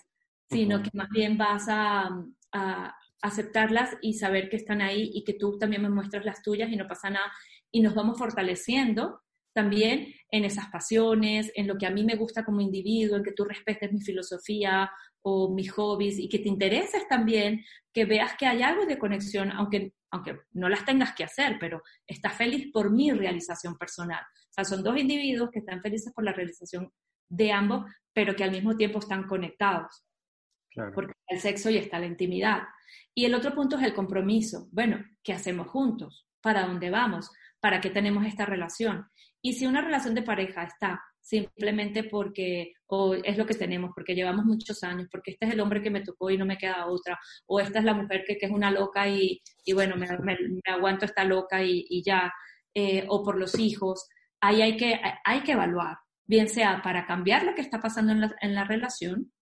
sino 0.49 0.83
que 0.83 0.91
más 0.95 1.09
bien 1.11 1.37
vas 1.37 1.69
a, 1.69 2.09
a, 2.53 2.95
aceptarlas 3.23 3.97
y 4.01 4.15
saber 4.15 4.49
que 4.49 4.57
están 4.57 4.83
ahí 4.83 5.11
y 5.15 5.25
que 5.25 5.35
tú 5.35 5.59
también 5.59 5.83
me 5.83 5.91
muestras 5.91 6.25
las 6.25 6.43
tuyas 6.43 6.71
y 6.71 6.77
no 6.77 6.87
pasa 6.87 7.11
nada. 7.11 7.33
Y 7.71 7.81
nos 7.81 7.95
vamos 7.95 8.19
fortaleciendo 8.19 9.22
también 9.53 10.15
en 10.31 10.45
esas 10.45 10.69
pasiones, 10.69 11.53
en 11.55 11.67
lo 11.67 11.77
que 11.77 11.87
a 11.87 11.91
mí 11.91 12.05
me 12.05 12.17
gusta 12.17 12.45
como 12.45 12.61
individuo, 12.61 13.17
en 13.17 13.23
que 13.23 13.33
tú 13.33 13.45
respetes 13.45 13.93
mi 13.93 14.01
filosofía 14.01 14.91
o 15.23 15.55
mis 15.55 15.71
hobbies 15.73 16.19
y 16.19 16.29
que 16.29 16.39
te 16.39 16.49
intereses 16.49 17.07
también, 17.09 17.65
que 17.93 18.05
veas 18.05 18.35
que 18.37 18.47
hay 18.47 18.63
algo 18.63 18.87
de 18.87 18.99
conexión, 18.99 19.53
aunque, 19.53 19.93
aunque 20.11 20.41
no 20.53 20.69
las 20.69 20.85
tengas 20.85 21.15
que 21.15 21.25
hacer, 21.25 21.59
pero 21.61 21.83
estás 22.07 22.35
feliz 22.35 22.71
por 22.73 22.91
mi 22.91 23.13
realización 23.13 23.77
personal. 23.77 24.23
O 24.23 24.53
sea, 24.53 24.65
son 24.65 24.83
dos 24.83 24.99
individuos 24.99 25.51
que 25.51 25.61
están 25.61 25.81
felices 25.81 26.13
por 26.13 26.25
la 26.25 26.33
realización 26.33 26.91
de 27.29 27.53
ambos, 27.53 27.91
pero 28.13 28.35
que 28.35 28.45
al 28.45 28.51
mismo 28.51 28.77
tiempo 28.77 28.99
están 28.99 29.27
conectados. 29.27 30.05
Porque 30.95 31.13
está 31.13 31.35
el 31.35 31.41
sexo 31.41 31.71
y 31.71 31.77
está 31.77 31.99
la 31.99 32.07
intimidad. 32.07 32.63
Y 33.15 33.27
el 33.27 33.35
otro 33.35 33.55
punto 33.55 33.77
es 33.77 33.83
el 33.83 33.95
compromiso. 33.95 34.69
Bueno, 34.73 35.05
¿qué 35.23 35.35
hacemos 35.35 35.69
juntos? 35.69 36.27
¿Para 36.41 36.67
dónde 36.67 36.91
vamos? 36.91 37.31
¿Para 37.61 37.81
qué 37.81 37.91
tenemos 37.91 38.25
esta 38.27 38.47
relación? 38.47 39.07
Y 39.43 39.55
si 39.55 39.67
una 39.67 39.83
relación 39.83 40.15
de 40.15 40.23
pareja 40.23 40.63
está 40.63 41.03
simplemente 41.21 42.05
porque 42.05 42.75
o 42.87 43.15
es 43.15 43.39
lo 43.39 43.47
que 43.47 43.55
tenemos, 43.55 43.93
porque 43.95 44.15
llevamos 44.15 44.45
muchos 44.45 44.83
años, 44.83 45.09
porque 45.11 45.33
este 45.33 45.47
es 45.47 45.53
el 45.53 45.61
hombre 45.61 45.83
que 45.83 45.91
me 45.91 46.03
tocó 46.03 46.31
y 46.31 46.37
no 46.37 46.45
me 46.45 46.59
queda 46.59 46.87
otra, 46.87 47.19
o 47.47 47.61
esta 47.61 47.79
es 47.79 47.85
la 47.85 47.95
mujer 47.95 48.25
que, 48.27 48.37
que 48.37 48.47
es 48.47 48.53
una 48.53 48.71
loca 48.71 49.09
y, 49.09 49.41
y 49.65 49.73
bueno, 49.73 49.97
me, 49.97 50.09
aguanto 50.67 51.05
esta 51.07 51.25
loca 51.25 51.63
y, 51.63 51.87
y 51.89 52.03
ya, 52.03 52.33
eh, 52.75 53.05
o 53.09 53.23
por 53.23 53.39
los 53.39 53.59
hijos, 53.59 54.09
ahí 54.41 54.63
hay 54.63 54.77
que, 54.77 55.01
hay 55.25 55.41
que 55.43 55.53
evaluar, 55.53 55.97
bien 56.25 56.49
sea 56.49 56.83
para 56.83 57.07
cambiar 57.07 57.45
lo 57.45 57.55
que 57.55 57.63
está 57.63 57.81
pasando 57.81 58.13
en 58.13 58.21
la, 58.21 58.35
en 58.41 58.55
la 58.55 58.65
relación, 58.65 59.33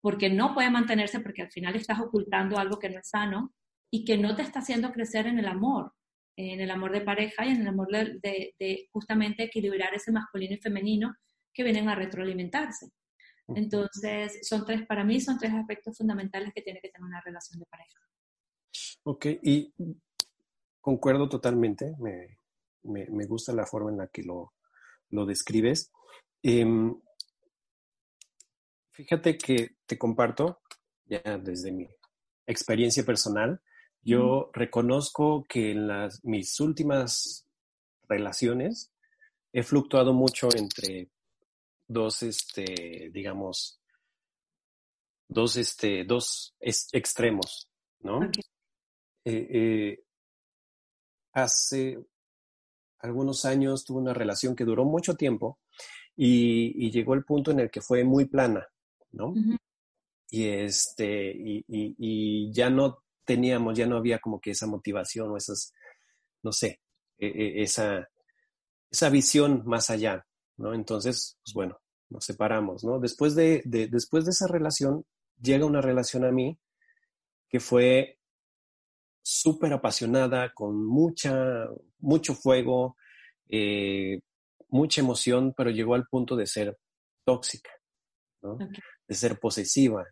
porque 0.00 0.30
no 0.30 0.54
puede 0.54 0.70
mantenerse 0.70 1.20
porque 1.20 1.42
al 1.42 1.50
final 1.50 1.74
estás 1.74 2.00
ocultando 2.00 2.58
algo 2.58 2.78
que 2.78 2.88
no 2.88 3.00
es 3.00 3.08
sano 3.08 3.52
y 3.90 4.04
que 4.04 4.16
no 4.16 4.34
te 4.34 4.42
está 4.42 4.60
haciendo 4.60 4.92
crecer 4.92 5.26
en 5.26 5.38
el 5.38 5.46
amor, 5.46 5.92
en 6.36 6.60
el 6.60 6.70
amor 6.70 6.92
de 6.92 7.00
pareja 7.00 7.46
y 7.46 7.50
en 7.50 7.62
el 7.62 7.68
amor 7.68 7.88
de, 7.90 8.88
justamente 8.92 9.44
equilibrar 9.44 9.94
ese 9.94 10.12
masculino 10.12 10.54
y 10.54 10.58
femenino 10.58 11.14
que 11.52 11.64
vienen 11.64 11.88
a 11.88 11.94
retroalimentarse. 11.94 12.90
Entonces, 13.48 14.40
son 14.42 14.64
tres, 14.66 14.86
para 14.86 15.04
mí 15.04 15.20
son 15.20 15.38
tres 15.38 15.52
aspectos 15.52 15.96
fundamentales 15.96 16.52
que 16.54 16.62
tiene 16.62 16.80
que 16.80 16.88
tener 16.88 17.06
una 17.06 17.20
relación 17.20 17.60
de 17.60 17.66
pareja. 17.66 18.00
Ok, 19.04 19.26
y 19.42 19.72
concuerdo 20.80 21.28
totalmente, 21.28 21.94
me, 22.00 22.38
me, 22.82 23.24
gusta 23.24 23.52
la 23.52 23.64
forma 23.64 23.90
en 23.90 23.98
la 23.98 24.08
que 24.08 24.22
lo, 24.22 24.52
lo 25.10 25.24
describes. 25.24 25.92
Em, 26.42 26.94
Fíjate 28.96 29.36
que 29.36 29.76
te 29.84 29.98
comparto, 29.98 30.62
ya 31.04 31.20
desde 31.36 31.70
mi 31.70 31.86
experiencia 32.46 33.04
personal, 33.04 33.60
yo 34.06 34.50
reconozco 34.52 35.44
que 35.48 35.72
en 35.72 35.88
las, 35.88 36.24
mis 36.24 36.60
últimas 36.60 37.44
relaciones 38.08 38.92
he 39.52 39.64
fluctuado 39.64 40.12
mucho 40.12 40.48
entre 40.56 41.08
dos, 41.88 42.22
este, 42.22 43.10
digamos, 43.12 43.80
dos, 45.26 45.56
este, 45.56 46.04
dos 46.04 46.54
extremos, 46.60 47.68
¿no? 48.00 48.22
Eh, 49.24 49.48
eh, 49.50 50.04
hace 51.32 51.98
algunos 53.00 53.44
años 53.44 53.84
tuve 53.84 53.98
una 53.98 54.14
relación 54.14 54.54
que 54.54 54.64
duró 54.64 54.84
mucho 54.84 55.16
tiempo 55.16 55.58
y, 56.14 56.90
llegó 56.92 57.14
el 57.14 57.24
punto 57.24 57.50
en 57.50 57.58
el 57.58 57.70
que 57.72 57.80
fue 57.80 58.04
muy 58.04 58.26
plana. 58.26 58.68
¿no? 59.10 59.34
Y 60.30 60.44
este, 60.44 61.34
y, 61.36 62.52
ya 62.52 62.70
no 62.70 63.02
teníamos, 63.26 63.76
ya 63.76 63.86
no 63.86 63.96
había 63.96 64.18
como 64.18 64.40
que 64.40 64.52
esa 64.52 64.66
motivación 64.66 65.30
o 65.30 65.36
esas, 65.36 65.74
no 66.42 66.52
sé, 66.52 66.80
e, 67.18 67.26
e, 67.26 67.62
esa, 67.62 68.08
esa 68.90 69.08
visión 69.10 69.62
más 69.66 69.90
allá, 69.90 70.26
¿no? 70.56 70.72
Entonces, 70.72 71.38
pues 71.44 71.54
bueno, 71.54 71.78
nos 72.08 72.24
separamos, 72.24 72.84
¿no? 72.84 72.98
Después 72.98 73.34
de, 73.34 73.62
después 73.64 74.24
de 74.24 74.30
esa 74.30 74.46
relación, 74.46 75.04
llega 75.40 75.66
una 75.66 75.80
relación 75.80 76.24
a 76.24 76.32
mí 76.32 76.58
que 77.48 77.60
fue 77.60 78.18
súper 79.22 79.72
apasionada, 79.72 80.52
con 80.54 80.86
mucha, 80.86 81.66
mucho 81.98 82.34
fuego, 82.34 82.96
eh, 83.48 84.20
mucha 84.68 85.00
emoción, 85.00 85.52
pero 85.56 85.70
llegó 85.70 85.94
al 85.94 86.06
punto 86.06 86.36
de 86.36 86.46
ser 86.46 86.78
tóxica, 87.24 87.70
¿no? 88.42 88.56
de 89.08 89.14
ser 89.14 89.38
posesiva, 89.38 90.04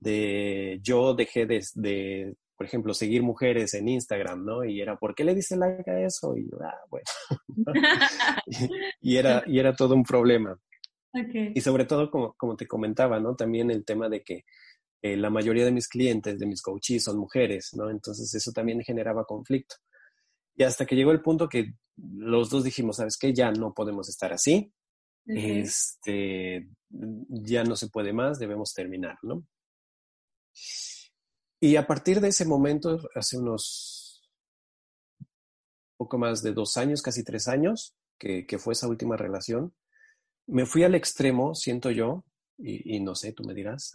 de 0.00 0.80
yo 0.82 1.14
dejé 1.14 1.46
de, 1.46 2.34
por 2.62 2.66
ejemplo, 2.68 2.94
seguir 2.94 3.22
mujeres 3.22 3.74
en 3.74 3.88
Instagram, 3.88 4.44
¿no? 4.44 4.64
Y 4.64 4.80
era, 4.80 4.96
¿por 4.96 5.14
qué 5.14 5.24
le 5.24 5.34
dice 5.34 5.56
like 5.56 5.90
a 5.90 6.00
eso? 6.04 6.36
Y 6.36 6.48
yo, 6.50 6.58
ah, 6.62 6.78
bueno. 6.88 7.04
y, 9.00 9.16
era, 9.16 9.42
y 9.46 9.58
era 9.58 9.74
todo 9.74 9.94
un 9.94 10.04
problema. 10.04 10.58
Y 11.54 11.60
sobre 11.60 11.84
todo, 11.84 12.10
como, 12.10 12.34
como 12.34 12.56
te 12.56 12.66
comentaba, 12.66 13.20
¿no? 13.20 13.34
También 13.34 13.70
el 13.70 13.84
tema 13.84 14.08
de 14.08 14.22
que 14.22 14.44
eh, 15.02 15.16
la 15.16 15.28
mayoría 15.28 15.64
de 15.64 15.72
mis 15.72 15.88
clientes, 15.88 16.38
de 16.38 16.46
mis 16.46 16.62
coaches, 16.62 17.04
son 17.04 17.18
mujeres, 17.18 17.70
¿no? 17.74 17.90
Entonces 17.90 18.32
eso 18.34 18.52
también 18.52 18.80
generaba 18.82 19.24
conflicto. 19.24 19.76
Y 20.54 20.62
hasta 20.62 20.86
que 20.86 20.96
llegó 20.96 21.10
el 21.12 21.20
punto 21.20 21.48
que 21.48 21.74
los 21.96 22.48
dos 22.48 22.64
dijimos, 22.64 22.96
¿sabes 22.96 23.16
qué? 23.18 23.34
Ya 23.34 23.50
no 23.50 23.74
podemos 23.74 24.08
estar 24.08 24.32
así 24.32 24.72
este, 25.26 26.68
ya 27.28 27.64
no 27.64 27.76
se 27.76 27.88
puede 27.88 28.12
más, 28.12 28.38
debemos 28.38 28.72
terminar, 28.74 29.18
¿no? 29.22 29.46
Y 31.62 31.76
a 31.76 31.86
partir 31.86 32.20
de 32.20 32.26
ese 32.26 32.44
momento, 32.44 32.98
hace 33.14 33.38
unos 33.38 34.20
poco 35.96 36.18
más 36.18 36.42
de 36.42 36.52
dos 36.52 36.76
años, 36.76 37.02
casi 37.02 37.22
tres 37.22 37.46
años, 37.46 37.94
que, 38.18 38.44
fue 38.58 38.72
esa 38.72 38.88
última 38.88 39.16
relación, 39.16 39.72
me 40.48 40.66
fui 40.66 40.82
al 40.82 40.96
extremo, 40.96 41.54
siento 41.54 41.92
yo, 41.92 42.24
y, 42.58 42.98
no 42.98 43.14
sé, 43.14 43.32
tú 43.32 43.44
me 43.44 43.54
dirás, 43.54 43.92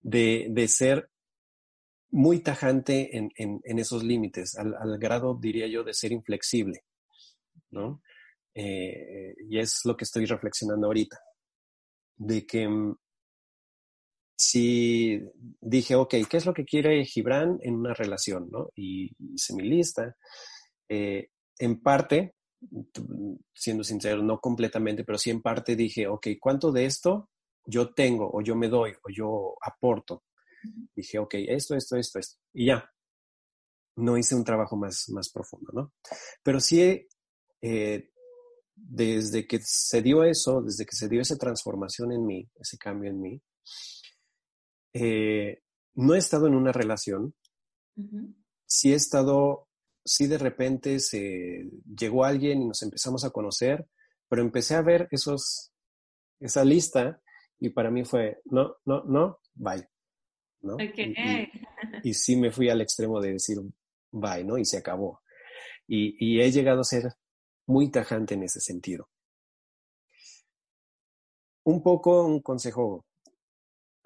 de, 0.00 0.48
de 0.50 0.66
ser 0.66 1.08
muy 2.10 2.40
tajante 2.40 3.16
en, 3.16 3.30
en, 3.36 3.78
esos 3.78 4.02
límites, 4.02 4.56
al, 4.56 4.74
al, 4.74 4.98
grado, 4.98 5.38
diría 5.40 5.68
yo, 5.68 5.84
de 5.84 5.94
ser 5.94 6.10
inflexible, 6.10 6.82
¿no? 7.70 8.02
Eh, 8.52 9.32
y 9.48 9.60
es 9.60 9.82
lo 9.84 9.96
que 9.96 10.02
estoy 10.02 10.26
reflexionando 10.26 10.88
ahorita, 10.88 11.20
de 12.16 12.44
que 12.44 12.68
mm, 12.68 12.96
si 14.36 15.22
dije, 15.60 15.94
ok, 15.94 16.14
¿qué 16.28 16.36
es 16.36 16.46
lo 16.46 16.52
que 16.52 16.64
quiere 16.64 17.04
Gibran 17.04 17.58
en 17.62 17.74
una 17.74 17.94
relación? 17.94 18.48
¿no? 18.50 18.68
Y 18.76 19.10
hice 19.18 19.54
mi 19.54 19.62
lista. 19.62 20.14
Eh, 20.88 21.30
en 21.58 21.80
parte, 21.80 22.34
siendo 23.54 23.82
sincero, 23.82 24.22
no 24.22 24.38
completamente, 24.38 25.04
pero 25.04 25.18
sí 25.18 25.30
en 25.30 25.40
parte 25.40 25.74
dije, 25.74 26.06
ok, 26.06 26.28
¿cuánto 26.38 26.70
de 26.70 26.84
esto 26.84 27.30
yo 27.64 27.94
tengo 27.94 28.30
o 28.30 28.42
yo 28.42 28.54
me 28.54 28.68
doy 28.68 28.92
o 29.02 29.10
yo 29.10 29.56
aporto? 29.62 30.24
Dije, 30.94 31.18
ok, 31.18 31.34
esto, 31.48 31.74
esto, 31.74 31.96
esto, 31.96 32.18
esto. 32.18 32.36
Y 32.52 32.66
ya. 32.66 32.90
No 33.98 34.18
hice 34.18 34.34
un 34.34 34.44
trabajo 34.44 34.76
más, 34.76 35.08
más 35.08 35.30
profundo, 35.30 35.72
¿no? 35.72 35.94
Pero 36.42 36.60
sí 36.60 37.08
eh, 37.62 38.10
desde 38.74 39.46
que 39.46 39.58
se 39.62 40.02
dio 40.02 40.22
eso, 40.22 40.60
desde 40.60 40.84
que 40.84 40.94
se 40.94 41.08
dio 41.08 41.22
esa 41.22 41.36
transformación 41.36 42.12
en 42.12 42.26
mí, 42.26 42.48
ese 42.60 42.76
cambio 42.76 43.10
en 43.10 43.20
mí, 43.20 43.42
eh, 44.98 45.62
no 45.94 46.14
he 46.14 46.18
estado 46.18 46.46
en 46.46 46.54
una 46.54 46.72
relación. 46.72 47.34
Sí 48.66 48.92
he 48.92 48.96
estado, 48.96 49.68
sí 50.04 50.26
de 50.26 50.38
repente 50.38 51.00
se 51.00 51.68
llegó 51.84 52.24
alguien 52.24 52.62
y 52.62 52.68
nos 52.68 52.82
empezamos 52.82 53.24
a 53.24 53.30
conocer, 53.30 53.86
pero 54.28 54.42
empecé 54.42 54.74
a 54.74 54.82
ver 54.82 55.08
esos, 55.10 55.72
esa 56.40 56.64
lista 56.64 57.20
y 57.58 57.70
para 57.70 57.90
mí 57.90 58.04
fue, 58.04 58.40
no, 58.46 58.76
no, 58.84 59.04
no, 59.04 59.38
bye. 59.54 59.86
¿no? 60.62 60.76
Y, 62.02 62.14
sí 62.14 62.36
me 62.36 62.50
fui 62.50 62.68
al 62.70 62.80
extremo 62.80 63.20
de 63.20 63.32
decir, 63.32 63.58
bye, 64.10 64.44
¿no? 64.44 64.56
Y 64.56 64.64
se 64.64 64.78
acabó. 64.78 65.20
Y, 65.86 66.16
y 66.18 66.40
he 66.40 66.50
llegado 66.50 66.80
a 66.80 66.84
ser 66.84 67.12
muy 67.66 67.90
tajante 67.90 68.34
en 68.34 68.44
ese 68.44 68.60
sentido. 68.60 69.08
un 71.64 71.82
poco 71.82 72.24
un 72.24 72.40
consejo 72.40 73.04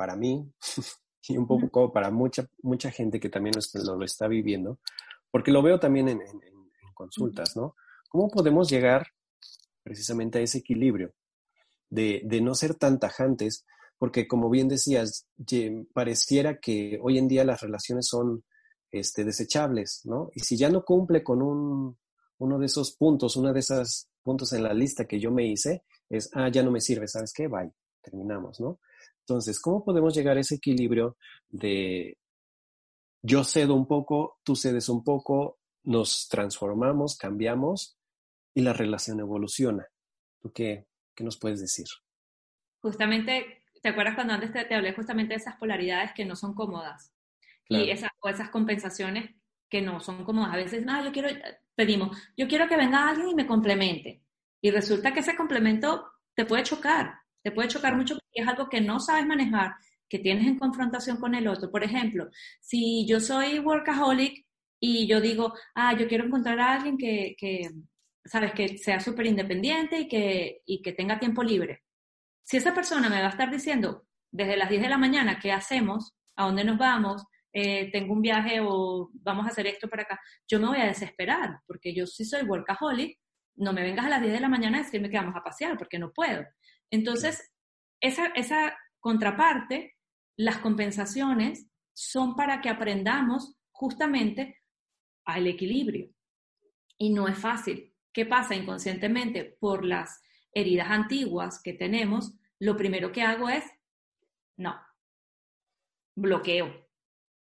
para 0.00 0.16
mí 0.16 0.50
y 1.28 1.36
un 1.36 1.46
poco 1.46 1.92
para 1.92 2.10
mucha, 2.10 2.48
mucha 2.62 2.90
gente 2.90 3.20
que 3.20 3.28
también 3.28 3.54
lo, 3.84 3.96
lo, 3.96 4.04
está 4.06 4.28
viviendo, 4.28 4.78
porque 5.30 5.50
lo 5.50 5.60
veo 5.60 5.78
también 5.78 6.08
en, 6.08 6.22
consultas, 6.94 7.54
¿no? 7.54 7.76
¿Cómo 8.08 8.30
podemos 8.30 8.70
llegar 8.70 9.08
precisamente 9.82 10.38
a 10.38 10.42
ese 10.42 10.58
equilibrio 10.58 11.12
de, 11.90 12.22
de 12.24 12.40
no 12.40 12.54
ser 12.54 12.76
tan 12.76 12.98
tajantes? 12.98 13.66
Porque 13.98 14.26
como 14.26 14.48
bien 14.48 14.68
decías, 14.68 15.26
pareciera 15.92 16.58
que 16.58 16.98
hoy 17.02 17.18
en 17.18 17.28
día 17.28 17.44
las 17.44 17.60
relaciones 17.60 18.06
son 18.06 18.42
este, 18.90 19.24
desechables, 19.24 20.00
¿no? 20.04 20.30
Y 20.34 20.40
si 20.40 20.56
ya 20.56 20.70
no 20.70 20.82
cumple 20.82 21.22
con 21.22 21.42
un, 21.42 21.98
uno 22.38 22.58
de 22.58 22.66
esos 22.66 22.96
puntos, 22.96 23.36
uno 23.36 23.52
de 23.52 23.60
esos 23.60 24.08
puntos 24.22 24.54
en 24.54 24.62
la 24.62 24.72
lista 24.72 25.04
que 25.06 25.20
yo 25.20 25.30
me 25.30 25.46
hice, 25.46 25.84
es, 26.08 26.30
ah, 26.34 26.48
ya 26.48 26.62
no 26.62 26.70
me 26.70 26.80
sirve, 26.80 27.06
¿sabes 27.06 27.34
qué? 27.34 27.48
Bye, 27.48 27.72
terminamos, 28.02 28.60
¿no? 28.60 28.80
Entonces, 29.30 29.60
¿cómo 29.60 29.84
podemos 29.84 30.12
llegar 30.12 30.36
a 30.36 30.40
ese 30.40 30.56
equilibrio 30.56 31.16
de 31.48 32.18
yo 33.22 33.44
cedo 33.44 33.76
un 33.76 33.86
poco, 33.86 34.40
tú 34.42 34.56
cedes 34.56 34.88
un 34.88 35.04
poco, 35.04 35.60
nos 35.84 36.26
transformamos, 36.28 37.16
cambiamos 37.16 37.96
y 38.54 38.62
la 38.62 38.72
relación 38.72 39.20
evoluciona? 39.20 39.86
¿Tú 40.40 40.50
qué, 40.52 40.88
qué 41.14 41.22
nos 41.22 41.38
puedes 41.38 41.60
decir? 41.60 41.86
Justamente, 42.80 43.62
¿te 43.80 43.90
acuerdas 43.90 44.16
cuando 44.16 44.32
antes 44.32 44.52
te, 44.52 44.64
te 44.64 44.74
hablé 44.74 44.94
justamente 44.94 45.34
de 45.34 45.38
esas 45.38 45.54
polaridades 45.58 46.10
que 46.12 46.24
no 46.24 46.34
son 46.34 46.52
cómodas? 46.52 47.14
Y 47.68 47.88
esas, 47.88 48.10
o 48.18 48.28
esas 48.28 48.48
compensaciones 48.48 49.30
que 49.68 49.80
no 49.80 50.00
son 50.00 50.24
cómodas. 50.24 50.54
A 50.54 50.56
veces, 50.56 50.84
no, 50.84 51.04
yo 51.04 51.12
quiero, 51.12 51.28
pedimos, 51.76 52.18
yo 52.36 52.48
quiero 52.48 52.66
que 52.66 52.76
venga 52.76 53.08
alguien 53.08 53.28
y 53.28 53.34
me 53.36 53.46
complemente. 53.46 54.24
Y 54.60 54.72
resulta 54.72 55.14
que 55.14 55.20
ese 55.20 55.36
complemento 55.36 56.14
te 56.34 56.44
puede 56.46 56.64
chocar, 56.64 57.19
te 57.42 57.52
puede 57.52 57.68
chocar 57.68 57.96
mucho 57.96 58.14
porque 58.14 58.42
es 58.42 58.48
algo 58.48 58.68
que 58.68 58.80
no 58.80 59.00
sabes 59.00 59.26
manejar, 59.26 59.74
que 60.08 60.18
tienes 60.18 60.46
en 60.46 60.58
confrontación 60.58 61.18
con 61.18 61.34
el 61.34 61.48
otro. 61.48 61.70
Por 61.70 61.84
ejemplo, 61.84 62.28
si 62.60 63.06
yo 63.06 63.20
soy 63.20 63.58
workaholic 63.60 64.44
y 64.80 65.06
yo 65.06 65.20
digo, 65.20 65.54
ah, 65.74 65.96
yo 65.96 66.08
quiero 66.08 66.24
encontrar 66.24 66.58
a 66.60 66.74
alguien 66.74 66.96
que, 66.96 67.34
que 67.38 67.70
sabes, 68.24 68.52
que 68.52 68.78
sea 68.78 69.00
súper 69.00 69.26
independiente 69.26 70.00
y 70.00 70.08
que, 70.08 70.62
y 70.66 70.82
que 70.82 70.92
tenga 70.92 71.18
tiempo 71.18 71.42
libre. 71.42 71.82
Si 72.42 72.56
esa 72.56 72.74
persona 72.74 73.08
me 73.08 73.20
va 73.20 73.28
a 73.28 73.30
estar 73.30 73.50
diciendo 73.50 74.06
desde 74.30 74.56
las 74.56 74.68
10 74.68 74.82
de 74.82 74.88
la 74.88 74.98
mañana 74.98 75.38
qué 75.40 75.52
hacemos, 75.52 76.14
a 76.36 76.46
dónde 76.46 76.64
nos 76.64 76.78
vamos, 76.78 77.24
eh, 77.52 77.90
tengo 77.90 78.12
un 78.12 78.22
viaje 78.22 78.60
o 78.62 79.10
vamos 79.12 79.46
a 79.46 79.50
hacer 79.50 79.66
esto 79.66 79.88
para 79.88 80.02
acá, 80.02 80.20
yo 80.48 80.60
me 80.60 80.68
voy 80.68 80.78
a 80.78 80.86
desesperar, 80.86 81.60
porque 81.66 81.94
yo 81.94 82.06
sí 82.06 82.24
soy 82.24 82.42
workaholic, 82.42 83.18
no 83.56 83.72
me 83.72 83.82
vengas 83.82 84.06
a 84.06 84.08
las 84.08 84.22
10 84.22 84.32
de 84.32 84.40
la 84.40 84.48
mañana 84.48 84.78
a 84.78 84.82
decirme 84.82 85.10
que 85.10 85.16
vamos 85.16 85.36
a 85.36 85.42
pasear, 85.42 85.76
porque 85.76 85.98
no 85.98 86.12
puedo. 86.12 86.44
Entonces, 86.90 87.52
esa, 88.00 88.26
esa 88.28 88.76
contraparte, 89.00 89.96
las 90.36 90.58
compensaciones, 90.58 91.66
son 91.92 92.34
para 92.34 92.60
que 92.60 92.68
aprendamos 92.68 93.56
justamente 93.70 94.58
al 95.24 95.46
equilibrio. 95.46 96.10
Y 96.98 97.10
no 97.10 97.28
es 97.28 97.38
fácil. 97.38 97.94
¿Qué 98.12 98.26
pasa 98.26 98.54
inconscientemente? 98.54 99.56
Por 99.60 99.84
las 99.84 100.22
heridas 100.52 100.90
antiguas 100.90 101.60
que 101.62 101.72
tenemos, 101.74 102.34
lo 102.58 102.76
primero 102.76 103.12
que 103.12 103.22
hago 103.22 103.48
es, 103.48 103.64
no, 104.56 104.78
bloqueo. 106.14 106.88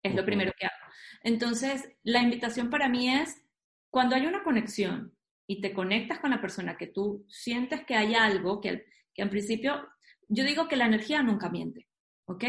Es 0.02 0.14
lo 0.14 0.24
primero 0.24 0.52
que 0.58 0.66
hago. 0.66 0.92
Entonces, 1.22 1.90
la 2.02 2.22
invitación 2.22 2.70
para 2.70 2.88
mí 2.88 3.08
es, 3.08 3.44
cuando 3.90 4.14
hay 4.16 4.26
una 4.26 4.42
conexión 4.42 5.14
y 5.46 5.60
te 5.60 5.74
conectas 5.74 6.20
con 6.20 6.30
la 6.30 6.40
persona 6.40 6.76
que 6.76 6.86
tú 6.86 7.26
sientes 7.28 7.84
que 7.84 7.96
hay 7.96 8.14
algo, 8.14 8.60
que, 8.60 8.86
que 9.14 9.22
en 9.22 9.30
principio, 9.30 9.88
yo 10.28 10.44
digo 10.44 10.68
que 10.68 10.76
la 10.76 10.86
energía 10.86 11.22
nunca 11.22 11.48
miente, 11.48 11.88
¿ok? 12.26 12.44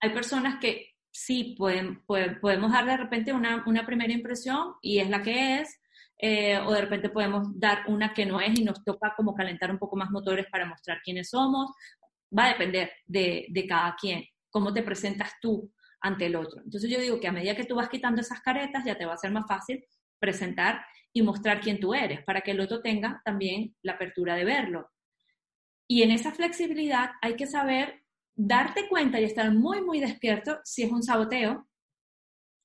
Hay 0.00 0.10
personas 0.10 0.58
que 0.60 0.94
sí 1.10 1.54
pueden, 1.56 2.04
podemos 2.04 2.72
dar 2.72 2.84
de 2.84 2.96
repente 2.96 3.32
una, 3.32 3.64
una, 3.66 3.86
primera 3.86 4.12
impresión 4.12 4.74
y 4.82 4.98
es 4.98 5.08
la 5.08 5.22
que 5.22 5.60
es, 5.60 5.80
eh, 6.18 6.58
o 6.58 6.72
de 6.72 6.82
repente 6.82 7.08
podemos 7.08 7.58
dar 7.58 7.84
una 7.88 8.12
que 8.12 8.26
no 8.26 8.40
es 8.40 8.58
y 8.58 8.64
nos 8.64 8.84
toca 8.84 9.14
como 9.16 9.34
calentar 9.34 9.70
un 9.70 9.78
poco 9.78 9.96
más 9.96 10.10
motores 10.10 10.46
para 10.50 10.66
mostrar 10.66 11.00
quiénes 11.02 11.30
somos. 11.30 11.70
Va 12.36 12.44
a 12.44 12.48
depender 12.48 12.92
de, 13.06 13.46
de 13.48 13.66
cada 13.66 13.96
quien, 13.96 14.24
cómo 14.50 14.72
te 14.72 14.82
presentas 14.82 15.32
tú 15.40 15.72
ante 16.00 16.26
el 16.26 16.36
otro. 16.36 16.60
Entonces 16.62 16.90
yo 16.90 17.00
digo 17.00 17.18
que 17.18 17.28
a 17.28 17.32
medida 17.32 17.56
que 17.56 17.64
tú 17.64 17.74
vas 17.74 17.88
quitando 17.88 18.20
esas 18.20 18.40
caretas, 18.40 18.84
ya 18.84 18.96
te 18.96 19.06
va 19.06 19.14
a 19.14 19.18
ser 19.18 19.30
más 19.30 19.46
fácil 19.46 19.84
presentar 20.18 20.84
y 21.12 21.22
mostrar 21.22 21.60
quién 21.60 21.80
tú 21.80 21.94
eres, 21.94 22.22
para 22.24 22.42
que 22.42 22.50
el 22.50 22.60
otro 22.60 22.82
tenga 22.82 23.22
también 23.24 23.74
la 23.82 23.92
apertura 23.92 24.34
de 24.34 24.44
verlo. 24.44 24.90
Y 25.88 26.02
en 26.02 26.10
esa 26.10 26.32
flexibilidad 26.32 27.12
hay 27.22 27.36
que 27.36 27.46
saber 27.46 28.04
darte 28.34 28.88
cuenta 28.88 29.20
y 29.20 29.24
estar 29.24 29.52
muy, 29.52 29.80
muy 29.80 30.00
despierto 30.00 30.58
si 30.64 30.82
es 30.82 30.92
un 30.92 31.02
saboteo, 31.02 31.68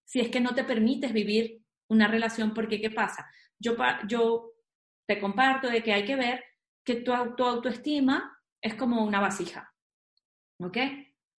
si 0.05 0.19
es 0.19 0.29
que 0.29 0.41
no 0.41 0.53
te 0.53 0.63
permites 0.63 1.13
vivir 1.13 1.61
una 1.87 2.07
relación, 2.07 2.53
porque 2.53 2.81
¿qué 2.81 2.89
pasa? 2.89 3.29
Yo, 3.59 4.47
te 5.07 5.19
comparto 5.19 5.69
de 5.69 5.83
que 5.83 5.93
hay 5.93 6.05
que 6.05 6.15
ver 6.15 6.43
que 6.85 6.95
tu, 6.95 7.11
tu 7.35 7.43
autoestima 7.43 8.37
es 8.61 8.75
como 8.75 9.03
una 9.03 9.19
vasija, 9.19 9.73
¿ok? 10.59 10.77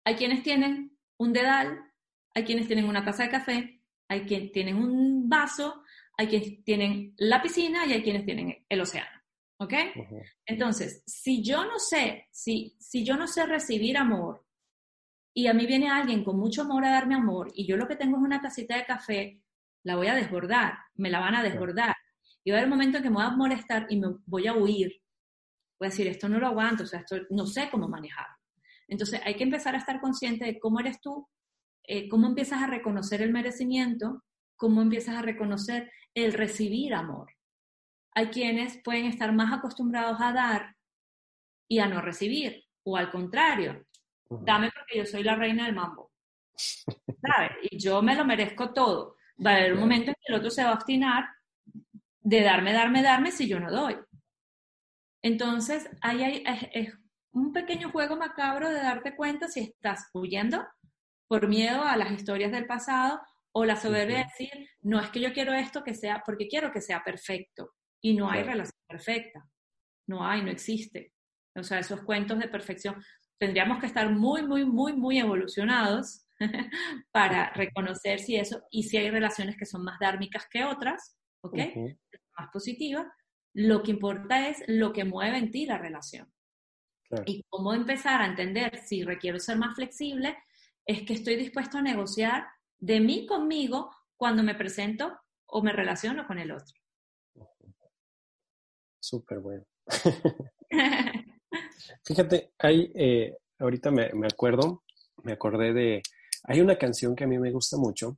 Hay 0.03 0.15
quienes 0.15 0.43
tienen 0.43 0.97
un 1.17 1.31
dedal 1.31 1.91
hay 2.33 2.43
quienes 2.43 2.67
tienen 2.67 2.85
una 2.85 3.03
taza 3.03 3.23
de 3.23 3.29
café, 3.29 3.81
hay 4.07 4.21
quienes 4.25 4.51
tienen 4.51 4.77
un 4.77 5.29
vaso, 5.29 5.83
hay 6.17 6.27
quienes 6.27 6.63
tienen 6.63 7.13
la 7.17 7.41
piscina 7.41 7.85
y 7.85 7.93
hay 7.93 8.03
quienes 8.03 8.25
tienen 8.25 8.65
el 8.67 8.81
océano. 8.81 9.20
¿Ok? 9.61 9.73
Entonces, 10.45 11.03
si 11.05 11.43
yo 11.43 11.63
no 11.65 11.77
sé, 11.77 12.27
si, 12.31 12.75
si 12.79 13.05
yo 13.05 13.15
no 13.15 13.27
sé 13.27 13.45
recibir 13.45 13.97
amor 13.97 14.45
y 15.33 15.47
a 15.47 15.53
mí 15.53 15.65
viene 15.65 15.89
alguien 15.89 16.23
con 16.23 16.37
mucho 16.37 16.63
amor 16.63 16.83
a 16.83 16.91
darme 16.91 17.15
amor 17.15 17.51
y 17.53 17.67
yo 17.67 17.77
lo 17.77 17.87
que 17.87 17.95
tengo 17.95 18.17
es 18.17 18.23
una 18.23 18.41
tacita 18.41 18.75
de 18.75 18.85
café, 18.85 19.41
la 19.83 19.95
voy 19.95 20.07
a 20.07 20.15
desbordar, 20.15 20.73
me 20.95 21.09
la 21.09 21.19
van 21.19 21.35
a 21.35 21.43
desbordar. 21.43 21.95
Y 22.43 22.51
va 22.51 22.57
a 22.57 22.59
haber 22.59 22.71
un 22.71 22.77
momento 22.77 22.97
en 22.97 23.03
que 23.03 23.09
me 23.09 23.17
voy 23.17 23.25
a 23.25 23.29
molestar 23.29 23.85
y 23.89 23.99
me 23.99 24.07
voy 24.25 24.47
a 24.47 24.55
huir. 24.55 24.91
Voy 25.79 25.87
a 25.87 25.89
decir, 25.89 26.07
esto 26.07 26.27
no 26.27 26.39
lo 26.39 26.47
aguanto, 26.47 26.83
o 26.83 26.87
sea, 26.87 26.99
esto 26.99 27.17
no 27.29 27.45
sé 27.45 27.69
cómo 27.69 27.87
manejar. 27.87 28.27
Entonces 28.87 29.21
hay 29.23 29.35
que 29.35 29.43
empezar 29.43 29.75
a 29.75 29.77
estar 29.77 30.01
consciente 30.01 30.45
de 30.45 30.59
cómo 30.59 30.79
eres 30.79 30.99
tú 31.01 31.27
eh, 31.83 32.07
cómo 32.09 32.27
empiezas 32.27 32.61
a 32.61 32.67
reconocer 32.67 33.21
el 33.21 33.31
merecimiento, 33.31 34.23
cómo 34.55 34.81
empiezas 34.81 35.15
a 35.15 35.21
reconocer 35.21 35.91
el 36.13 36.33
recibir 36.33 36.93
amor. 36.93 37.31
Hay 38.13 38.27
quienes 38.27 38.81
pueden 38.83 39.05
estar 39.05 39.31
más 39.33 39.53
acostumbrados 39.53 40.19
a 40.19 40.33
dar 40.33 40.75
y 41.67 41.79
a 41.79 41.87
no 41.87 42.01
recibir, 42.01 42.65
o 42.83 42.97
al 42.97 43.09
contrario, 43.09 43.85
dame 44.29 44.69
porque 44.71 44.97
yo 44.97 45.05
soy 45.05 45.23
la 45.23 45.35
reina 45.35 45.65
del 45.65 45.75
mambo. 45.75 46.11
¿Sabes? 46.55 47.51
Y 47.69 47.77
yo 47.77 48.01
me 48.01 48.15
lo 48.15 48.25
merezco 48.25 48.73
todo. 48.73 49.15
Va 49.43 49.51
a 49.51 49.55
haber 49.55 49.73
un 49.73 49.79
momento 49.79 50.09
en 50.09 50.15
que 50.15 50.33
el 50.33 50.39
otro 50.39 50.49
se 50.49 50.63
va 50.63 50.71
a 50.71 50.73
obstinar 50.73 51.29
de 52.19 52.41
darme, 52.41 52.73
darme, 52.73 53.01
darme 53.01 53.31
si 53.31 53.47
yo 53.47 53.59
no 53.59 53.71
doy. 53.71 53.97
Entonces, 55.21 55.89
ahí 56.01 56.23
hay, 56.23 56.43
es 56.73 56.93
un 57.31 57.53
pequeño 57.53 57.91
juego 57.91 58.17
macabro 58.17 58.69
de 58.69 58.75
darte 58.75 59.15
cuenta 59.15 59.47
si 59.47 59.61
estás 59.61 60.09
huyendo 60.13 60.65
por 61.27 61.47
miedo 61.47 61.83
a 61.83 61.95
las 61.95 62.11
historias 62.11 62.51
del 62.51 62.65
pasado 62.65 63.21
o 63.53 63.65
la 63.65 63.75
soberbia 63.75 64.17
de 64.17 64.23
decir, 64.23 64.69
no 64.81 64.99
es 64.99 65.09
que 65.09 65.19
yo 65.19 65.33
quiero 65.33 65.53
esto 65.53 65.83
que 65.83 65.93
sea, 65.93 66.21
porque 66.25 66.47
quiero 66.47 66.71
que 66.71 66.81
sea 66.81 67.03
perfecto. 67.03 67.73
Y 68.01 68.15
no 68.15 68.29
hay 68.29 68.43
relación 68.43 68.79
perfecta. 68.87 69.47
No 70.07 70.25
hay, 70.25 70.41
no 70.41 70.51
existe. 70.51 71.13
O 71.55 71.63
sea, 71.63 71.79
esos 71.79 72.01
cuentos 72.01 72.39
de 72.39 72.47
perfección. 72.47 72.95
Tendríamos 73.37 73.79
que 73.79 73.87
estar 73.87 74.09
muy, 74.11 74.43
muy, 74.43 74.65
muy, 74.65 74.93
muy 74.93 75.19
evolucionados 75.19 76.25
para 77.11 77.51
reconocer 77.53 78.19
si 78.19 78.35
eso, 78.35 78.63
y 78.71 78.83
si 78.83 78.97
hay 78.97 79.09
relaciones 79.09 79.57
que 79.57 79.65
son 79.65 79.83
más 79.83 79.99
dármicas 79.99 80.47
que 80.49 80.63
otras, 80.63 81.17
¿ok? 81.41 81.57
Más 82.37 82.49
positivas. 82.51 83.07
Lo 83.53 83.83
que 83.83 83.91
importa 83.91 84.47
es 84.47 84.63
lo 84.67 84.93
que 84.93 85.03
mueve 85.03 85.37
en 85.37 85.51
ti 85.51 85.65
la 85.65 85.77
relación. 85.77 86.31
Y 87.25 87.43
cómo 87.49 87.73
empezar 87.73 88.21
a 88.21 88.25
entender 88.25 88.77
si 88.77 89.03
requiero 89.03 89.37
ser 89.37 89.57
más 89.57 89.75
flexible 89.75 90.37
es 90.85 91.03
que 91.03 91.13
estoy 91.13 91.35
dispuesto 91.35 91.77
a 91.77 91.81
negociar 91.81 92.47
de 92.79 93.01
mí 93.01 93.25
conmigo 93.25 93.93
cuando 94.15 94.43
me 94.43 94.55
presento 94.55 95.19
o 95.45 95.61
me 95.61 95.73
relaciono 95.73 96.25
con 96.25 96.39
el 96.39 96.51
otro. 96.51 96.80
Súper 99.01 99.39
bueno. 99.39 99.65
Fíjate, 102.05 102.53
hay, 102.59 102.91
eh, 102.95 103.35
ahorita 103.59 103.91
me, 103.91 104.09
acuerdo, 104.25 104.83
me 105.23 105.33
acordé 105.33 105.73
de, 105.73 106.01
hay 106.43 106.61
una 106.61 106.77
canción 106.77 107.13
que 107.15 107.25
a 107.25 107.27
mí 107.27 107.37
me 107.37 107.51
gusta 107.51 107.77
mucho, 107.77 108.17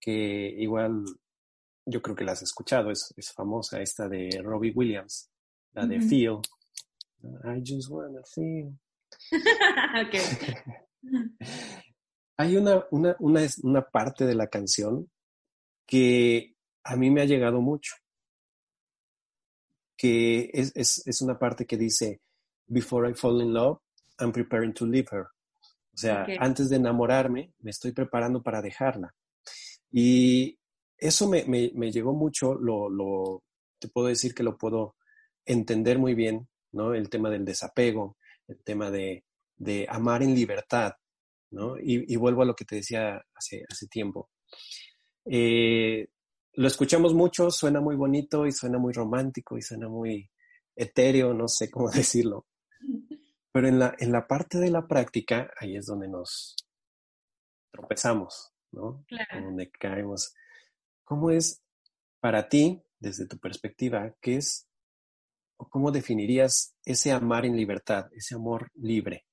que 0.00 0.52
igual 0.58 1.04
yo 1.86 2.02
creo 2.02 2.16
que 2.16 2.24
la 2.24 2.32
has 2.32 2.42
escuchado, 2.42 2.90
es, 2.90 3.14
famosa, 3.34 3.80
esta 3.80 4.08
de 4.08 4.40
Robbie 4.42 4.72
Williams, 4.74 5.30
la 5.72 5.86
de 5.86 6.00
Feel. 6.00 6.40
I 7.44 7.62
just 7.64 7.88
wanna 7.88 8.20
feel. 8.24 8.76
Hay 12.36 12.56
una, 12.56 12.84
una, 12.90 13.14
una, 13.20 13.46
una 13.62 13.82
parte 13.82 14.26
de 14.26 14.34
la 14.34 14.48
canción 14.48 15.08
que 15.86 16.56
a 16.82 16.96
mí 16.96 17.10
me 17.10 17.22
ha 17.22 17.26
llegado 17.26 17.60
mucho, 17.60 17.94
que 20.02 20.50
es, 20.52 20.72
es, 20.74 21.06
es, 21.06 21.22
una 21.22 21.38
parte 21.38 21.64
que 21.64 21.76
dice, 21.76 22.20
Before 22.66 23.08
I 23.08 23.14
fall 23.14 23.40
in 23.40 23.52
love, 23.52 23.78
I'm 24.18 24.32
preparing 24.32 24.74
to 24.74 24.84
leave 24.84 25.06
her. 25.12 25.26
O 25.94 25.96
sea, 25.96 26.26
antes 26.40 26.68
de 26.70 26.74
enamorarme, 26.74 27.52
me 27.60 27.70
estoy 27.70 27.92
preparando 27.92 28.42
para 28.42 28.60
dejarla. 28.60 29.14
Y 29.92 30.58
eso 30.98 31.28
me, 31.28 31.44
llegó 31.92 32.14
mucho, 32.14 32.56
lo, 32.56 33.44
te 33.78 33.86
puedo 33.86 34.08
decir 34.08 34.34
que 34.34 34.42
lo 34.42 34.58
puedo 34.58 34.96
entender 35.46 36.00
muy 36.00 36.14
bien, 36.14 36.48
¿no? 36.72 36.94
El 36.94 37.08
tema 37.08 37.30
del 37.30 37.44
desapego, 37.44 38.16
el 38.48 38.60
tema 38.64 38.90
de, 38.90 39.22
amar 39.88 40.24
en 40.24 40.34
libertad, 40.34 40.94
¿no? 41.52 41.76
Y, 41.78 42.16
vuelvo 42.16 42.42
a 42.42 42.46
lo 42.46 42.56
que 42.56 42.64
te 42.64 42.74
decía 42.74 43.22
hace, 43.36 43.62
hace 43.70 43.86
tiempo. 43.86 44.30
Eh, 45.26 46.08
lo 46.54 46.66
escuchamos 46.66 47.14
mucho, 47.14 47.50
suena 47.50 47.80
muy 47.80 47.96
bonito 47.96 48.46
y 48.46 48.52
suena 48.52 48.78
muy 48.78 48.92
romántico 48.92 49.56
y 49.56 49.62
suena 49.62 49.88
muy 49.88 50.30
etéreo, 50.76 51.32
no 51.34 51.48
sé 51.48 51.70
cómo 51.70 51.90
decirlo. 51.90 52.46
Pero 53.52 53.68
en 53.68 53.78
la, 53.78 53.94
en 53.98 54.12
la 54.12 54.26
parte 54.26 54.58
de 54.58 54.70
la 54.70 54.86
práctica, 54.86 55.50
ahí 55.58 55.76
es 55.76 55.86
donde 55.86 56.08
nos 56.08 56.56
tropezamos, 57.70 58.52
¿no? 58.70 59.04
Claro. 59.06 59.44
Donde 59.44 59.70
caemos. 59.70 60.34
¿Cómo 61.04 61.30
es 61.30 61.62
para 62.20 62.48
ti, 62.48 62.82
desde 62.98 63.26
tu 63.26 63.38
perspectiva, 63.38 64.14
qué 64.20 64.36
es 64.36 64.68
o 65.56 65.68
cómo 65.68 65.90
definirías 65.90 66.74
ese 66.84 67.12
amar 67.12 67.44
en 67.44 67.56
libertad, 67.56 68.08
ese 68.12 68.34
amor 68.34 68.70
libre? 68.74 69.26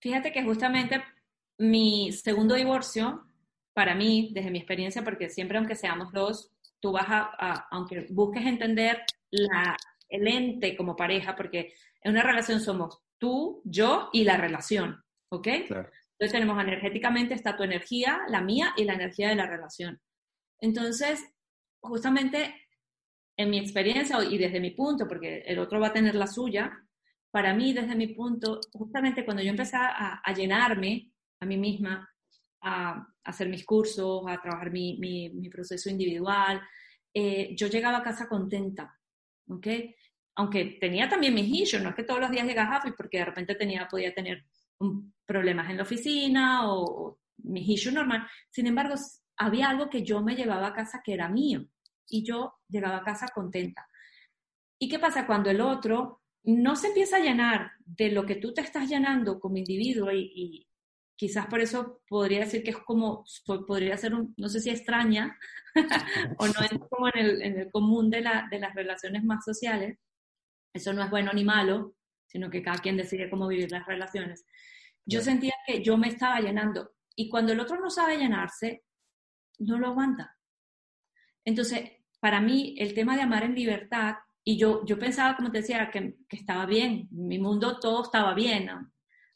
Fíjate 0.00 0.32
que 0.32 0.42
justamente 0.42 1.02
mi 1.58 2.12
segundo 2.12 2.54
divorcio, 2.54 3.26
para 3.74 3.94
mí, 3.94 4.30
desde 4.32 4.50
mi 4.50 4.58
experiencia, 4.58 5.02
porque 5.02 5.28
siempre 5.28 5.58
aunque 5.58 5.74
seamos 5.74 6.12
dos, 6.12 6.50
tú 6.80 6.92
vas 6.92 7.06
a, 7.08 7.66
aunque 7.70 8.06
busques 8.10 8.46
entender 8.46 9.02
la, 9.30 9.76
el 10.08 10.26
ente 10.26 10.76
como 10.76 10.96
pareja, 10.96 11.34
porque 11.36 11.74
en 12.02 12.12
una 12.12 12.22
relación 12.22 12.60
somos 12.60 13.00
tú, 13.18 13.62
yo 13.64 14.10
y 14.12 14.24
la 14.24 14.36
relación, 14.36 15.02
¿ok? 15.30 15.46
Entonces 15.46 16.32
tenemos 16.32 16.62
energéticamente 16.62 17.34
está 17.34 17.56
tu 17.56 17.64
energía, 17.64 18.20
la 18.28 18.40
mía 18.40 18.72
y 18.76 18.84
la 18.84 18.94
energía 18.94 19.28
de 19.28 19.34
la 19.34 19.46
relación. 19.46 20.00
Entonces, 20.60 21.24
justamente 21.80 22.54
en 23.36 23.50
mi 23.50 23.58
experiencia 23.58 24.22
y 24.22 24.38
desde 24.38 24.60
mi 24.60 24.70
punto, 24.70 25.08
porque 25.08 25.38
el 25.46 25.58
otro 25.58 25.80
va 25.80 25.88
a 25.88 25.92
tener 25.92 26.14
la 26.14 26.26
suya, 26.26 26.72
para 27.30 27.52
mí, 27.52 27.72
desde 27.72 27.96
mi 27.96 28.08
punto, 28.08 28.60
justamente 28.72 29.24
cuando 29.24 29.42
yo 29.42 29.50
empecé 29.50 29.76
a, 29.76 30.22
llenarme 30.36 31.10
a 31.40 31.46
mí 31.46 31.56
misma, 31.56 32.08
a, 32.64 33.06
hacer 33.24 33.48
mis 33.48 33.64
cursos, 33.64 34.22
a 34.26 34.40
trabajar 34.40 34.70
mi, 34.70 35.48
proceso 35.50 35.88
individual, 35.88 36.60
eh, 37.12 37.54
yo 37.56 37.68
llegaba 37.68 37.98
a 37.98 38.02
casa 38.02 38.28
contenta, 38.28 38.98
¿ok? 39.48 39.66
Aunque 40.36 40.78
tenía 40.80 41.08
también 41.08 41.34
mis 41.34 41.48
issues, 41.48 41.82
no 41.82 41.90
es 41.90 41.94
que 41.94 42.02
todos 42.02 42.20
los 42.20 42.30
días 42.30 42.46
llegaba 42.46 42.76
happy, 42.76 42.92
porque 42.96 43.18
de 43.18 43.24
repente 43.26 43.54
tenía, 43.54 43.86
podía 43.88 44.12
tener 44.12 44.44
problemas 45.24 45.70
en 45.70 45.76
la 45.76 45.84
oficina 45.84 46.70
o, 46.70 46.84
o 46.84 47.20
mis 47.38 47.68
issues 47.68 47.94
normal. 47.94 48.26
Sin 48.50 48.66
embargo, 48.66 48.94
había 49.36 49.70
algo 49.70 49.88
que 49.88 50.02
yo 50.02 50.22
me 50.22 50.36
llevaba 50.36 50.68
a 50.68 50.74
casa 50.74 51.02
que 51.04 51.14
era 51.14 51.28
mío 51.28 51.66
y 52.08 52.24
yo 52.24 52.54
llegaba 52.68 52.98
a 52.98 53.04
casa 53.04 53.28
contenta. 53.34 53.88
¿Y 54.78 54.88
qué 54.88 54.98
pasa 54.98 55.26
cuando 55.26 55.50
el 55.50 55.60
otro 55.60 56.24
no 56.44 56.76
se 56.76 56.88
empieza 56.88 57.16
a 57.16 57.20
llenar 57.20 57.72
de 57.84 58.10
lo 58.10 58.26
que 58.26 58.36
tú 58.36 58.52
te 58.52 58.60
estás 58.60 58.88
llenando 58.88 59.40
como 59.40 59.56
individuo 59.56 60.12
y, 60.12 60.66
quizás 61.16 61.46
por 61.46 61.60
eso 61.60 62.00
podría 62.08 62.40
decir 62.40 62.62
que 62.62 62.70
es 62.70 62.78
como, 62.78 63.24
podría 63.66 63.96
ser, 63.96 64.14
un, 64.14 64.34
no 64.36 64.48
sé 64.48 64.60
si 64.60 64.70
extraña 64.70 65.38
o 66.38 66.46
no 66.46 66.60
es 66.60 66.78
como 66.90 67.08
en 67.08 67.18
el, 67.18 67.42
en 67.42 67.58
el 67.60 67.70
común 67.70 68.10
de, 68.10 68.20
la, 68.20 68.48
de 68.50 68.58
las 68.58 68.74
relaciones 68.74 69.24
más 69.24 69.44
sociales, 69.44 69.98
eso 70.72 70.92
no 70.92 71.02
es 71.02 71.10
bueno 71.10 71.32
ni 71.32 71.44
malo, 71.44 71.94
sino 72.26 72.50
que 72.50 72.62
cada 72.62 72.78
quien 72.78 72.96
decide 72.96 73.30
cómo 73.30 73.46
vivir 73.46 73.70
las 73.70 73.86
relaciones. 73.86 74.44
Yo 75.06 75.20
sentía 75.20 75.52
que 75.66 75.82
yo 75.82 75.96
me 75.96 76.08
estaba 76.08 76.40
llenando 76.40 76.94
y 77.14 77.28
cuando 77.28 77.52
el 77.52 77.60
otro 77.60 77.78
no 77.78 77.90
sabe 77.90 78.18
llenarse, 78.18 78.84
no 79.58 79.78
lo 79.78 79.88
aguanta. 79.88 80.36
Entonces, 81.44 81.92
para 82.18 82.40
mí, 82.40 82.74
el 82.78 82.94
tema 82.94 83.14
de 83.14 83.22
amar 83.22 83.44
en 83.44 83.54
libertad, 83.54 84.16
y 84.42 84.58
yo, 84.58 84.84
yo 84.84 84.98
pensaba, 84.98 85.36
como 85.36 85.50
te 85.50 85.58
decía, 85.58 85.90
que, 85.90 86.16
que 86.28 86.36
estaba 86.36 86.66
bien, 86.66 87.08
en 87.12 87.28
mi 87.28 87.38
mundo 87.38 87.78
todo 87.78 88.02
estaba 88.02 88.34
bien, 88.34 88.68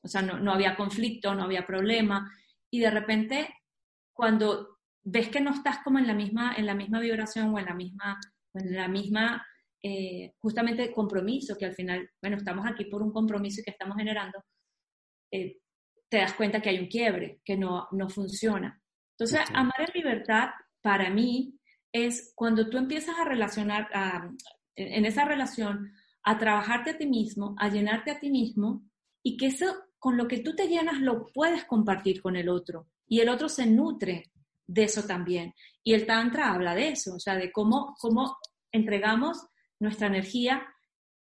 o 0.09 0.11
sea, 0.11 0.23
no, 0.23 0.39
no 0.39 0.53
había 0.53 0.75
conflicto, 0.75 1.35
no 1.35 1.45
había 1.45 1.67
problema, 1.67 2.33
y 2.71 2.81
de 2.81 2.91
repente, 2.91 3.55
cuando 4.13 4.79
ves 5.05 5.29
que 5.29 5.41
no 5.41 5.53
estás 5.53 5.79
como 5.85 5.99
en 5.99 6.07
la 6.07 6.15
misma, 6.15 6.55
en 6.57 6.67
la 6.67 6.75
misma 6.75 7.01
vibración 7.01 7.55
o 7.55 7.59
en 7.59 7.67
la 7.67 7.75
misma, 7.75 8.19
en 8.55 8.75
la 8.75 8.89
misma 8.89 9.47
eh, 9.83 10.35
justamente 10.39 10.93
compromiso, 10.93 11.57
que 11.57 11.67
al 11.67 11.75
final, 11.75 12.11
bueno, 12.21 12.39
estamos 12.39 12.67
aquí 12.67 12.87
por 12.87 13.03
un 13.03 13.13
compromiso 13.13 13.61
y 13.61 13.65
que 13.65 13.71
estamos 13.71 13.97
generando, 13.97 14.43
eh, 15.31 15.59
te 16.09 16.19
das 16.19 16.33
cuenta 16.33 16.61
que 16.61 16.71
hay 16.71 16.79
un 16.79 16.89
quiebre, 16.89 17.41
que 17.45 17.57
no, 17.57 17.87
no 17.93 18.09
funciona. 18.09 18.81
Entonces, 19.19 19.41
amar 19.53 19.81
en 19.81 19.93
libertad, 19.95 20.49
para 20.81 21.11
mí, 21.11 21.59
es 21.93 22.33
cuando 22.35 22.71
tú 22.71 22.79
empiezas 22.79 23.19
a 23.19 23.25
relacionar, 23.25 23.89
en 24.75 25.05
esa 25.05 25.25
relación, 25.25 25.93
a 26.23 26.39
trabajarte 26.39 26.91
a 26.91 26.99
ti 26.99 27.07
mismo, 27.07 27.55
a 27.59 27.69
llenarte 27.69 28.11
a 28.11 28.21
ti 28.21 28.31
mismo, 28.31 28.89
y 29.23 29.37
que 29.37 29.47
eso, 29.47 29.67
con 29.99 30.17
lo 30.17 30.29
que 30.29 30.39
tú 30.39 30.55
te 30.55 30.69
llenas, 30.69 31.01
lo 31.01 31.27
puedes 31.27 31.65
compartir 31.65 32.23
con 32.23 32.37
el 32.37 32.49
otro. 32.49 32.89
Y 33.07 33.21
el 33.21 33.29
otro 33.29 33.49
se 33.49 33.67
nutre 33.67 34.31
de 34.67 34.85
eso 34.85 35.03
también. 35.05 35.55
Y 35.83 35.95
el 35.95 36.07
Tantra 36.07 36.53
habla 36.53 36.75
de 36.75 36.91
eso, 36.91 37.15
o 37.15 37.21
sea, 37.21 37.37
de 37.37 37.51
cómo, 37.51 37.97
cómo 37.99 38.37
entregamos 38.71 39.47
nuestra 39.81 40.09
energía, 40.09 40.67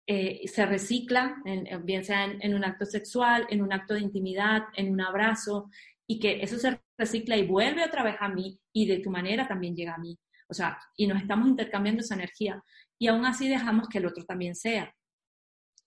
eh, 0.06 0.46
se 0.48 0.64
recicla, 0.64 1.36
bien 1.82 2.04
sea 2.04 2.24
en, 2.24 2.54
un 2.54 2.64
acto 2.64 2.86
sexual, 2.86 3.46
en 3.50 3.62
un 3.62 3.72
acto 3.72 3.94
de 3.94 4.00
intimidad, 4.00 4.62
en 4.74 4.92
un 4.92 5.00
abrazo, 5.00 5.70
y 6.06 6.18
que 6.18 6.42
eso 6.42 6.58
se 6.58 6.80
recicla 6.96 7.36
y 7.36 7.46
vuelve 7.46 7.84
otra 7.84 8.02
vez 8.02 8.16
a 8.20 8.28
mí 8.28 8.58
y 8.72 8.86
de 8.86 9.00
tu 9.00 9.10
manera 9.10 9.46
también 9.46 9.76
llega 9.76 9.94
a 9.94 9.98
mí. 9.98 10.18
O 10.48 10.54
sea, 10.54 10.78
y 10.96 11.06
nos 11.06 11.20
estamos 11.20 11.46
intercambiando 11.46 12.00
esa 12.00 12.14
energía 12.14 12.62
y 12.98 13.08
aún 13.08 13.26
así 13.26 13.48
dejamos 13.48 13.88
que 13.88 13.98
el 13.98 14.06
otro 14.06 14.24
también 14.24 14.54
sea. 14.54 14.94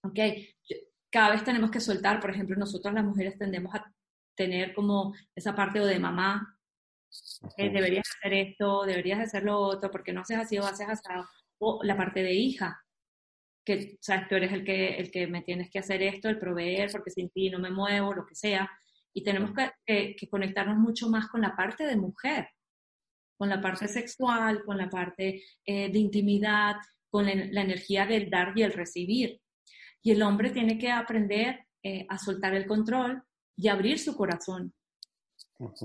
¿Ok? 0.04 0.20
Cada 1.12 1.32
vez 1.32 1.44
tenemos 1.44 1.72
que 1.72 1.80
soltar, 1.80 2.20
por 2.20 2.32
ejemplo, 2.32 2.56
nosotros 2.56 2.94
las 2.94 3.04
mujeres 3.04 3.38
tendemos 3.38 3.74
a 3.76 3.94
tener 4.36 4.74
como 4.74 5.14
esa 5.36 5.54
parte 5.56 5.80
de 5.80 6.00
mamá, 6.00 6.58
deberías 7.58 8.10
hacer 8.18 8.34
esto, 8.34 8.86
deberías 8.86 9.20
hacer 9.20 9.44
lo 9.44 9.60
otro, 9.60 9.92
porque 9.92 10.14
no 10.14 10.22
haces 10.22 10.38
así 10.38 10.58
o 10.58 10.66
haces 10.66 10.88
asado, 10.88 11.28
o 11.60 11.84
la 11.84 11.98
parte 11.98 12.24
de 12.24 12.34
hija, 12.34 12.82
que 13.66 13.98
sabes, 14.02 14.28
tú 14.28 14.36
eres 14.36 14.54
el 14.54 14.64
que, 14.64 14.96
el 14.96 15.12
que 15.12 15.28
me 15.28 15.42
tienes 15.42 15.70
que 15.70 15.80
hacer 15.80 16.02
esto, 16.02 16.30
el 16.30 16.40
proveer, 16.40 16.90
porque 16.92 17.12
sin 17.12 17.30
ti 17.30 17.50
no 17.50 17.60
me 17.60 17.70
muevo, 17.70 18.14
lo 18.14 18.26
que 18.26 18.36
sea, 18.36 18.72
y 19.14 19.24
tenemos 19.24 19.52
que, 19.86 20.16
que 20.16 20.30
conectarnos 20.30 20.78
mucho 20.78 21.10
más 21.10 21.28
con 21.28 21.42
la 21.42 21.56
parte 21.56 21.86
de 21.86 21.98
mujer, 21.98 22.48
con 23.38 23.50
la 23.50 23.60
parte 23.60 23.88
sexual, 23.88 24.64
con 24.64 24.78
la 24.78 24.88
parte 24.88 25.44
eh, 25.66 25.92
de 25.92 26.00
intimidad, 26.00 26.76
con 27.10 27.26
la, 27.26 27.32
energía 27.32 28.06
del 28.06 28.30
dar 28.30 28.54
y 28.56 28.62
el 28.62 28.72
recibir. 28.72 29.41
Y 30.02 30.12
el 30.12 30.22
hombre 30.24 30.50
tiene 30.52 30.78
que 30.78 30.92
aprender 30.92 31.68
eh, 31.84 32.06
a 32.10 32.18
soltar 32.18 32.54
el 32.54 32.66
control 32.66 33.24
y 33.56 33.68
abrir 33.68 34.00
su 34.00 34.16
corazón. 34.16 34.74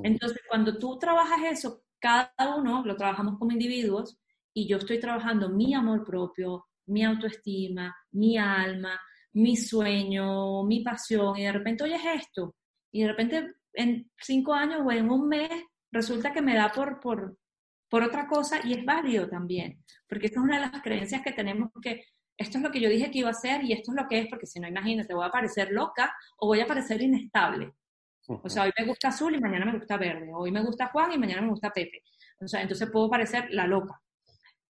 Entonces, 0.02 0.40
cuando 0.48 0.78
tú 0.78 0.98
trabajas 0.98 1.40
eso, 1.50 1.82
cada 1.98 2.56
uno 2.56 2.82
lo 2.84 2.96
trabajamos 2.96 3.38
como 3.38 3.52
individuos 3.52 4.18
y 4.54 4.66
yo 4.66 4.78
estoy 4.78 4.98
trabajando 4.98 5.50
mi 5.50 5.74
amor 5.74 6.04
propio, 6.04 6.66
mi 6.86 7.04
autoestima, 7.04 7.94
mi 8.12 8.38
alma, 8.38 8.98
mi 9.34 9.56
sueño, 9.56 10.64
mi 10.64 10.82
pasión, 10.82 11.36
y 11.36 11.42
de 11.44 11.52
repente 11.52 11.84
oyes 11.84 12.00
esto, 12.14 12.54
y 12.90 13.02
de 13.02 13.08
repente 13.08 13.54
en 13.74 14.10
cinco 14.18 14.54
años 14.54 14.80
o 14.84 14.90
en 14.90 15.10
un 15.10 15.28
mes 15.28 15.50
resulta 15.92 16.32
que 16.32 16.40
me 16.40 16.54
da 16.54 16.72
por, 16.72 17.00
por, 17.00 17.36
por 17.90 18.02
otra 18.02 18.26
cosa 18.26 18.66
y 18.66 18.72
es 18.72 18.84
válido 18.84 19.28
también, 19.28 19.84
porque 20.08 20.26
esta 20.26 20.40
es 20.40 20.44
una 20.44 20.56
de 20.56 20.70
las 20.70 20.82
creencias 20.82 21.22
que 21.22 21.32
tenemos 21.32 21.70
que 21.82 22.02
esto 22.36 22.58
es 22.58 22.64
lo 22.64 22.70
que 22.70 22.80
yo 22.80 22.88
dije 22.88 23.10
que 23.10 23.20
iba 23.20 23.28
a 23.28 23.32
hacer 23.32 23.64
y 23.64 23.72
esto 23.72 23.92
es 23.92 24.02
lo 24.02 24.08
que 24.08 24.18
es, 24.20 24.26
porque 24.28 24.46
si 24.46 24.60
no, 24.60 24.68
imagínate, 24.68 25.14
voy 25.14 25.26
a 25.26 25.30
parecer 25.30 25.70
loca 25.70 26.14
o 26.38 26.48
voy 26.48 26.60
a 26.60 26.66
parecer 26.66 27.00
inestable. 27.00 27.72
O 28.28 28.48
sea, 28.48 28.64
hoy 28.64 28.72
me 28.78 28.86
gusta 28.86 29.08
azul 29.08 29.34
y 29.34 29.40
mañana 29.40 29.66
me 29.66 29.78
gusta 29.78 29.96
verde, 29.96 30.32
hoy 30.34 30.50
me 30.50 30.62
gusta 30.62 30.88
Juan 30.88 31.12
y 31.12 31.18
mañana 31.18 31.42
me 31.42 31.50
gusta 31.50 31.70
Pepe. 31.70 32.02
O 32.40 32.48
sea, 32.48 32.60
entonces 32.60 32.90
puedo 32.90 33.08
parecer 33.08 33.48
la 33.50 33.66
loca. 33.66 34.00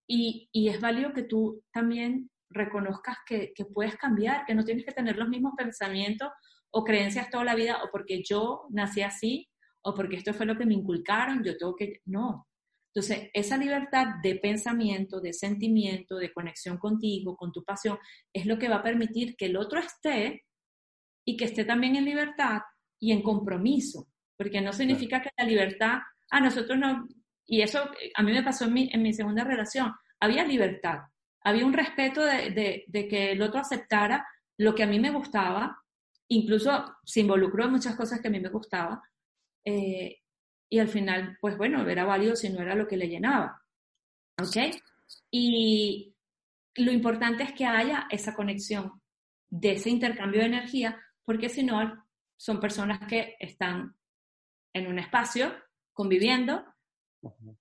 Y, 0.06 0.48
es 0.52 0.80
válido 0.80 1.12
que 1.12 1.22
tú 1.22 1.64
también 1.72 2.30
reconozcas 2.50 3.16
que, 3.26 3.52
que 3.54 3.64
puedes 3.64 3.96
cambiar, 3.96 4.44
que 4.44 4.54
no 4.54 4.64
tienes 4.64 4.84
que 4.84 4.92
tener 4.92 5.16
los 5.16 5.28
mismos 5.28 5.54
pensamientos 5.56 6.30
o 6.70 6.84
creencias 6.84 7.30
toda 7.30 7.44
la 7.44 7.54
vida, 7.54 7.82
o 7.82 7.88
porque 7.90 8.22
yo 8.22 8.66
nací 8.70 9.02
así, 9.02 9.48
o 9.82 9.94
porque 9.94 10.16
esto 10.16 10.34
fue 10.34 10.46
lo 10.46 10.56
que 10.56 10.66
me 10.66 10.74
inculcaron, 10.74 11.42
yo 11.42 11.56
tengo 11.56 11.74
que... 11.74 12.00
No, 12.04 12.46
entonces, 12.96 13.28
esa 13.34 13.58
libertad 13.58 14.06
de 14.22 14.36
pensamiento, 14.36 15.20
de 15.20 15.34
sentimiento, 15.34 16.16
de 16.16 16.32
conexión 16.32 16.78
contigo, 16.78 17.36
con 17.36 17.52
tu 17.52 17.62
pasión, 17.62 17.98
es 18.32 18.46
lo 18.46 18.58
que 18.58 18.70
va 18.70 18.76
a 18.76 18.82
permitir 18.82 19.36
que 19.36 19.44
el 19.44 19.58
otro 19.58 19.80
esté 19.80 20.46
y 21.22 21.36
que 21.36 21.44
esté 21.44 21.66
también 21.66 21.94
en 21.96 22.06
libertad 22.06 22.62
y 22.98 23.12
en 23.12 23.22
compromiso, 23.22 24.08
porque 24.38 24.62
no 24.62 24.72
significa 24.72 25.20
que 25.20 25.28
la 25.36 25.44
libertad, 25.44 25.98
a 26.30 26.40
nosotros 26.40 26.78
no, 26.78 27.06
y 27.44 27.60
eso 27.60 27.86
a 28.14 28.22
mí 28.22 28.32
me 28.32 28.42
pasó 28.42 28.64
en 28.64 28.72
mi, 28.72 28.88
en 28.90 29.02
mi 29.02 29.12
segunda 29.12 29.44
relación, 29.44 29.92
había 30.18 30.46
libertad, 30.46 31.00
había 31.42 31.66
un 31.66 31.74
respeto 31.74 32.24
de, 32.24 32.48
de, 32.52 32.84
de 32.86 33.08
que 33.08 33.32
el 33.32 33.42
otro 33.42 33.60
aceptara 33.60 34.26
lo 34.56 34.74
que 34.74 34.84
a 34.84 34.86
mí 34.86 34.98
me 34.98 35.10
gustaba, 35.10 35.82
incluso 36.28 36.96
se 37.04 37.20
involucró 37.20 37.66
en 37.66 37.72
muchas 37.72 37.94
cosas 37.94 38.22
que 38.22 38.28
a 38.28 38.30
mí 38.30 38.40
me 38.40 38.48
gustaba, 38.48 39.02
eh, 39.66 40.20
y 40.68 40.78
al 40.78 40.88
final, 40.88 41.38
pues 41.40 41.56
bueno, 41.56 41.88
era 41.88 42.04
válido 42.04 42.36
si 42.36 42.48
no 42.48 42.60
era 42.60 42.74
lo 42.74 42.88
que 42.88 42.96
le 42.96 43.08
llenaba. 43.08 43.62
¿Ok? 44.40 44.56
Y 45.30 46.14
lo 46.76 46.92
importante 46.92 47.44
es 47.44 47.52
que 47.52 47.64
haya 47.64 48.06
esa 48.10 48.34
conexión 48.34 49.00
de 49.48 49.72
ese 49.72 49.90
intercambio 49.90 50.40
de 50.40 50.46
energía, 50.46 51.00
porque 51.24 51.48
si 51.48 51.62
no, 51.62 52.04
son 52.36 52.60
personas 52.60 53.00
que 53.08 53.36
están 53.38 53.94
en 54.74 54.86
un 54.88 54.98
espacio 54.98 55.54
conviviendo, 55.92 56.64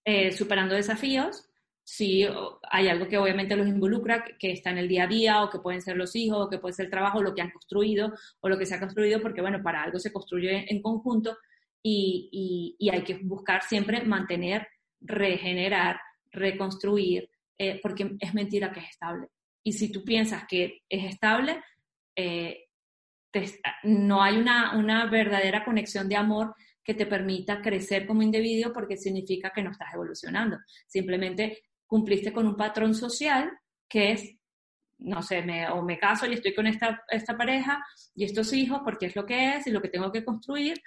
eh, 0.03 0.32
superando 0.32 0.76
desafíos. 0.76 1.47
Si 1.84 2.28
hay 2.70 2.88
algo 2.88 3.08
que 3.08 3.18
obviamente 3.18 3.56
los 3.56 3.68
involucra, 3.68 4.26
que 4.38 4.51
está 4.51 4.72
en 4.72 4.80
el 4.80 4.88
día 4.88 5.03
a 5.03 5.08
día, 5.08 5.43
o 5.43 5.49
que 5.49 5.60
pueden 5.60 5.82
ser 5.82 5.95
los 5.95 6.16
hijos, 6.16 6.45
o 6.45 6.49
que 6.49 6.58
puede 6.58 6.74
ser 6.74 6.86
el 6.86 6.91
trabajo, 6.91 7.22
lo 7.22 7.34
que 7.34 7.41
han 7.41 7.51
construido, 7.51 8.12
o 8.41 8.49
lo 8.49 8.58
que 8.58 8.66
se 8.66 8.74
ha 8.76 8.80
construido, 8.80 9.22
porque 9.22 9.41
bueno, 9.41 9.62
para 9.64 9.84
algo 9.84 9.99
se 9.99 10.12
construye 10.12 10.66
en 10.68 10.82
conjunto 10.82 11.38
y, 11.88 12.89
hay 12.91 13.03
que 13.03 13.19
buscar 13.23 13.61
siempre 13.61 14.03
mantener, 14.03 14.67
regenerar, 14.99 15.99
reconstruir, 16.31 17.29
eh, 17.57 17.79
porque 17.81 18.15
es 18.19 18.33
mentira 18.33 18.71
que 18.71 18.79
es 18.79 18.89
estable. 18.89 19.27
Y 19.63 19.73
si 19.73 19.91
tú 19.91 20.03
piensas 20.03 20.45
que 20.47 20.81
es 20.89 21.05
estable, 21.05 21.61
eh, 22.15 22.65
no 23.83 24.23
hay 24.23 24.38
una, 24.38 24.77
una 24.77 25.05
verdadera 25.07 25.63
conexión 25.63 26.09
de 26.09 26.15
amor 26.15 26.55
que 26.83 26.93
te 26.93 27.05
permita 27.05 27.61
crecer 27.61 28.07
como 28.07 28.23
individuo 28.23 28.73
porque 28.73 28.97
significa 28.97 29.51
que 29.53 29.61
no 29.61 29.71
estás 29.71 29.93
evolucionando. 29.93 30.57
Simplemente 30.88 31.63
cumpliste 31.86 32.31
con 32.33 32.47
un 32.47 32.55
patrón 32.55 32.95
social 32.95 33.51
que 33.88 34.13
es, 34.13 34.36
no 34.99 35.21
sé, 35.21 35.41
me, 35.43 35.69
o 35.69 35.83
me 35.83 35.99
caso 35.99 36.25
y 36.25 36.33
estoy 36.33 36.55
con 36.55 36.65
esta, 36.65 37.03
esta 37.09 37.38
pareja 37.38 37.83
y 38.15 38.23
estos 38.23 38.53
hijos 38.53 38.81
porque 38.83 39.07
es 39.07 39.15
lo 39.15 39.25
que 39.25 39.57
es 39.57 39.67
y 39.67 39.71
lo 39.71 39.81
que 39.81 39.89
tengo 39.89 40.11
que 40.11 40.23
construir, 40.23 40.81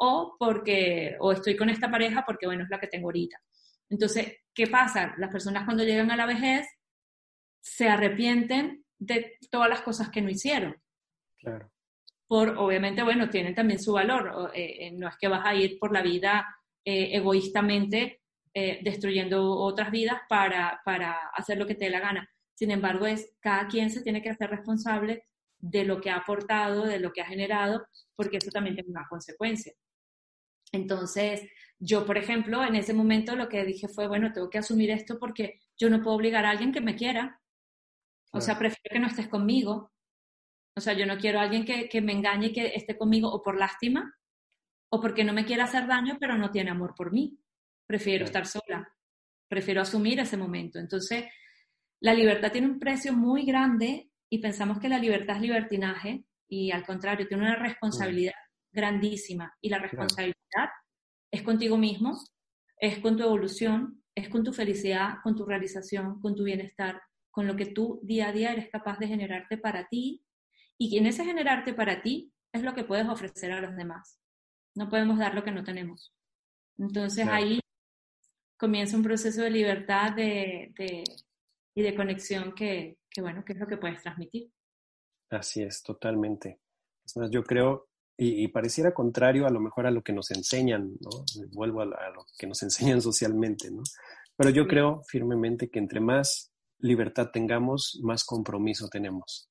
o 0.00 0.36
porque, 0.38 1.16
o 1.20 1.32
estoy 1.32 1.56
con 1.56 1.70
esta 1.70 1.90
pareja 1.90 2.24
porque, 2.26 2.46
bueno, 2.46 2.64
es 2.64 2.70
la 2.70 2.80
que 2.80 2.88
tengo 2.88 3.08
ahorita. 3.08 3.40
Entonces, 3.88 4.38
¿qué 4.54 4.66
pasa? 4.66 5.14
Las 5.18 5.30
personas 5.30 5.64
cuando 5.64 5.84
llegan 5.84 6.10
a 6.10 6.16
la 6.16 6.26
vejez 6.26 6.66
se 7.60 7.88
arrepienten 7.88 8.84
de 8.98 9.36
todas 9.50 9.68
las 9.68 9.82
cosas 9.82 10.10
que 10.10 10.22
no 10.22 10.30
hicieron. 10.30 10.76
Claro 11.38 11.70
por, 12.30 12.50
obviamente, 12.58 13.02
bueno, 13.02 13.28
tienen 13.28 13.56
también 13.56 13.80
su 13.80 13.92
valor. 13.92 14.52
Eh, 14.54 14.86
eh, 14.86 14.92
no 14.92 15.08
es 15.08 15.16
que 15.20 15.26
vas 15.26 15.44
a 15.44 15.52
ir 15.52 15.80
por 15.80 15.92
la 15.92 16.00
vida 16.00 16.46
eh, 16.84 17.10
egoístamente 17.12 18.18
destruyendo 18.52 19.48
otras 19.58 19.92
vidas 19.92 20.20
para, 20.28 20.80
para 20.84 21.28
hacer 21.34 21.56
lo 21.56 21.66
que 21.66 21.76
te 21.76 21.84
dé 21.84 21.90
la 21.90 22.00
gana. 22.00 22.28
Sin 22.54 22.70
embargo, 22.72 23.06
es 23.06 23.32
cada 23.40 23.68
quien 23.68 23.90
se 23.90 24.02
tiene 24.02 24.22
que 24.22 24.30
hacer 24.30 24.50
responsable 24.50 25.24
de 25.58 25.84
lo 25.84 26.00
que 26.00 26.10
ha 26.10 26.16
aportado, 26.16 26.84
de 26.84 26.98
lo 26.98 27.12
que 27.12 27.20
ha 27.20 27.26
generado, 27.26 27.86
porque 28.16 28.38
eso 28.38 28.50
también 28.50 28.74
tiene 28.74 28.90
una 28.90 29.06
consecuencia. 29.08 29.72
Entonces, 30.72 31.48
yo, 31.78 32.04
por 32.06 32.18
ejemplo, 32.18 32.64
en 32.64 32.74
ese 32.74 32.92
momento 32.92 33.36
lo 33.36 33.48
que 33.48 33.64
dije 33.64 33.88
fue, 33.88 34.06
bueno, 34.06 34.32
tengo 34.32 34.50
que 34.50 34.58
asumir 34.58 34.90
esto 34.90 35.18
porque 35.18 35.60
yo 35.78 35.88
no 35.88 36.02
puedo 36.02 36.16
obligar 36.16 36.44
a 36.44 36.50
alguien 36.50 36.72
que 36.72 36.80
me 36.80 36.94
quiera. 36.94 37.40
O 38.32 38.40
sea, 38.40 38.58
prefiero 38.58 38.92
que 38.92 39.00
no 39.00 39.08
estés 39.08 39.28
conmigo, 39.28 39.90
o 40.76 40.80
sea, 40.80 40.92
yo 40.92 41.04
no 41.06 41.18
quiero 41.18 41.40
a 41.40 41.42
alguien 41.42 41.64
que, 41.64 42.00
me 42.00 42.12
engañe 42.12 42.48
y 42.48 42.52
que 42.52 42.66
esté 42.74 42.96
conmigo 42.96 43.28
o 43.30 43.42
por 43.42 43.58
lástima 43.58 44.14
o 44.90 45.00
porque 45.00 45.24
no 45.24 45.32
me 45.32 45.44
quiera 45.44 45.64
hacer 45.64 45.86
daño, 45.86 46.16
pero 46.20 46.36
no 46.36 46.50
tiene 46.50 46.70
amor 46.70 46.94
por 46.96 47.12
mí. 47.12 47.38
Prefiero 47.86 48.24
estar 48.24 48.46
sola, 48.46 48.88
prefiero 49.48 49.82
asumir 49.82 50.20
ese 50.20 50.36
momento. 50.36 50.78
Entonces, 50.78 51.24
la 52.00 52.14
libertad 52.14 52.52
tiene 52.52 52.68
un 52.68 52.78
precio 52.78 53.12
muy 53.12 53.44
grande 53.44 54.10
y 54.28 54.38
pensamos 54.38 54.78
que 54.78 54.88
la 54.88 54.98
libertad 54.98 55.36
es 55.36 55.42
libertinaje 55.42 56.24
y 56.48 56.70
al 56.70 56.84
contrario, 56.84 57.26
tiene 57.26 57.44
una 57.44 57.56
responsabilidad 57.56 58.34
grandísima 58.72 59.54
y 59.60 59.68
la 59.68 59.78
responsabilidad 59.78 60.70
es 61.30 61.42
contigo 61.42 61.76
mismo, 61.76 62.18
es 62.78 62.98
con 62.98 63.16
tu 63.16 63.22
evolución, 63.22 64.02
es 64.14 64.28
con 64.28 64.42
tu 64.42 64.52
felicidad, 64.52 65.16
con 65.22 65.36
tu 65.36 65.44
realización, 65.44 66.20
con 66.20 66.34
tu 66.34 66.44
bienestar, 66.44 67.00
con 67.30 67.46
lo 67.46 67.56
que 67.56 67.66
tú 67.66 68.00
día 68.02 68.28
a 68.28 68.32
día 68.32 68.52
eres 68.52 68.68
capaz 68.70 68.98
de 68.98 69.06
generarte 69.06 69.56
para 69.58 69.86
ti 69.88 70.24
y 70.78 70.96
en 70.98 71.06
ese 71.06 71.24
generarte 71.24 71.74
para 71.74 72.02
ti 72.02 72.32
es 72.52 72.62
lo 72.62 72.74
que 72.74 72.84
puedes 72.84 73.08
ofrecer 73.08 73.52
a 73.52 73.60
los 73.60 73.76
demás. 73.76 74.18
No 74.74 74.88
podemos 74.88 75.18
dar 75.18 75.34
lo 75.34 75.44
que 75.44 75.52
no 75.52 75.62
tenemos. 75.62 76.14
Entonces 76.78 77.26
ahí 77.28 77.60
comienza 78.56 78.96
un 78.96 79.02
proceso 79.02 79.42
de 79.42 79.50
libertad 79.50 80.12
de, 80.12 80.72
y 81.74 81.82
de 81.82 81.94
conexión 81.94 82.54
que, 82.54 82.98
bueno, 83.18 83.44
que 83.44 83.52
es 83.52 83.58
lo 83.58 83.66
que 83.66 83.76
puedes 83.76 84.02
transmitir. 84.02 84.50
Así 85.30 85.62
es, 85.62 85.82
totalmente. 85.82 86.60
Es 87.04 87.16
más, 87.16 87.30
yo 87.30 87.44
creo, 87.44 87.89
y, 88.22 88.48
pareciera 88.48 88.92
contrario 88.92 89.46
a 89.46 89.50
lo 89.50 89.60
mejor 89.60 89.86
a 89.86 89.90
lo 89.90 90.02
que 90.02 90.12
nos 90.12 90.30
enseñan, 90.30 90.92
¿no? 91.00 91.24
Vuelvo 91.52 91.80
a, 91.80 91.84
a 91.84 92.10
lo 92.10 92.26
que 92.38 92.46
nos 92.46 92.62
enseñan 92.62 93.00
socialmente, 93.00 93.70
¿no? 93.70 93.82
Pero 94.36 94.50
yo 94.50 94.66
creo 94.66 95.02
firmemente 95.08 95.70
que 95.70 95.78
entre 95.78 96.00
más 96.00 96.52
libertad 96.78 97.30
tengamos, 97.30 97.98
más 98.02 98.24
compromiso 98.24 98.88
tenemos. 98.88 99.50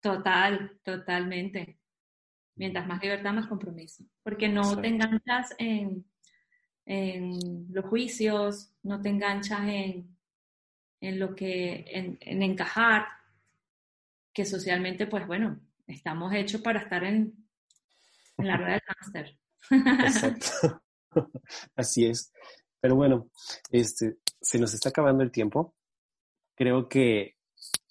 Total, 0.00 0.78
totalmente. 0.82 1.78
Mientras 2.56 2.86
más 2.86 3.02
libertad, 3.02 3.32
más 3.32 3.46
compromiso. 3.46 4.04
Porque 4.22 4.48
no 4.48 4.80
te 4.80 4.88
enganchas 4.88 5.54
en, 5.58 6.04
los 7.70 7.84
juicios, 7.84 8.72
no 8.82 9.00
te 9.00 9.08
enganchas 9.10 9.60
en, 9.68 10.16
lo 11.18 11.34
que, 11.34 11.84
en, 11.88 12.42
encajar, 12.42 13.06
que 14.32 14.44
socialmente, 14.44 15.06
pues 15.06 15.26
bueno, 15.26 15.60
estamos 15.86 16.32
hechos 16.34 16.60
para 16.60 16.80
estar 16.80 17.04
en, 17.04 17.47
la 18.38 18.56
rueda 18.56 18.72
del 18.72 18.82
máster. 19.00 19.38
Exacto. 19.70 20.82
Así 21.76 22.06
es. 22.06 22.32
Pero 22.80 22.96
bueno, 22.96 23.30
este, 23.70 24.18
se 24.40 24.58
nos 24.58 24.72
está 24.74 24.90
acabando 24.90 25.22
el 25.22 25.30
tiempo. 25.30 25.74
Creo 26.54 26.88
que 26.88 27.36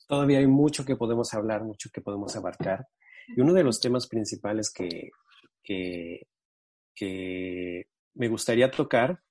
todavía 0.08 0.40
hay 0.40 0.48
mucho 0.48 0.86
que 0.86 0.96
podemos 0.96 1.34
hablar, 1.34 1.64
mucho 1.64 1.90
que 1.94 2.02
podemos 2.02 2.36
abarcar. 2.36 2.88
Y 3.28 3.42
uno 3.42 3.54
de 3.54 3.64
los 3.64 3.80
temas 3.80 4.08
principales 4.08 4.72
que, 4.72 5.12
que, 6.96 7.88
me 8.14 8.30
gustaría 8.30 8.72
tocar, 8.72 9.22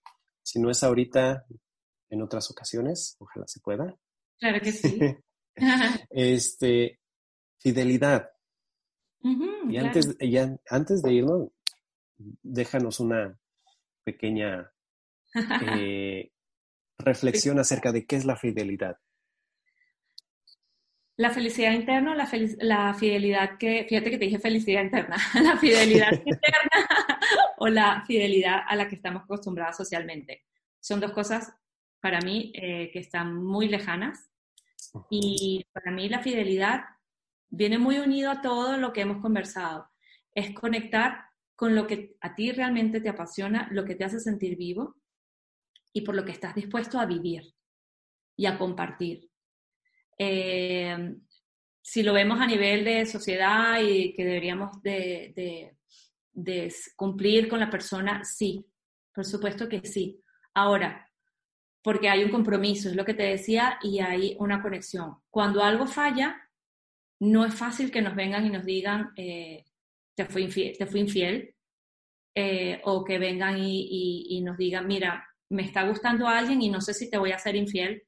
si 0.43 0.61
no 0.61 0.71
es 0.71 0.83
ahorita, 0.85 1.45
en 2.11 2.23
otras 2.23 2.51
ocasiones, 2.51 3.17
ojalá 3.19 3.47
se 3.49 3.61
pueda. 3.61 3.97
Claro 4.39 4.61
que 4.61 4.73
sí. 4.73 4.99
este, 6.11 7.01
fidelidad. 7.59 8.31
Y 9.69 9.77
antes, 9.77 10.17
antes 10.71 11.03
de 11.03 11.13
irnos, 11.13 11.49
déjanos 12.43 13.01
una 13.01 13.39
pequeña 14.05 14.71
eh, 15.73 16.31
reflexión 16.99 17.59
acerca 17.59 17.93
de 17.93 18.07
qué 18.07 18.17
es 18.17 18.25
la 18.25 18.37
fidelidad. 18.37 18.99
La 21.19 21.31
felicidad 21.31 21.73
interna, 21.73 22.15
la, 22.15 22.29
la 22.59 22.95
fidelidad 22.95 23.57
que, 23.59 23.87
fíjate 23.89 24.11
que 24.11 24.19
te 24.19 24.27
dije 24.27 24.39
felicidad 24.39 24.83
interna, 24.83 25.17
la 25.43 25.57
fidelidad 25.57 26.13
interna 26.25 26.89
o 27.59 27.69
la 27.69 28.05
fidelidad 28.07 28.61
a 28.67 28.77
la 28.77 28.87
que 28.87 28.97
estamos 28.97 29.23
acostumbrados 29.25 29.77
socialmente. 29.77 30.45
Son 30.79 31.01
dos 31.01 31.13
cosas 31.13 31.53
para 32.01 32.21
mí 32.21 32.53
eh, 32.55 32.91
que 32.93 32.99
están 33.01 33.35
muy 33.35 33.69
lejanas 33.69 34.31
y 35.11 35.67
para 35.73 35.91
mí 35.91 36.09
la 36.09 36.23
fidelidad 36.23 36.85
viene 37.49 37.79
muy 37.79 37.99
unido 37.99 38.31
a 38.31 38.41
todo 38.41 38.77
lo 38.77 38.93
que 38.93 39.03
hemos 39.03 39.23
conversado. 39.23 39.89
Es 40.35 40.55
conectar 40.55 41.25
con 41.55 41.75
lo 41.75 41.87
que 41.87 42.17
a 42.21 42.35
ti 42.35 42.53
realmente 42.53 43.01
te 43.01 43.09
apasiona, 43.09 43.69
lo 43.73 43.85
que 43.85 43.95
te 43.95 44.05
hace 44.05 44.21
sentir 44.21 44.57
vivo 44.57 44.97
y 45.93 46.03
por 46.03 46.15
lo 46.15 46.25
que 46.25 46.33
estás 46.33 46.55
dispuesto 46.55 46.99
a 46.99 47.07
vivir 47.07 47.43
y 48.37 48.47
a 48.47 48.59
compartir. 48.59 49.31
Eh, 50.19 51.17
si 51.89 52.03
lo 52.03 52.13
vemos 52.13 52.41
a 52.41 52.47
nivel 52.47 52.85
de 52.85 53.07
sociedad 53.07 53.81
y 53.81 54.13
que 54.13 54.25
deberíamos 54.25 54.83
de, 54.83 55.73
cumplir 56.97 57.49
con 57.49 57.61
la 57.61 57.71
persona, 57.71 58.25
sí, 58.25 58.67
por 59.15 59.25
supuesto 59.25 59.69
que 59.69 59.87
sí. 59.87 60.21
Ahora, 60.53 61.09
porque 61.83 62.09
hay 62.09 62.25
un 62.25 62.33
compromiso, 62.33 62.89
es 62.89 62.97
lo 62.97 63.05
que 63.05 63.15
te 63.15 63.23
decía, 63.23 63.79
y 63.83 64.01
hay 64.01 64.37
una 64.41 64.61
conexión. 64.61 65.19
Cuando 65.31 65.63
algo 65.63 65.87
falla, 65.87 66.37
no 67.21 67.45
es 67.45 67.55
fácil 67.55 67.91
que 67.91 68.03
nos 68.03 68.15
vengan 68.15 68.47
y 68.47 68.51
nos 68.51 68.65
digan, 68.65 69.13
eh, 69.17 69.65
te 70.15 70.25
fui 70.27 70.45
infiel, 70.45 70.77
te 70.77 70.87
fui 70.87 71.01
infiel 71.01 71.55
eh, 72.35 72.81
o 72.85 73.05
que 73.05 73.19
vengan 73.19 73.59
y, 73.59 74.27
y, 74.29 74.41
nos 74.43 74.57
digan, 74.57 74.87
mira, 74.87 75.27
me 75.51 75.63
está 75.63 75.87
gustando 75.89 76.27
a 76.27 76.39
alguien 76.39 76.61
y 76.61 76.69
no 76.69 76.81
sé 76.81 76.93
si 76.93 77.11
te 77.11 77.19
voy 77.19 77.33
a 77.33 77.39
ser 77.39 77.57
infiel. 77.57 78.03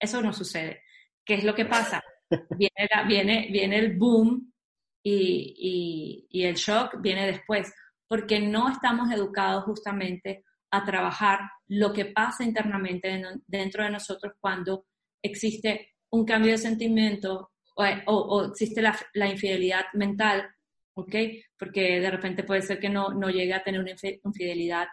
Eso 0.00 0.22
no 0.22 0.32
sucede. 0.32 0.82
¿Qué 1.24 1.34
es 1.34 1.44
lo 1.44 1.54
que 1.54 1.66
pasa? 1.66 2.02
Viene, 2.58 2.88
viene, 3.06 3.48
viene 3.50 3.78
el 3.78 3.96
boom 3.96 4.52
y, 5.02 6.26
y, 6.30 6.42
el 6.42 6.56
shock 6.56 7.00
viene 7.00 7.26
después, 7.26 7.72
porque 8.06 8.38
no 8.38 8.70
estamos 8.70 9.10
educados 9.10 9.64
justamente 9.64 10.44
a 10.70 10.84
trabajar 10.84 11.40
lo 11.68 11.90
que 11.92 12.04
pasa 12.04 12.44
internamente 12.44 13.22
dentro 13.46 13.82
de 13.82 13.90
nosotros 13.90 14.34
cuando 14.38 14.84
existe 15.22 15.94
un 16.10 16.26
cambio 16.26 16.52
de 16.52 16.58
sentimiento 16.58 17.50
o, 18.06 18.44
existe 18.46 18.82
la, 18.82 18.98
la, 19.14 19.28
infidelidad 19.28 19.86
mental, 19.94 20.48
¿ok? 20.94 21.14
Porque 21.58 22.00
de 22.00 22.10
repente 22.10 22.42
puede 22.42 22.62
ser 22.62 22.78
que 22.80 22.88
no, 22.88 23.10
no 23.14 23.30
llegue 23.30 23.54
a 23.54 23.62
tener 23.62 23.80
una 23.80 23.92
infidelidad 24.24 24.88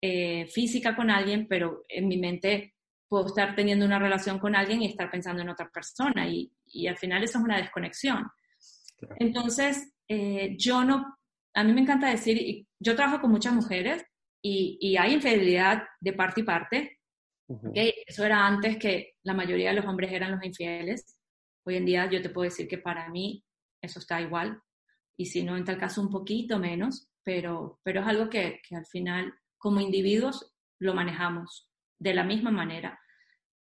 eh, 0.00 0.46
física 0.46 0.96
con 0.96 1.10
alguien, 1.10 1.46
pero 1.46 1.84
en 1.88 2.08
mi 2.08 2.16
mente 2.16 2.74
puedo 3.06 3.26
estar 3.26 3.54
teniendo 3.54 3.84
una 3.84 3.98
relación 3.98 4.38
con 4.38 4.54
alguien 4.54 4.82
y 4.82 4.86
estar 4.86 5.10
pensando 5.10 5.42
en 5.42 5.50
otra 5.50 5.68
persona 5.68 6.26
y, 6.28 6.50
y 6.66 6.86
al 6.86 6.96
final 6.96 7.22
eso 7.22 7.38
es 7.38 7.44
una 7.44 7.58
desconexión. 7.58 8.26
Entonces, 9.18 9.92
eh, 10.08 10.56
yo 10.56 10.84
no, 10.84 11.18
a 11.54 11.64
mí 11.64 11.72
me 11.72 11.82
encanta 11.82 12.08
decir, 12.08 12.66
yo 12.78 12.96
trabajo 12.96 13.20
con 13.20 13.30
muchas 13.30 13.52
mujeres 13.52 14.04
y, 14.42 14.78
y 14.80 14.96
hay 14.96 15.14
infidelidad 15.14 15.84
de 16.00 16.12
parte 16.12 16.40
y 16.40 16.44
parte. 16.44 16.96
Eso 17.74 18.24
era 18.24 18.46
antes 18.46 18.76
que 18.76 19.14
la 19.24 19.34
mayoría 19.34 19.70
de 19.70 19.76
los 19.76 19.86
hombres 19.86 20.12
eran 20.12 20.30
los 20.30 20.44
infieles. 20.44 21.16
Hoy 21.64 21.76
en 21.76 21.84
día 21.84 22.08
yo 22.10 22.22
te 22.22 22.30
puedo 22.30 22.44
decir 22.44 22.68
que 22.68 22.78
para 22.78 23.08
mí 23.08 23.44
eso 23.80 23.98
está 23.98 24.20
igual. 24.20 24.60
Y 25.16 25.26
si 25.26 25.42
no, 25.42 25.56
en 25.56 25.64
tal 25.64 25.78
caso 25.78 26.00
un 26.00 26.10
poquito 26.10 26.58
menos, 26.58 27.10
pero, 27.22 27.80
pero 27.82 28.00
es 28.00 28.06
algo 28.06 28.28
que, 28.30 28.60
al 28.72 28.86
final 28.86 29.34
como 29.58 29.80
individuos 29.80 30.54
lo 30.78 30.94
manejamos 30.94 31.70
de 31.98 32.14
la 32.14 32.24
misma 32.24 32.50
manera, 32.50 32.98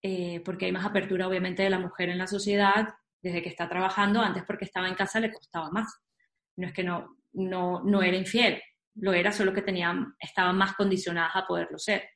eh, 0.02 0.42
porque 0.46 0.66
hay 0.66 0.72
más 0.72 0.86
apertura 0.86 1.28
obviamente 1.28 1.64
de 1.64 1.72
la 1.72 1.80
mujer 1.80 2.10
en 2.10 2.20
la 2.20 2.28
sociedad 2.28 2.90
desde 3.22 3.42
que 3.42 3.50
está 3.50 3.68
trabajando, 3.68 4.22
antes 4.22 4.44
porque 4.44 4.66
estaba 4.66 4.88
en 4.88 4.94
casa 4.94 5.20
le 5.20 5.34
costaba 5.34 5.72
más. 5.72 5.92
No 6.56 6.68
es 6.68 6.74
que 6.74 6.84
no, 6.84 7.18
no, 7.34 7.84
no 7.84 8.04
era 8.04 8.16
infiel, 8.16 8.62
lo 8.96 9.14
era 9.14 9.32
solo 9.32 9.54
que 9.54 9.62
tenían, 9.62 10.16
estaban 10.20 10.58
más 10.58 10.76
condicionadas 10.76 11.36
a 11.36 11.48
poderlo 11.48 11.80
ser. 11.80 12.10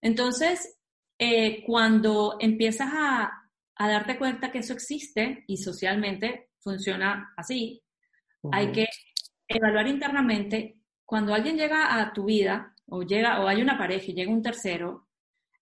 Entonces, 0.00 0.78
eh, 1.18 1.62
cuando 1.64 2.36
empiezas 2.40 2.90
a, 2.92 3.43
a, 3.76 3.88
darte 3.88 4.18
cuenta 4.18 4.50
que 4.50 4.58
eso 4.58 4.72
existe 4.72 5.44
y 5.46 5.56
socialmente 5.56 6.50
funciona 6.60 7.32
así, 7.36 7.82
hay 8.52 8.72
que 8.72 8.86
evaluar 9.48 9.86
internamente 9.86 10.78
cuando 11.04 11.34
alguien 11.34 11.56
llega 11.56 11.98
a 11.98 12.12
tu 12.12 12.24
vida 12.24 12.74
o 12.86 13.02
llega 13.02 13.40
o 13.40 13.48
hay 13.48 13.62
una 13.62 13.78
pareja 13.78 14.06
y 14.10 14.14
llega 14.14 14.32
un 14.32 14.42
tercero, 14.42 15.08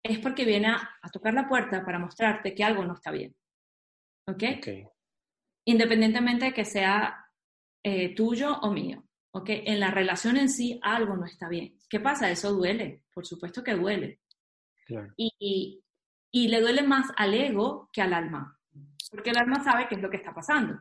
es 0.03 0.19
porque 0.19 0.45
viene 0.45 0.69
a, 0.69 1.11
tocar 1.13 1.35
la 1.35 1.49
puerta 1.49 1.85
para 1.85 1.99
mostrarte 1.99 2.55
que 2.55 2.65
algo 2.65 2.85
no 2.85 2.95
está 2.95 3.11
bien. 3.11 3.35
¿Ok? 4.27 4.43
okay. 4.59 4.87
Independientemente 5.67 6.47
de 6.47 6.55
que 6.55 6.65
sea 6.65 7.27
eh, 7.83 8.15
tuyo 8.15 8.59
o 8.61 8.71
mío. 8.71 9.05
¿Ok? 9.33 9.49
En 9.49 9.81
la 9.81 9.91
relación 9.91 10.37
en 10.37 10.49
sí 10.49 10.79
algo 10.83 11.17
no 11.17 11.25
está 11.25 11.49
bien. 11.49 11.79
¿Qué 11.89 12.01
pasa? 12.01 12.31
Eso 12.31 12.53
duele. 12.53 13.03
Por 13.13 13.27
supuesto 13.27 13.65
que 13.65 13.75
duele. 13.75 14.21
Claro. 14.87 15.13
Y, 15.17 15.33
y, 15.39 15.84
le 16.49 16.61
duele 16.61 16.83
más 16.83 17.11
al 17.17 17.35
ego 17.35 17.89
que 17.93 18.03
al 18.03 18.13
alma. 18.13 18.59
Porque 19.11 19.31
el 19.31 19.39
alma 19.39 19.63
sabe 19.63 19.87
qué 19.89 19.95
es 19.95 20.03
lo 20.03 20.11
que 20.11 20.17
está 20.17 20.35
pasando. 20.35 20.81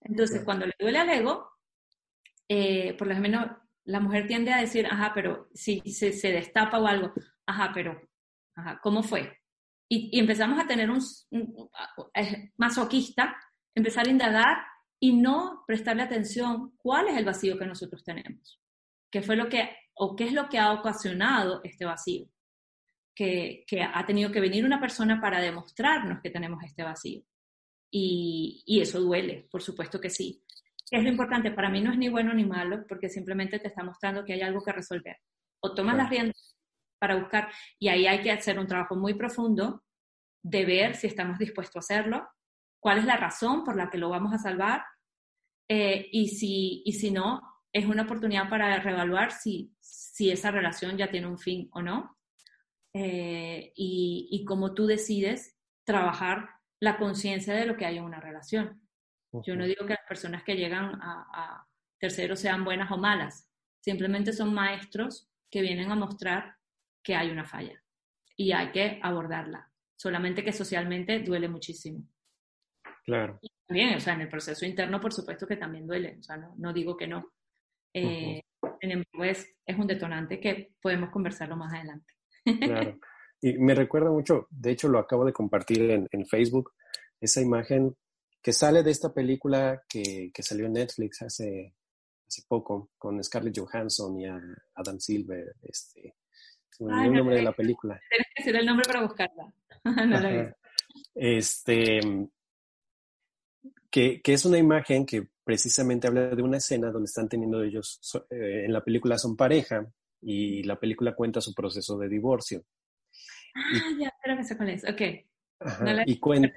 Entonces, 0.00 0.42
cuando 0.44 0.66
le 0.66 0.74
duele 0.78 0.98
al 0.98 1.10
ego, 1.10 1.50
eh, 2.48 2.94
por 2.94 3.06
lo 3.06 3.14
menos 3.16 3.46
la 3.84 4.00
mujer 4.00 4.26
tiende 4.26 4.52
a 4.52 4.60
decir, 4.60 4.86
ajá, 4.86 5.12
pero 5.14 5.48
si 5.54 5.80
se, 5.80 6.12
se 6.12 6.32
destapa 6.32 6.78
o 6.78 6.86
algo, 6.86 7.12
ajá, 7.46 7.70
pero 7.74 8.00
Ajá, 8.56 8.80
¿cómo 8.82 9.02
fue? 9.02 9.38
Y, 9.88 10.18
empezamos 10.18 10.58
a 10.58 10.66
tener 10.66 10.90
un, 10.90 11.00
masoquista, 12.56 13.36
empezar 13.74 14.06
a 14.06 14.10
indagar 14.10 14.58
y 15.00 15.12
no 15.12 15.64
prestarle 15.66 16.02
atención 16.02 16.72
cuál 16.76 17.08
es 17.08 17.16
el 17.16 17.24
vacío 17.24 17.58
que 17.58 17.66
nosotros 17.66 18.04
tenemos. 18.04 18.60
¿Qué 19.10 19.22
fue 19.22 19.36
lo 19.36 19.48
que, 19.48 19.70
o 19.94 20.16
qué 20.16 20.24
es 20.24 20.32
lo 20.32 20.48
que 20.48 20.58
ha 20.58 20.72
ocasionado 20.72 21.60
este 21.64 21.84
vacío? 21.84 22.26
Que, 23.14 23.64
que 23.66 23.82
ha 23.82 24.04
tenido 24.04 24.32
que 24.32 24.40
venir 24.40 24.64
una 24.64 24.80
persona 24.80 25.20
para 25.20 25.40
demostrarnos 25.40 26.20
que 26.20 26.30
tenemos 26.30 26.62
este 26.64 26.82
vacío. 26.82 27.22
Y, 27.90 28.62
y 28.66 28.80
eso 28.80 29.00
duele, 29.00 29.46
por 29.50 29.62
supuesto 29.62 30.00
que 30.00 30.10
sí. 30.10 30.42
¿Qué 30.90 30.96
es 30.96 31.02
lo 31.04 31.10
importante? 31.10 31.52
Para 31.52 31.70
mí 31.70 31.80
no 31.80 31.92
es 31.92 31.98
ni 31.98 32.08
bueno 32.08 32.34
ni 32.34 32.44
malo, 32.44 32.84
porque 32.88 33.08
simplemente 33.08 33.60
te 33.60 33.68
está 33.68 33.84
mostrando 33.84 34.24
que 34.24 34.32
hay 34.32 34.42
algo 34.42 34.62
que 34.62 34.72
resolver. 34.72 35.16
O 35.60 35.74
tomas 35.74 35.96
las 35.96 36.10
riendas 36.10 36.56
para 36.98 37.16
buscar. 37.16 37.50
Y 37.78 37.88
ahí 37.88 38.06
hay 38.06 38.20
que 38.20 38.32
hacer 38.32 38.58
un 38.58 38.66
trabajo 38.66 38.96
muy 38.96 39.14
profundo 39.14 39.84
de 40.42 40.64
ver 40.64 40.94
si 40.94 41.06
estamos 41.06 41.38
dispuestos 41.38 41.76
a 41.76 41.78
hacerlo, 41.80 42.28
cuál 42.78 42.98
es 42.98 43.06
la 43.06 43.16
razón 43.16 43.64
por 43.64 43.76
la 43.76 43.88
que 43.88 43.98
lo 43.98 44.10
vamos 44.10 44.34
a 44.34 44.38
salvar 44.38 44.84
eh, 45.68 46.06
y, 46.12 46.28
si, 46.28 46.82
y 46.84 46.92
si 46.92 47.10
no, 47.10 47.40
es 47.72 47.86
una 47.86 48.02
oportunidad 48.02 48.48
para 48.50 48.78
reevaluar 48.78 49.32
si, 49.32 49.74
si 49.80 50.30
esa 50.30 50.50
relación 50.50 50.98
ya 50.98 51.10
tiene 51.10 51.26
un 51.26 51.38
fin 51.38 51.68
o 51.72 51.80
no. 51.80 52.13
Eh, 52.94 53.72
y, 53.74 54.28
y 54.30 54.44
cómo 54.44 54.72
tú 54.72 54.86
decides 54.86 55.56
trabajar 55.84 56.50
la 56.80 56.96
conciencia 56.96 57.54
de 57.54 57.66
lo 57.66 57.76
que 57.76 57.86
hay 57.86 57.98
en 57.98 58.04
una 58.04 58.20
relación. 58.20 58.80
Yo 59.44 59.56
no 59.56 59.66
digo 59.66 59.84
que 59.84 59.94
las 59.94 60.06
personas 60.08 60.44
que 60.44 60.54
llegan 60.54 61.00
a, 61.02 61.26
a 61.32 61.66
terceros 61.98 62.38
sean 62.38 62.64
buenas 62.64 62.92
o 62.92 62.96
malas, 62.96 63.50
simplemente 63.80 64.32
son 64.32 64.54
maestros 64.54 65.28
que 65.50 65.60
vienen 65.60 65.90
a 65.90 65.96
mostrar 65.96 66.56
que 67.02 67.16
hay 67.16 67.30
una 67.30 67.44
falla 67.44 67.82
y 68.36 68.52
hay 68.52 68.70
que 68.70 69.00
abordarla. 69.02 69.70
Solamente 69.96 70.44
que 70.44 70.52
socialmente 70.52 71.20
duele 71.20 71.48
muchísimo. 71.48 72.04
Claro. 73.04 73.38
también, 73.66 73.94
o 73.96 74.00
sea, 74.00 74.14
en 74.14 74.22
el 74.22 74.28
proceso 74.28 74.64
interno, 74.64 75.00
por 75.00 75.12
supuesto 75.12 75.46
que 75.46 75.56
también 75.56 75.86
duele, 75.86 76.16
o 76.18 76.22
sea, 76.22 76.36
no, 76.36 76.72
digo 76.72 76.96
que 76.96 77.06
no. 77.06 77.32
Eh, 77.92 78.42
es, 78.80 79.78
un 79.78 79.86
detonante 79.86 80.40
que 80.40 80.72
podemos 80.80 81.10
conversarlo 81.10 81.56
más 81.56 81.72
adelante. 81.72 82.12
Claro. 82.44 82.98
Y 83.40 83.58
me 83.58 83.74
recuerda 83.74 84.10
mucho, 84.10 84.46
de 84.50 84.70
hecho 84.70 84.88
lo 84.88 84.98
acabo 84.98 85.26
de 85.26 85.32
compartir 85.32 85.90
en, 85.90 86.26
Facebook, 86.26 86.72
esa 87.20 87.42
imagen 87.42 87.94
que 88.42 88.54
sale 88.54 88.82
de 88.82 88.90
esta 88.90 89.12
película 89.12 89.82
que, 89.86 90.30
que 90.32 90.42
salió 90.42 90.64
en 90.64 90.72
Netflix 90.72 91.20
hace, 91.20 91.74
hace 92.26 92.42
poco 92.48 92.90
con 92.96 93.22
Scarlett 93.22 93.58
Johansson 93.58 94.18
y 94.18 94.26
Adam 94.26 94.98
Silver, 94.98 95.56
este, 95.62 96.14
el 96.80 97.12
nombre 97.12 97.36
de 97.36 97.42
la 97.42 97.52
película. 97.52 98.00
Tienes 98.08 98.26
que 98.34 98.42
decir 98.42 98.56
el 98.56 98.66
nombre 98.66 98.86
para 98.86 99.02
buscarla. 99.02 99.52
no 99.84 100.54
Este, 101.14 102.00
que, 103.90 104.22
que, 104.22 104.32
es 104.32 104.44
una 104.46 104.56
imagen 104.56 105.04
que 105.04 105.28
precisamente 105.44 106.08
habla 106.08 106.28
de 106.28 106.42
una 106.42 106.56
escena 106.56 106.90
donde 106.90 107.06
están 107.06 107.28
teniendo 107.28 107.62
ellos, 107.62 108.00
eh, 108.30 108.64
en 108.64 108.72
la 108.72 108.82
película 108.82 109.18
son 109.18 109.36
pareja 109.36 109.86
y 110.24 110.62
la 110.62 110.78
película 110.78 111.14
cuenta 111.14 111.40
su 111.40 111.54
proceso 111.54 111.98
de 111.98 112.08
divorcio. 112.08 112.62
Ah, 113.54 113.90
ya, 114.00 114.12
pero 114.22 114.36
me 114.36 114.44
sé 114.44 114.56
cuál 114.56 114.70
es, 114.70 114.84
ok. 114.84 115.00
y 116.06 116.18
cuenta, 116.18 116.52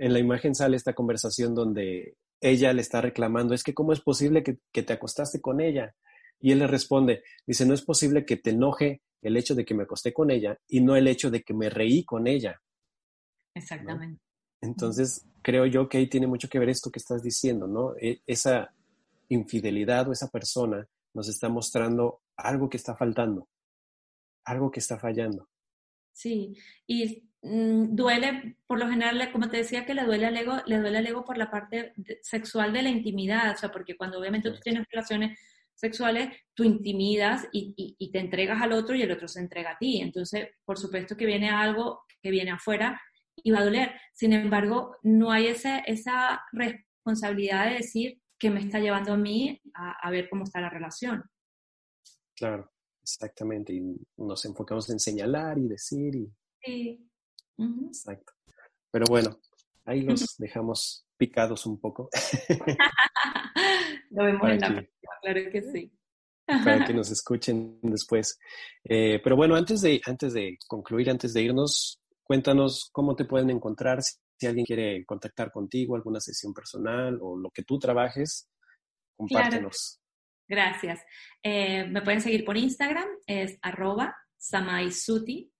en 0.00 0.12
la 0.12 0.18
imagen 0.18 0.54
sale 0.54 0.76
esta 0.76 0.94
conversación 0.94 1.54
donde 1.54 2.16
ella 2.40 2.72
le 2.72 2.82
está 2.82 3.00
reclamando, 3.00 3.54
es 3.54 3.62
que 3.62 3.74
cómo 3.74 3.92
es 3.92 4.00
posible 4.00 4.42
que, 4.42 4.58
que 4.72 4.82
te 4.82 4.92
acostaste 4.92 5.40
con 5.40 5.60
ella 5.60 5.94
y 6.40 6.52
él 6.52 6.58
le 6.58 6.66
responde, 6.66 7.22
dice, 7.46 7.64
no 7.64 7.74
es 7.74 7.82
posible 7.82 8.26
que 8.26 8.36
te 8.36 8.50
enoje 8.50 9.02
el 9.22 9.36
hecho 9.36 9.54
de 9.54 9.64
que 9.64 9.74
me 9.74 9.84
acosté 9.84 10.12
con 10.12 10.30
ella 10.30 10.58
y 10.68 10.80
no 10.80 10.96
el 10.96 11.08
hecho 11.08 11.30
de 11.30 11.42
que 11.42 11.54
me 11.54 11.70
reí 11.70 12.04
con 12.04 12.26
ella. 12.26 12.60
Exactamente. 13.54 14.20
Entonces, 14.60 15.26
creo 15.42 15.66
yo 15.66 15.88
que 15.88 15.98
ahí 15.98 16.08
tiene 16.08 16.26
mucho 16.26 16.48
que 16.48 16.58
ver 16.58 16.68
esto 16.68 16.90
que 16.90 16.98
estás 16.98 17.22
diciendo, 17.22 17.66
¿no? 17.66 17.94
E, 18.00 18.20
esa 18.26 18.72
infidelidad 19.28 20.08
o 20.08 20.12
esa 20.12 20.28
persona 20.28 20.86
nos 21.16 21.28
está 21.28 21.48
mostrando 21.48 22.20
algo 22.36 22.68
que 22.68 22.76
está 22.76 22.94
faltando, 22.94 23.48
algo 24.44 24.70
que 24.70 24.80
está 24.80 24.98
fallando. 24.98 25.48
Sí, 26.12 26.54
y 26.86 27.30
mm, 27.40 27.96
duele, 27.96 28.58
por 28.66 28.78
lo 28.78 28.86
general, 28.86 29.32
como 29.32 29.48
te 29.48 29.56
decía, 29.56 29.86
que 29.86 29.94
le 29.94 30.04
duele 30.04 30.26
al 30.26 30.36
ego, 30.36 30.58
le 30.66 30.78
duele 30.78 30.98
al 30.98 31.06
ego 31.06 31.24
por 31.24 31.38
la 31.38 31.50
parte 31.50 31.94
sexual 32.20 32.74
de 32.74 32.82
la 32.82 32.90
intimidad, 32.90 33.54
o 33.54 33.56
sea, 33.56 33.72
porque 33.72 33.96
cuando 33.96 34.18
obviamente 34.18 34.50
tú 34.50 34.60
tienes 34.60 34.86
relaciones 34.90 35.38
sexuales, 35.74 36.28
tú 36.54 36.64
intimidas 36.64 37.48
y, 37.50 37.96
te 38.12 38.18
entregas 38.18 38.60
al 38.60 38.72
otro 38.72 38.94
y 38.94 39.00
el 39.00 39.12
otro 39.12 39.26
se 39.26 39.40
entrega 39.40 39.70
a 39.70 39.78
ti. 39.78 40.02
Entonces, 40.02 40.48
por 40.66 40.78
supuesto 40.78 41.16
que 41.16 41.26
viene 41.26 41.48
algo 41.48 42.02
que 42.22 42.30
viene 42.30 42.50
afuera 42.50 43.00
y 43.36 43.50
va 43.52 43.60
a 43.60 43.64
doler. 43.64 43.92
Sin 44.12 44.34
embargo, 44.34 44.96
no 45.02 45.30
hay 45.30 45.46
esa, 45.46 45.78
esa 45.78 46.42
responsabilidad 46.52 47.70
de 47.70 47.76
decir 47.76 48.20
que 48.38 48.50
me 48.50 48.60
está 48.60 48.78
llevando 48.78 49.12
a 49.12 49.16
mí 49.16 49.60
a, 49.74 50.10
ver 50.10 50.28
cómo 50.28 50.44
está 50.44 50.60
la 50.60 50.70
relación. 50.70 51.24
Claro, 52.34 52.70
exactamente. 53.02 53.72
Y 53.72 53.82
nos 54.18 54.44
enfocamos 54.44 54.88
en 54.90 55.00
señalar 55.00 55.58
y 55.58 55.68
decir. 55.68 56.14
Y... 56.14 56.30
Sí. 56.62 57.08
Exacto. 57.58 58.32
Pero 58.90 59.06
bueno, 59.08 59.40
ahí 59.84 60.02
los 60.02 60.24
dejamos 60.38 61.06
picados 61.16 61.66
un 61.66 61.80
poco. 61.80 62.08
Lo 64.10 64.24
vemos 64.24 64.50
en 64.50 64.60
la 64.60 64.86
claro 65.22 65.50
que 65.50 65.62
sí. 65.62 65.92
Para 66.46 66.84
que 66.84 66.94
nos 66.94 67.10
escuchen 67.10 67.78
después. 67.82 68.38
Eh, 68.84 69.20
pero 69.22 69.36
bueno, 69.36 69.56
antes 69.56 69.80
de, 69.80 70.00
antes 70.06 70.32
de 70.32 70.58
concluir, 70.66 71.10
antes 71.10 71.32
de 71.32 71.42
irnos, 71.42 72.00
cuéntanos 72.22 72.88
cómo 72.92 73.16
te 73.16 73.24
pueden 73.24 73.50
encontrar 73.50 74.02
si 74.02 74.16
alguien 74.42 74.66
quiere 74.66 75.04
contactar 75.04 75.50
contigo, 75.50 75.96
alguna 75.96 76.20
sesión 76.20 76.52
personal 76.52 77.18
o 77.20 77.36
lo 77.36 77.50
que 77.50 77.62
tú 77.62 77.78
trabajes, 77.78 78.50
compártenos. 79.16 80.00
Gracias. 80.48 81.02
Eh, 81.42 81.86
me 81.86 82.02
pueden 82.02 82.20
seguir 82.20 82.44
por 82.44 82.56
Instagram, 82.56 83.08
es 83.26 83.58
arroba 83.62 84.14
samaisuti, 84.36 85.50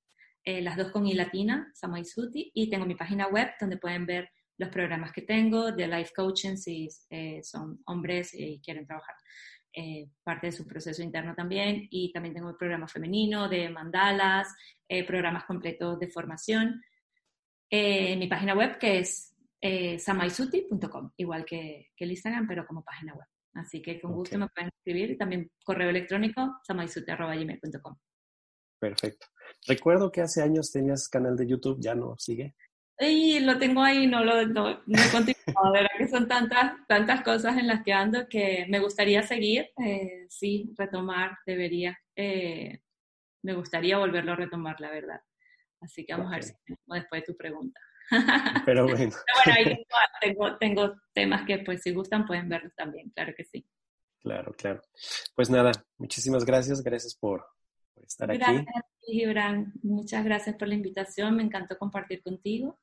eh, 0.45 0.63
las 0.63 0.77
dos 0.77 0.91
con 0.91 1.07
i 1.07 1.15
latina, 1.15 1.71
samaisuti, 1.75 2.51
y 2.55 2.71
tengo 2.71 2.87
mi 2.87 2.95
página 2.95 3.29
web 3.29 3.49
donde 3.61 3.79
pueden 3.79 4.07
ver 4.07 4.29
los 4.59 4.71
programas 4.71 5.13
que 5.13 5.23
tengo 5.23 5.73
de 5.73 5.87
life 5.87 6.13
coaching 6.15 6.57
si 6.57 6.89
eh, 7.11 7.43
son 7.43 7.81
hombres 7.87 8.33
y 8.33 8.61
quieren 8.61 8.87
trabajar 8.87 9.15
eh, 9.79 10.09
parte 10.25 10.47
de 10.47 10.53
su 10.53 10.67
proceso 10.67 11.03
interno 11.03 11.35
también. 11.35 11.87
Y 11.91 12.11
también 12.11 12.35
tengo 12.35 12.49
el 12.49 12.57
programa 12.57 12.89
femenino 12.89 13.49
de 13.49 13.69
mandalas, 13.69 14.49
eh, 14.89 15.07
programas 15.07 15.45
completos 15.45 15.99
de 15.99 16.09
formación. 16.09 16.83
Mi 17.71 18.27
página 18.29 18.55
web 18.55 18.79
que 18.79 19.01
es 19.01 19.35
samaisuti.com, 19.99 21.11
igual 21.17 21.45
que, 21.45 21.91
que, 21.97 22.05
el 22.05 22.13
Instagram, 22.13 22.47
pero 22.47 22.67
como 22.67 22.85
página 22.85 23.15
web. 23.15 23.27
Así 23.55 23.81
que 23.81 24.01
con 24.01 24.13
gusto 24.13 24.39
me 24.39 24.49
pueden 24.49 24.71
escribir 24.77 25.11
y 25.11 25.17
también 25.17 25.51
correo 25.65 25.91
electrónico 25.91 26.61
samaisuti.gmail.com. 26.63 27.97
Perfecto. 28.79 29.27
Recuerdo 29.67 30.13
que 30.13 30.21
hace 30.21 30.43
años 30.43 30.71
tenías 30.71 31.09
canal 31.09 31.37
de 31.37 31.47
YouTube, 31.47 31.81
¿ya 31.81 31.95
no 31.95 32.17
sigue? 32.19 32.55
Y 32.99 33.41
lo 33.41 33.59
tengo 33.59 33.83
ahí, 33.83 34.07
no 34.07 34.25
lo 34.25 34.47
no, 34.47 34.83
no 34.87 35.03
he 35.03 35.11
continuado. 35.11 35.73
De 35.73 35.81
verdad 35.81 35.99
que 35.99 36.09
son 36.09 36.29
tantas, 36.29 36.73
tantas 36.89 37.23
cosas 37.23 37.59
en 37.59 37.67
las 37.67 37.83
que 37.83 37.93
ando 37.93 38.27
que 38.29 38.67
me 38.69 38.81
gustaría 38.81 39.23
seguir, 39.23 39.69
eh, 39.85 40.27
sí, 40.31 40.73
retomar, 40.79 41.37
debería. 41.47 41.99
Eh, 42.15 42.81
me 43.43 43.55
gustaría 43.55 43.99
volverlo 43.99 44.33
a 44.33 44.37
retomar, 44.37 44.81
la 44.81 44.91
verdad. 44.91 45.21
Así 45.87 46.05
que 46.05 46.13
vamos 46.15 46.33
a 46.33 46.37
ver 46.37 46.43
si 46.43 46.53
después 46.67 47.23
de 47.23 47.23
tu 47.23 47.37
pregunta. 47.37 47.81
Pero 48.67 48.85
bueno. 48.85 49.13
Pero 49.45 49.57
bueno, 49.65 49.73
ahí 49.73 49.87
tengo, 50.21 50.59
tengo 50.59 50.95
temas 51.13 51.47
que 51.47 51.59
pues 51.59 51.83
si 51.83 51.93
gustan 51.93 52.27
pueden 52.27 52.49
verlos 52.49 52.75
también, 52.75 53.11
claro 53.11 53.33
que 53.37 53.45
sí. 53.45 53.65
Claro, 54.21 54.53
claro. 54.55 54.83
Pues 55.37 55.49
nada, 55.49 55.71
muchísimas 55.99 56.45
gracias, 56.45 56.83
gracias 56.83 57.15
por, 57.15 57.47
estar 58.05 58.29
aquí. 58.29 58.39
Gracias, 58.39 58.85
Gibran. 59.03 59.73
Muchas 59.83 60.25
gracias 60.25 60.57
por 60.57 60.67
la 60.67 60.75
invitación, 60.75 61.37
me 61.37 61.45
encantó 61.45 61.79
compartir 61.79 62.21
contigo 62.23 62.81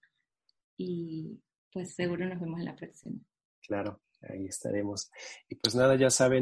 y 0.77 1.41
pues 1.71 1.93
seguro 1.95 2.25
nos 2.25 2.39
vemos 2.39 2.59
en 2.59 2.65
la 2.65 2.75
próxima. 2.75 3.19
Claro, 3.61 4.01
ahí 4.21 4.45
estaremos. 4.45 5.11
Y 5.49 5.55
pues 5.55 5.75
nada, 5.75 5.97
ya 5.97 6.09
saben, 6.09 6.41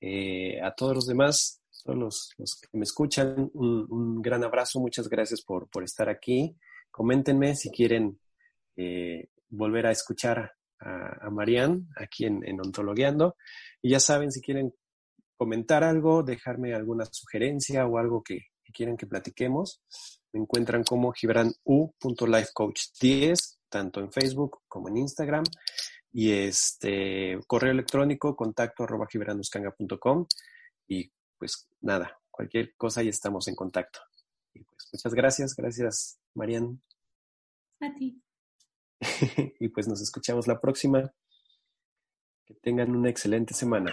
eh, 0.00 0.60
a 0.60 0.74
todos 0.74 0.94
los 0.94 1.06
demás, 1.06 1.62
todos 1.86 1.98
los, 1.98 2.34
que 2.60 2.78
me 2.78 2.84
escuchan, 2.84 3.50
un, 3.54 4.20
gran 4.20 4.44
abrazo, 4.44 4.80
muchas 4.80 5.08
gracias 5.08 5.42
por, 5.42 5.68
estar 5.82 6.08
aquí. 6.08 6.56
Coméntenme 6.90 7.54
si 7.54 7.70
quieren 7.70 8.18
eh, 8.76 9.28
volver 9.48 9.86
a 9.86 9.92
escuchar 9.92 10.52
a, 10.80 11.26
a 11.26 11.30
Marianne 11.30 11.86
aquí 11.96 12.26
en, 12.26 12.46
en 12.46 12.60
Ontologueando. 12.60 13.36
Y 13.80 13.90
ya 13.90 14.00
saben, 14.00 14.32
si 14.32 14.40
quieren 14.40 14.74
comentar 15.36 15.84
algo, 15.84 16.22
dejarme 16.22 16.74
alguna 16.74 17.04
sugerencia 17.10 17.86
o 17.86 17.98
algo 17.98 18.22
que, 18.22 18.46
que 18.64 18.72
quieran 18.72 18.96
que 18.96 19.06
platiquemos, 19.06 19.82
me 20.32 20.40
encuentran 20.40 20.82
como 20.82 21.12
gibranu.lifecoach10 21.12 23.56
tanto 23.68 24.00
en 24.00 24.10
Facebook 24.12 24.60
como 24.68 24.88
en 24.88 24.96
Instagram. 24.98 25.44
Y 26.12 26.32
este 26.32 27.38
correo 27.46 27.72
electrónico, 27.72 28.34
contacto 28.34 28.84
arroba 28.84 29.06
Y 30.88 31.12
pues 31.38 31.68
nada, 31.80 32.18
cualquier 32.30 32.74
cosa 32.76 33.02
y 33.02 33.08
estamos 33.08 33.48
en 33.48 33.54
contacto. 33.54 34.00
Y 34.54 34.64
pues 34.64 34.88
muchas 34.92 35.14
gracias, 35.14 35.54
gracias 35.54 36.18
Marian. 36.34 36.82
A 37.80 37.92
ti. 37.94 38.22
y 39.60 39.68
pues 39.68 39.88
nos 39.88 40.00
escuchamos 40.00 40.46
la 40.46 40.60
próxima. 40.60 41.12
Que 42.44 42.54
tengan 42.54 42.94
una 42.94 43.10
excelente 43.10 43.54
semana. 43.54 43.92